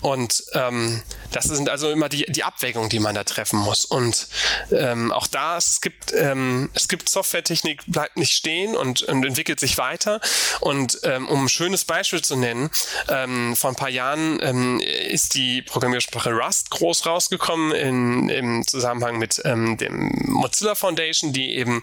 Und 0.00 0.44
ähm, 0.52 1.02
das 1.32 1.44
sind 1.44 1.68
also 1.68 1.90
immer 1.90 2.08
die, 2.08 2.26
die 2.28 2.44
Abwägungen, 2.44 2.88
die 2.88 2.98
man 2.98 3.14
da 3.14 3.24
treffen 3.24 3.58
muss. 3.58 3.84
Und 3.84 4.28
ähm, 4.70 5.12
auch 5.12 5.26
da, 5.26 5.56
es 5.56 5.80
gibt, 5.80 6.12
ähm, 6.12 6.70
es 6.74 6.88
gibt 6.88 7.08
Softwaretechnik, 7.08 7.82
bleibt 7.86 8.16
nicht 8.16 8.32
stehen 8.32 8.76
und, 8.76 9.02
und 9.02 9.24
entwickelt 9.24 9.60
sich 9.60 9.78
weiter. 9.78 10.20
Und 10.60 11.00
ähm, 11.02 11.28
um 11.28 11.44
ein 11.44 11.48
schönes 11.48 11.84
Beispiel 11.84 12.22
zu 12.22 12.36
nennen, 12.36 12.70
ähm, 13.08 13.56
vor 13.56 13.70
ein 13.70 13.76
paar 13.76 13.90
Jahren 13.90 14.38
ähm, 14.42 14.80
ist 14.80 15.34
die 15.34 15.62
Programmiersprache 15.62 16.32
Rust 16.32 16.70
groß 16.70 17.06
rausgekommen 17.06 17.72
in, 17.72 18.28
im 18.28 18.66
Zusammenhang 18.66 19.18
mit 19.18 19.40
ähm, 19.44 19.76
dem 19.76 20.10
Mozilla 20.24 20.74
Foundation, 20.74 21.32
die 21.32 21.56
eben 21.56 21.82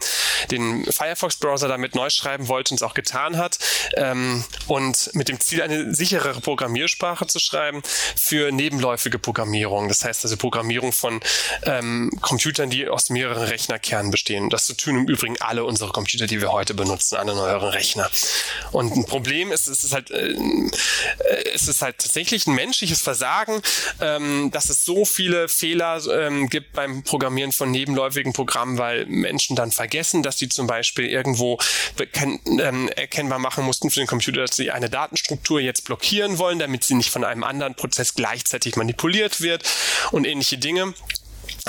den 0.50 0.84
Firefox-Browser 0.84 1.68
damit 1.68 1.94
neu 1.94 2.10
schreiben 2.10 2.48
wollte 2.48 2.72
und 2.72 2.76
es 2.76 2.82
auch 2.82 2.94
getan 2.94 3.36
hat. 3.36 3.58
Ähm, 3.96 4.44
und 4.66 5.10
mit 5.14 5.28
dem 5.28 5.40
Ziel, 5.40 5.62
eine 5.62 5.94
sicherere 5.94 6.40
Programmiersprache 6.40 7.26
zu 7.26 7.38
schreiben 7.38 7.82
für 8.16 8.52
nebenläufige 8.52 9.18
Programmierung. 9.18 9.88
Das 9.88 10.04
heißt 10.04 10.24
also 10.24 10.36
Programmierung 10.36 10.92
von 10.92 11.20
ähm, 11.64 12.10
Computern, 12.20 12.70
die 12.70 12.88
aus 12.88 13.10
mehreren 13.10 13.44
Rechnerkernen 13.44 14.10
bestehen. 14.10 14.50
Das 14.50 14.66
tun 14.66 14.98
im 14.98 15.08
Übrigen 15.08 15.40
alle 15.40 15.64
unsere 15.64 15.92
Computer, 15.92 16.26
die 16.26 16.40
wir 16.40 16.52
heute 16.52 16.74
benutzen, 16.74 17.16
alle 17.16 17.34
neueren 17.34 17.68
Rechner. 17.68 18.10
Und 18.72 18.96
ein 18.96 19.06
Problem 19.06 19.52
ist, 19.52 19.66
es 19.66 19.84
ist 19.84 19.92
halt, 19.92 20.10
äh, 20.10 20.34
es 21.54 21.68
ist 21.68 21.82
halt 21.82 21.98
tatsächlich 21.98 22.46
ein 22.46 22.54
menschliches 22.54 23.02
Versagen, 23.02 23.62
ähm, 24.00 24.50
dass 24.50 24.70
es 24.70 24.84
so 24.84 25.04
viele 25.04 25.48
Fehler 25.48 26.00
ähm, 26.10 26.48
gibt 26.48 26.72
beim 26.72 27.02
Programmieren 27.02 27.52
von 27.52 27.70
nebenläufigen 27.70 28.32
Programmen, 28.32 28.78
weil 28.78 29.06
Menschen 29.06 29.56
dann 29.56 29.70
vergessen, 29.70 30.22
dass 30.22 30.38
sie 30.38 30.48
zum 30.48 30.66
Beispiel 30.66 31.06
irgendwo 31.06 31.58
ähm, 31.98 32.88
erkennbar 32.88 33.38
machen 33.38 33.64
mussten 33.64 33.83
für 33.90 34.00
den 34.00 34.06
Computer, 34.06 34.42
dass 34.42 34.56
sie 34.56 34.70
eine 34.70 34.90
Datenstruktur 34.90 35.60
jetzt 35.60 35.84
blockieren 35.84 36.38
wollen, 36.38 36.58
damit 36.58 36.84
sie 36.84 36.94
nicht 36.94 37.10
von 37.10 37.24
einem 37.24 37.44
anderen 37.44 37.74
Prozess 37.74 38.14
gleichzeitig 38.14 38.76
manipuliert 38.76 39.40
wird 39.40 39.64
und 40.12 40.26
ähnliche 40.26 40.58
Dinge. 40.58 40.94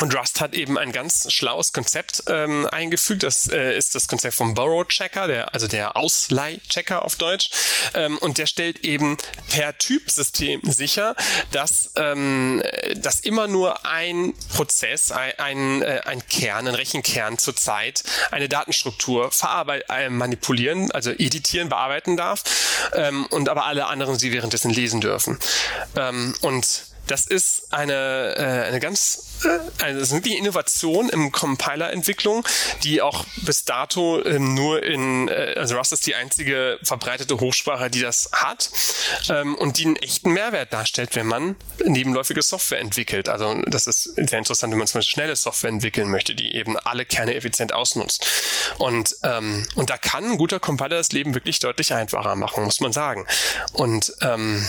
Und 0.01 0.13
Rust 0.13 0.41
hat 0.41 0.53
eben 0.53 0.77
ein 0.77 0.91
ganz 0.91 1.31
schlaues 1.31 1.71
Konzept 1.71 2.23
ähm, 2.27 2.67
eingefügt. 2.69 3.23
Das 3.23 3.47
äh, 3.47 3.77
ist 3.77 3.95
das 3.95 4.09
Konzept 4.09 4.35
vom 4.35 4.53
Borrow 4.53 4.85
Checker, 4.85 5.27
der, 5.27 5.53
also 5.53 5.67
der 5.67 5.95
Ausleihchecker 5.95 7.05
auf 7.05 7.15
Deutsch. 7.15 7.49
Ähm, 7.93 8.17
und 8.17 8.37
der 8.37 8.45
stellt 8.45 8.79
eben 8.83 9.17
per 9.49 9.77
Typsystem 9.77 10.59
sicher, 10.63 11.15
dass, 11.51 11.91
ähm, 11.95 12.61
dass 12.97 13.21
immer 13.21 13.47
nur 13.47 13.85
ein 13.85 14.33
Prozess, 14.53 15.11
ein, 15.11 15.31
ein, 15.37 15.81
äh, 15.81 16.01
ein 16.05 16.27
Kern, 16.27 16.67
ein 16.67 16.75
Rechenkern 16.75 17.37
zurzeit 17.37 18.03
eine 18.31 18.49
Datenstruktur 18.49 19.31
verarbeiten, 19.31 19.95
äh, 19.95 20.09
manipulieren, 20.09 20.91
also 20.91 21.11
editieren, 21.11 21.69
bearbeiten 21.69 22.17
darf. 22.17 22.43
Ähm, 22.93 23.27
und 23.27 23.47
aber 23.47 23.65
alle 23.65 23.85
anderen 23.85 24.19
sie 24.19 24.33
währenddessen 24.33 24.71
lesen 24.71 24.99
dürfen. 24.99 25.39
Ähm, 25.95 26.35
und 26.41 26.94
das 27.07 27.25
ist 27.25 27.71
eine, 27.71 28.35
äh, 28.37 28.67
eine 28.67 28.79
ganz, 28.79 29.39
äh, 29.43 29.83
eine, 29.83 29.99
das 29.99 30.09
ist 30.09 30.13
wirklich 30.13 30.37
Innovation 30.37 31.09
im 31.09 31.31
Compiler-Entwicklung, 31.31 32.45
die 32.83 33.01
auch 33.01 33.25
bis 33.43 33.65
dato 33.65 34.23
ähm, 34.25 34.53
nur 34.53 34.83
in, 34.83 35.27
äh, 35.27 35.55
also 35.57 35.77
Rust 35.77 35.93
ist 35.93 36.07
die 36.07 36.15
einzige 36.15 36.79
verbreitete 36.83 37.39
Hochsprache, 37.39 37.89
die 37.89 38.01
das 38.01 38.29
hat 38.33 38.69
ähm, 39.29 39.55
und 39.55 39.77
die 39.77 39.85
einen 39.85 39.95
echten 39.97 40.31
Mehrwert 40.31 40.73
darstellt, 40.73 41.15
wenn 41.15 41.27
man 41.27 41.55
nebenläufige 41.83 42.41
Software 42.41 42.79
entwickelt. 42.79 43.29
Also 43.29 43.61
das 43.67 43.87
ist 43.87 44.03
sehr 44.15 44.39
interessant, 44.39 44.71
wenn 44.71 44.79
man 44.79 44.87
zum 44.87 44.99
Beispiel 44.99 45.13
schnelle 45.13 45.35
Software 45.35 45.69
entwickeln 45.69 46.09
möchte, 46.09 46.35
die 46.35 46.55
eben 46.55 46.77
alle 46.77 47.05
Kerne 47.05 47.35
effizient 47.35 47.73
ausnutzt. 47.73 48.25
Und, 48.77 49.15
ähm, 49.23 49.65
und 49.75 49.89
da 49.89 49.97
kann 49.97 50.31
ein 50.31 50.37
guter 50.37 50.59
Compiler 50.59 50.97
das 50.97 51.11
Leben 51.11 51.33
wirklich 51.33 51.59
deutlich 51.59 51.93
einfacher 51.93 52.35
machen, 52.35 52.63
muss 52.63 52.81
man 52.81 52.93
sagen. 52.93 53.25
Und 53.73 54.13
ähm, 54.21 54.65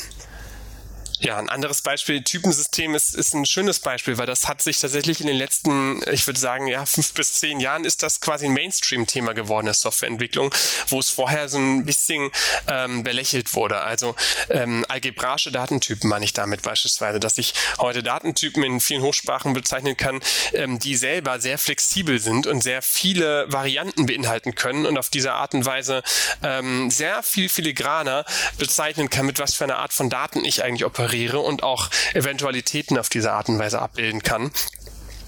ja, 1.21 1.39
ein 1.39 1.49
anderes 1.49 1.81
Beispiel, 1.81 2.23
Typensystem 2.23 2.95
ist, 2.95 3.15
ist 3.15 3.35
ein 3.35 3.47
schönes 3.47 3.81
Beispiel, 3.81 4.19
weil 4.19 4.27
das 4.27 4.49
hat 4.49 4.61
sich 4.61 4.79
tatsächlich 4.79 5.21
in 5.21 5.27
den 5.27 5.37
letzten, 5.37 6.03
ich 6.13 6.27
würde 6.27 6.39
sagen, 6.39 6.67
ja, 6.67 6.85
fünf 6.85 7.15
bis 7.15 7.41
zehn 7.41 7.59
Jahren 7.59 7.85
ist 7.85 8.03
das 8.03 8.21
quasi 8.21 8.47
ein 8.47 8.53
Mainstream-Thema 8.53 9.33
geworden, 9.33 9.65
der 9.65 9.75
Softwareentwicklung, 9.75 10.55
wo 10.89 10.99
es 10.99 11.09
vorher 11.09 11.49
so 11.49 11.59
ein 11.59 11.87
bisschen 11.87 12.31
ähm, 12.69 13.03
belächelt 13.03 13.55
wurde. 13.55 13.81
Also 13.81 14.15
ähm, 14.51 14.85
algebraische 14.89 15.51
Datentypen 15.51 16.11
meine 16.11 16.25
ich 16.25 16.35
damit 16.35 16.63
beispielsweise, 16.63 17.19
dass 17.19 17.39
ich 17.39 17.55
heute 17.79 18.03
Datentypen 18.03 18.63
in 18.63 18.81
vielen 18.81 19.03
Hochsprachen 19.03 19.55
bezeichnen 19.55 19.97
kann, 19.97 20.21
ähm, 20.53 20.79
die 20.79 20.97
selber 20.97 21.41
sehr 21.41 21.57
flexibel 21.57 22.19
sind 22.19 22.47
und 22.47 22.63
sehr 22.63 22.83
viele 22.83 23.51
Varianten 23.51 24.05
beinhalten 24.05 24.55
können 24.55 24.85
und 24.85 24.99
auf 24.99 25.09
diese 25.09 25.33
Art 25.33 25.55
und 25.55 25.65
Weise 25.65 26.03
ähm, 26.43 26.91
sehr 26.91 27.23
viel 27.23 27.49
filigraner 27.49 28.27
bezeichnen 28.59 29.09
kann, 29.09 29.25
mit 29.25 29.39
was 29.39 29.55
für 29.55 29.65
einer 29.65 29.79
Art 29.79 29.95
von 29.95 30.11
Daten 30.11 30.45
ich 30.45 30.63
eigentlich 30.63 30.85
operiere 30.85 31.06
operiere 31.07 31.39
und 31.39 31.63
auch 31.63 31.89
Eventualitäten 32.15 32.99
auf 32.99 33.09
diese 33.09 33.33
Art 33.33 33.49
und 33.49 33.59
Weise 33.59 33.81
abbilden 33.81 34.23
kann. 34.23 34.51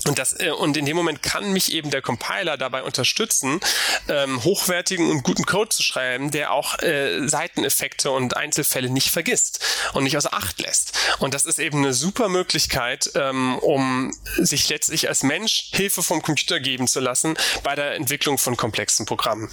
Und, 0.07 0.18
das, 0.18 0.38
äh, 0.38 0.51
und 0.51 0.76
in 0.76 0.86
dem 0.86 0.96
Moment 0.96 1.22
kann 1.22 1.53
mich 1.53 1.72
eben 1.72 1.90
der 1.90 2.03
Compiler 2.03 2.57
dabei 2.57 2.82
unterstützen, 2.82 3.61
ähm, 4.09 4.42
hochwertigen 4.44 5.11
und 5.11 5.22
guten 5.22 5.44
Code 5.44 5.70
zu 5.70 5.82
schreiben, 5.82 6.30
der 6.30 6.53
auch 6.53 6.78
äh, 6.80 7.26
Seiteneffekte 7.26 8.11
und 8.11 8.36
Einzelfälle 8.36 8.90
nicht 8.90 9.11
vergisst 9.11 9.64
und 9.94 10.05
nicht 10.05 10.16
außer 10.16 10.32
Acht 10.32 10.61
lässt. 10.61 10.92
Und 11.18 11.34
das 11.34 11.44
ist 11.46 11.59
eben 11.59 11.78
eine 11.78 11.94
super 11.94 12.28
Möglichkeit, 12.28 13.11
ähm, 13.14 13.59
um 13.59 14.12
sich 14.36 14.68
letztlich 14.68 15.09
als 15.09 15.22
Mensch 15.22 15.70
Hilfe 15.72 16.03
vom 16.03 16.22
Computer 16.22 16.61
geben 16.61 16.86
zu 16.86 17.01
lassen 17.01 17.36
bei 17.62 17.74
der 17.74 17.94
Entwicklung 17.94 18.38
von 18.38 18.57
komplexen 18.57 19.07
Programmen. 19.07 19.51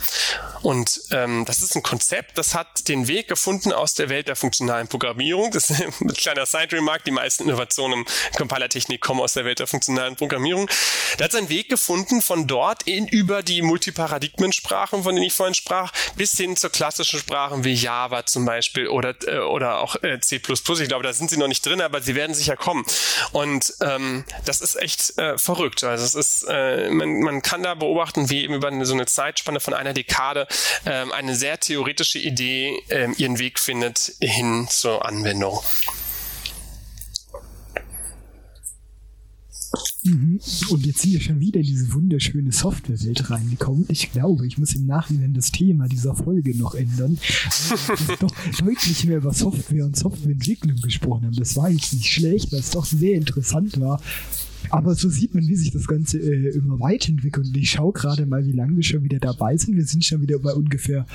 Und 0.62 1.02
ähm, 1.12 1.46
das 1.46 1.62
ist 1.62 1.76
ein 1.76 1.84
Konzept, 1.84 2.38
das 2.38 2.54
hat 2.54 2.88
den 2.88 3.08
Weg 3.08 3.28
gefunden 3.28 3.74
aus 3.74 3.94
der 3.96 4.10
Welt 4.10 4.28
der 4.28 4.36
funktionalen 4.36 4.88
Programmierung. 4.88 5.52
Das 5.52 5.70
ist 5.70 5.82
ein 6.02 6.14
kleiner 6.14 6.46
Side-Remark. 6.46 7.04
Die 7.04 7.12
meisten 7.12 7.44
Innovationen 7.44 8.00
im 8.00 8.06
Compilertechnik 8.38 9.02
kommen 9.02 9.22
aus 9.22 9.34
der 9.34 9.46
Welt 9.46 9.60
der 9.60 9.68
funktionalen 9.68 10.16
Programmierung. 10.16 10.35
Programmierung. 10.36 10.70
Der 11.18 11.26
hat 11.26 11.32
seinen 11.32 11.50
Weg 11.50 11.70
gefunden 11.70 12.22
von 12.22 12.46
dort 12.46 12.84
in 12.84 13.08
über 13.08 13.42
die 13.42 13.62
Multiparadigmensprachen, 13.62 15.04
von 15.04 15.16
denen 15.16 15.26
ich 15.26 15.34
vorhin 15.34 15.54
sprach, 15.54 15.94
bis 16.18 16.34
hin 16.34 16.58
zu 16.58 16.70
klassischen 16.70 17.20
Sprachen 17.20 17.64
wie 17.64 17.74
Java 17.74 18.26
zum 18.26 18.46
Beispiel 18.46 18.88
oder, 18.88 19.16
äh, 19.28 19.40
oder 19.40 19.80
auch 19.80 19.96
äh, 20.04 20.20
C++. 20.20 20.42
Ich 20.46 20.88
glaube, 20.88 21.04
da 21.04 21.14
sind 21.14 21.30
sie 21.30 21.38
noch 21.38 21.48
nicht 21.48 21.66
drin, 21.66 21.80
aber 21.80 22.02
sie 22.02 22.16
werden 22.16 22.34
sicher 22.34 22.58
kommen. 22.58 22.86
Und 23.32 23.74
ähm, 23.82 24.26
das 24.46 24.60
ist 24.60 24.76
echt 24.76 25.18
äh, 25.18 25.38
verrückt. 25.38 25.84
Also 25.84 26.04
es 26.04 26.16
ist, 26.16 26.46
äh, 26.50 26.90
man, 26.90 27.22
man 27.22 27.42
kann 27.42 27.64
da 27.64 27.76
beobachten, 27.76 28.30
wie 28.30 28.44
eben 28.44 28.54
über 28.54 28.72
so 28.86 28.94
eine 28.94 29.06
Zeitspanne 29.06 29.62
von 29.62 29.74
einer 29.74 29.94
Dekade 29.94 30.48
ähm, 30.86 31.14
eine 31.14 31.36
sehr 31.36 31.60
theoretische 31.60 32.20
Idee 32.20 32.84
ähm, 32.90 33.16
ihren 33.18 33.40
Weg 33.40 33.60
findet 33.60 34.14
hin 34.20 34.68
zur 34.70 35.06
Anwendung. 35.06 35.62
Mhm. 40.06 40.40
Und 40.70 40.86
jetzt 40.86 41.02
sind 41.02 41.14
wir 41.14 41.22
schon 41.22 41.40
wieder 41.40 41.60
in 41.60 41.66
diese 41.66 41.92
wunderschöne 41.94 42.52
Softwarewelt 42.52 43.30
reingekommen. 43.30 43.86
Ich 43.90 44.12
glaube, 44.12 44.46
ich 44.46 44.58
muss 44.58 44.76
im 44.76 44.86
Nachhinein 44.86 45.34
das 45.34 45.52
Thema 45.52 45.88
dieser 45.88 46.16
Folge 46.16 46.56
noch 46.56 46.76
ändern. 46.76 47.18
Wir 48.08 48.18
doch 48.18 48.34
deutlich 48.60 49.06
mehr 49.06 49.18
über 49.18 49.34
Software 49.34 49.86
und 49.86 49.98
Softwareentwicklung 49.98 50.78
gesprochen 50.78 51.26
haben. 51.26 51.36
Das 51.36 51.56
war 51.56 51.70
jetzt 51.70 51.94
nicht 51.94 52.12
schlecht, 52.12 52.52
weil 52.52 52.60
es 52.60 52.72
doch 52.72 52.86
sehr 52.86 53.16
interessant 53.16 53.80
war. 53.80 54.00
Aber 54.70 54.96
so 54.96 55.10
sieht 55.10 55.34
man, 55.34 55.48
wie 55.48 55.56
sich 55.56 55.72
das 55.72 55.88
Ganze 55.88 56.18
äh, 56.20 56.56
immer 56.56 56.80
weiterentwickelt. 56.80 57.48
Und 57.48 57.58
ich 57.58 57.72
schaue 57.72 57.94
gerade 57.94 58.26
mal, 58.26 58.46
wie 58.46 58.52
lange 58.52 58.76
wir 58.76 58.84
schon 58.84 59.04
wieder 59.04 59.20
dabei 59.20 59.58
sind. 59.58 59.76
Wir 59.76 59.86
sind 59.86 60.04
schon 60.04 60.22
wieder 60.22 60.40
bei 60.40 60.54
ungefähr 60.54 61.06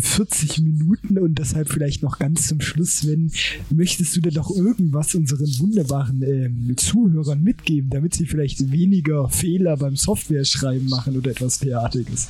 40 0.00 0.60
Minuten 0.60 1.18
und 1.18 1.38
deshalb 1.38 1.68
vielleicht 1.68 2.02
noch 2.02 2.18
ganz 2.18 2.48
zum 2.48 2.60
Schluss, 2.60 3.06
wenn 3.06 3.30
möchtest 3.70 4.16
du 4.16 4.20
denn 4.20 4.34
doch 4.34 4.50
irgendwas 4.50 5.14
unseren 5.14 5.46
wunderbaren 5.58 6.22
ähm, 6.22 6.76
Zuhörern 6.76 7.42
mitgeben, 7.42 7.90
damit 7.90 8.14
sie 8.14 8.26
vielleicht 8.26 8.70
weniger 8.70 9.28
Fehler 9.28 9.76
beim 9.76 9.96
Software-Schreiben 9.96 10.88
machen 10.88 11.16
oder 11.16 11.30
etwas 11.30 11.58
derartiges? 11.58 12.28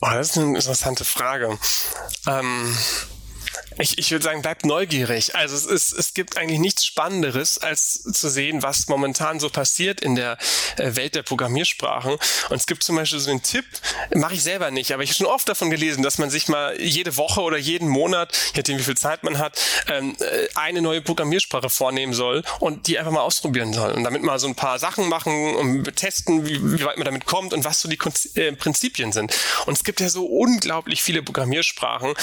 Oh, 0.00 0.08
das 0.12 0.30
ist 0.30 0.38
eine 0.38 0.56
interessante 0.56 1.04
Frage. 1.04 1.58
Ähm 2.26 2.68
ich, 3.78 3.98
ich 3.98 4.10
würde 4.10 4.24
sagen, 4.24 4.42
bleibt 4.42 4.64
neugierig. 4.64 5.34
Also 5.34 5.56
es, 5.56 5.66
ist, 5.66 5.92
es 5.92 6.14
gibt 6.14 6.36
eigentlich 6.36 6.60
nichts 6.60 6.84
Spannenderes, 6.84 7.58
als 7.58 8.02
zu 8.02 8.28
sehen, 8.28 8.62
was 8.62 8.88
momentan 8.88 9.40
so 9.40 9.48
passiert 9.50 10.00
in 10.00 10.14
der 10.14 10.38
äh, 10.76 10.94
Welt 10.96 11.14
der 11.14 11.22
Programmiersprachen. 11.22 12.12
Und 12.12 12.56
es 12.56 12.66
gibt 12.66 12.82
zum 12.82 12.96
Beispiel 12.96 13.18
so 13.18 13.30
einen 13.30 13.42
Tipp, 13.42 13.64
mache 14.14 14.34
ich 14.34 14.42
selber 14.42 14.70
nicht, 14.70 14.92
aber 14.92 15.02
ich 15.02 15.10
habe 15.10 15.16
schon 15.16 15.26
oft 15.26 15.48
davon 15.48 15.70
gelesen, 15.70 16.02
dass 16.02 16.18
man 16.18 16.30
sich 16.30 16.48
mal 16.48 16.80
jede 16.80 17.16
Woche 17.16 17.40
oder 17.40 17.56
jeden 17.56 17.88
Monat, 17.88 18.36
je 18.54 18.60
nachdem 18.60 18.78
wie 18.78 18.82
viel 18.82 18.96
Zeit 18.96 19.24
man 19.24 19.38
hat, 19.38 19.60
ähm, 19.88 20.16
äh, 20.20 20.48
eine 20.54 20.80
neue 20.80 21.02
Programmiersprache 21.02 21.70
vornehmen 21.70 22.12
soll 22.12 22.42
und 22.60 22.86
die 22.86 22.98
einfach 22.98 23.12
mal 23.12 23.22
ausprobieren 23.22 23.72
soll. 23.72 23.92
Und 23.92 24.04
damit 24.04 24.22
mal 24.22 24.38
so 24.38 24.46
ein 24.46 24.54
paar 24.54 24.78
Sachen 24.78 25.08
machen 25.08 25.54
und 25.56 25.96
testen, 25.96 26.46
wie, 26.46 26.60
wie 26.78 26.84
weit 26.84 26.96
man 26.96 27.04
damit 27.04 27.26
kommt 27.26 27.52
und 27.52 27.64
was 27.64 27.80
so 27.80 27.88
die 27.88 27.98
äh, 28.34 28.52
Prinzipien 28.52 29.12
sind. 29.12 29.34
Und 29.66 29.74
es 29.74 29.84
gibt 29.84 30.00
ja 30.00 30.08
so 30.08 30.26
unglaublich 30.26 31.02
viele 31.02 31.22
Programmiersprachen. 31.22 32.14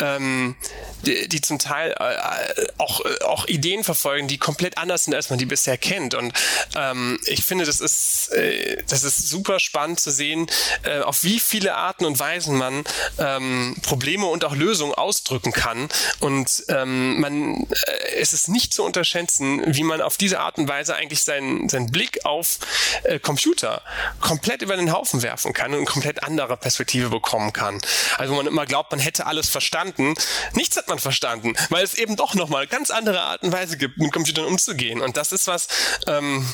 Ähm, 0.00 0.56
die, 1.04 1.28
die 1.28 1.40
zum 1.40 1.58
Teil 1.58 1.94
äh, 1.98 2.66
auch, 2.78 3.00
auch 3.24 3.46
Ideen 3.46 3.84
verfolgen, 3.84 4.28
die 4.28 4.38
komplett 4.38 4.78
anders 4.78 5.04
sind, 5.04 5.14
als 5.14 5.30
man 5.30 5.38
die 5.38 5.46
bisher 5.46 5.76
kennt. 5.76 6.14
Und 6.14 6.32
ähm, 6.74 7.18
ich 7.26 7.44
finde, 7.44 7.64
das 7.64 7.80
ist, 7.80 8.32
äh, 8.32 8.82
das 8.88 9.04
ist 9.04 9.28
super 9.28 9.60
spannend 9.60 10.00
zu 10.00 10.10
sehen, 10.10 10.46
äh, 10.84 11.00
auf 11.00 11.24
wie 11.24 11.40
viele 11.40 11.74
Arten 11.74 12.04
und 12.04 12.18
Weisen 12.18 12.56
man 12.56 12.84
ähm, 13.18 13.76
Probleme 13.82 14.26
und 14.26 14.44
auch 14.44 14.54
Lösungen 14.54 14.94
ausdrücken 14.94 15.52
kann. 15.52 15.88
Und 16.20 16.64
ähm, 16.68 17.20
man, 17.20 17.62
äh, 17.64 18.16
es 18.20 18.32
ist 18.32 18.48
nicht 18.48 18.72
zu 18.72 18.84
unterschätzen, 18.84 19.62
wie 19.66 19.82
man 19.82 20.00
auf 20.00 20.16
diese 20.16 20.40
Art 20.40 20.58
und 20.58 20.68
Weise 20.68 20.94
eigentlich 20.94 21.22
seinen, 21.22 21.68
seinen 21.68 21.90
Blick 21.90 22.24
auf 22.24 22.58
äh, 23.04 23.18
Computer 23.18 23.82
komplett 24.20 24.62
über 24.62 24.76
den 24.76 24.92
Haufen 24.92 25.22
werfen 25.22 25.52
kann 25.52 25.72
und 25.72 25.78
eine 25.78 25.86
komplett 25.86 26.22
andere 26.22 26.56
Perspektive 26.56 27.08
bekommen 27.08 27.52
kann. 27.52 27.80
Also 28.18 28.34
man 28.34 28.46
immer 28.46 28.66
glaubt, 28.66 28.90
man 28.90 29.00
hätte 29.00 29.26
alles 29.26 29.48
verstanden. 29.48 30.14
Nichts 30.54 30.76
hat 30.76 30.85
man 30.88 30.98
verstanden, 30.98 31.54
weil 31.70 31.84
es 31.84 31.94
eben 31.94 32.16
doch 32.16 32.34
nochmal 32.34 32.66
ganz 32.66 32.90
andere 32.90 33.20
Art 33.20 33.42
und 33.42 33.52
Weise 33.52 33.76
gibt, 33.76 33.98
mit 33.98 34.12
Computern 34.12 34.44
umzugehen. 34.44 35.00
Und 35.00 35.16
das 35.16 35.32
ist 35.32 35.46
was, 35.46 35.68
ähm, 36.06 36.46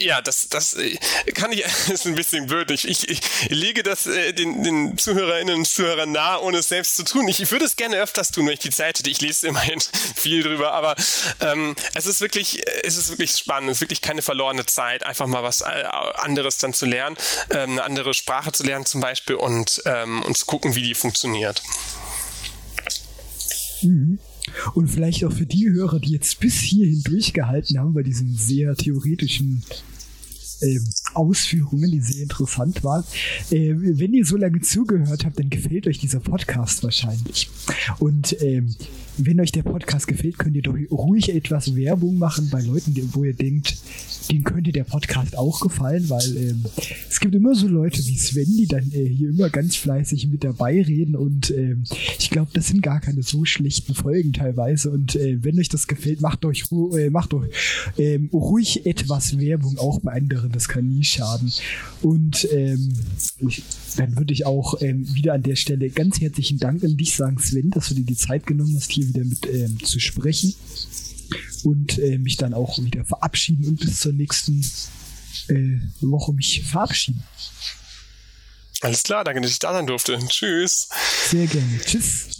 ja, 0.00 0.22
das, 0.22 0.48
das 0.48 0.74
äh, 0.74 0.96
kann 1.34 1.52
ich, 1.52 1.64
ist 1.88 2.06
ein 2.06 2.14
bisschen 2.14 2.46
blöd. 2.46 2.70
Ich, 2.70 2.88
ich, 2.88 3.08
ich 3.08 3.20
lege 3.48 3.82
das 3.82 4.06
äh, 4.06 4.32
den, 4.32 4.62
den 4.62 4.98
Zuhörerinnen 4.98 5.54
und 5.56 5.66
Zuhörern 5.66 6.12
nahe, 6.12 6.40
ohne 6.42 6.58
es 6.58 6.68
selbst 6.68 6.96
zu 6.96 7.04
tun. 7.04 7.28
Ich, 7.28 7.40
ich 7.40 7.50
würde 7.50 7.64
es 7.64 7.76
gerne 7.76 7.96
öfters 7.96 8.30
tun, 8.30 8.46
wenn 8.46 8.54
ich 8.54 8.60
die 8.60 8.70
Zeit 8.70 8.98
hätte. 8.98 9.10
Ich 9.10 9.20
lese 9.20 9.48
immerhin 9.48 9.80
viel 10.16 10.42
drüber, 10.42 10.72
aber 10.72 10.96
ähm, 11.40 11.76
es 11.94 12.06
ist 12.06 12.20
wirklich, 12.20 12.62
es 12.82 12.96
ist 12.96 13.10
wirklich 13.10 13.32
spannend. 13.32 13.70
Es 13.70 13.78
ist 13.78 13.80
wirklich 13.82 14.00
keine 14.00 14.22
verlorene 14.22 14.66
Zeit, 14.66 15.04
einfach 15.04 15.26
mal 15.26 15.42
was 15.42 15.60
äh, 15.60 15.84
anderes 16.16 16.58
dann 16.58 16.72
zu 16.72 16.86
lernen, 16.86 17.16
ähm, 17.50 17.72
eine 17.72 17.84
andere 17.84 18.14
Sprache 18.14 18.52
zu 18.52 18.64
lernen 18.64 18.86
zum 18.86 19.00
Beispiel 19.00 19.36
und, 19.36 19.82
ähm, 19.86 20.22
und 20.22 20.36
zu 20.36 20.46
gucken, 20.46 20.74
wie 20.74 20.82
die 20.82 20.94
funktioniert. 20.94 21.62
Mhm. 23.82 24.18
Und 24.74 24.88
vielleicht 24.88 25.24
auch 25.24 25.32
für 25.32 25.46
die 25.46 25.70
Hörer, 25.70 26.00
die 26.00 26.12
jetzt 26.12 26.40
bis 26.40 26.54
hierhin 26.60 27.02
durchgehalten 27.02 27.78
haben 27.78 27.94
bei 27.94 28.02
diesem 28.02 28.34
sehr 28.34 28.74
theoretischen 28.74 29.62
ähm, 30.62 30.86
Ausführungen, 31.14 31.90
die 31.90 32.00
sehr 32.00 32.22
interessant 32.22 32.82
waren. 32.84 33.04
Ähm, 33.50 33.98
wenn 33.98 34.14
ihr 34.14 34.24
so 34.24 34.36
lange 34.36 34.60
zugehört 34.60 35.24
habt, 35.24 35.38
dann 35.38 35.50
gefällt 35.50 35.86
euch 35.86 35.98
dieser 35.98 36.20
Podcast 36.20 36.82
wahrscheinlich. 36.82 37.48
Und 37.98 38.40
ähm, 38.42 38.74
wenn 39.16 39.40
euch 39.40 39.52
der 39.52 39.62
Podcast 39.62 40.06
gefällt, 40.06 40.38
könnt 40.38 40.56
ihr 40.56 40.62
doch 40.62 40.76
ruhig 40.90 41.34
etwas 41.34 41.76
Werbung 41.76 42.18
machen 42.18 42.48
bei 42.50 42.60
Leuten, 42.62 42.96
wo 43.12 43.24
ihr 43.24 43.34
denkt, 43.34 43.76
denen 44.30 44.44
könnte 44.44 44.72
der 44.72 44.84
Podcast 44.84 45.36
auch 45.36 45.60
gefallen, 45.60 46.08
weil 46.08 46.36
ähm, 46.36 46.64
es 47.08 47.20
gibt 47.20 47.34
immer 47.34 47.54
so 47.54 47.66
Leute 47.66 47.98
wie 48.06 48.16
Sven, 48.16 48.56
die 48.56 48.66
dann 48.66 48.90
äh, 48.92 49.04
hier 49.04 49.30
immer 49.30 49.50
ganz 49.50 49.76
fleißig 49.76 50.28
mit 50.28 50.44
dabei 50.44 50.82
reden 50.82 51.16
und 51.16 51.50
ähm, 51.50 51.84
ich 52.18 52.30
glaube, 52.30 52.50
das 52.54 52.68
sind 52.68 52.82
gar 52.82 53.00
keine 53.00 53.22
so 53.22 53.44
schlechten 53.44 53.94
Folgen 53.94 54.32
teilweise 54.32 54.90
und 54.90 55.16
äh, 55.16 55.42
wenn 55.42 55.58
euch 55.58 55.68
das 55.68 55.86
gefällt, 55.86 56.20
macht 56.20 56.44
euch, 56.44 56.64
äh, 56.96 57.10
macht 57.10 57.34
euch 57.34 57.50
ähm, 57.98 58.30
ruhig 58.32 58.86
etwas 58.86 59.38
Werbung 59.38 59.78
auch 59.78 60.00
bei 60.00 60.12
anderen, 60.12 60.52
das 60.52 60.68
kann 60.68 60.86
nie 60.86 60.99
schaden 61.04 61.52
und 62.02 62.46
ähm, 62.52 62.94
ich, 63.38 63.62
dann 63.96 64.16
würde 64.16 64.32
ich 64.32 64.46
auch 64.46 64.80
ähm, 64.80 65.12
wieder 65.14 65.34
an 65.34 65.42
der 65.42 65.56
Stelle 65.56 65.90
ganz 65.90 66.20
herzlichen 66.20 66.58
Dank 66.58 66.82
an 66.84 66.96
dich 66.96 67.16
sagen, 67.16 67.38
Sven, 67.38 67.70
dass 67.70 67.88
du 67.88 67.94
dir 67.94 68.04
die 68.04 68.16
Zeit 68.16 68.46
genommen 68.46 68.74
hast, 68.76 68.90
hier 68.92 69.08
wieder 69.08 69.24
mit 69.24 69.46
ähm, 69.46 69.82
zu 69.84 70.00
sprechen 70.00 70.54
und 71.64 71.98
äh, 71.98 72.18
mich 72.18 72.36
dann 72.36 72.54
auch 72.54 72.78
wieder 72.78 73.04
verabschieden 73.04 73.66
und 73.66 73.80
bis 73.80 74.00
zur 74.00 74.12
nächsten 74.12 74.64
äh, 75.48 75.78
Woche 76.00 76.32
mich 76.32 76.62
verabschieden. 76.62 77.22
Alles 78.80 79.02
klar, 79.02 79.24
danke, 79.24 79.42
dass 79.42 79.50
ich 79.50 79.58
da 79.58 79.72
sein 79.72 79.86
durfte. 79.86 80.18
Tschüss. 80.28 80.88
Sehr 81.28 81.46
gerne. 81.46 81.78
Tschüss. 81.84 82.39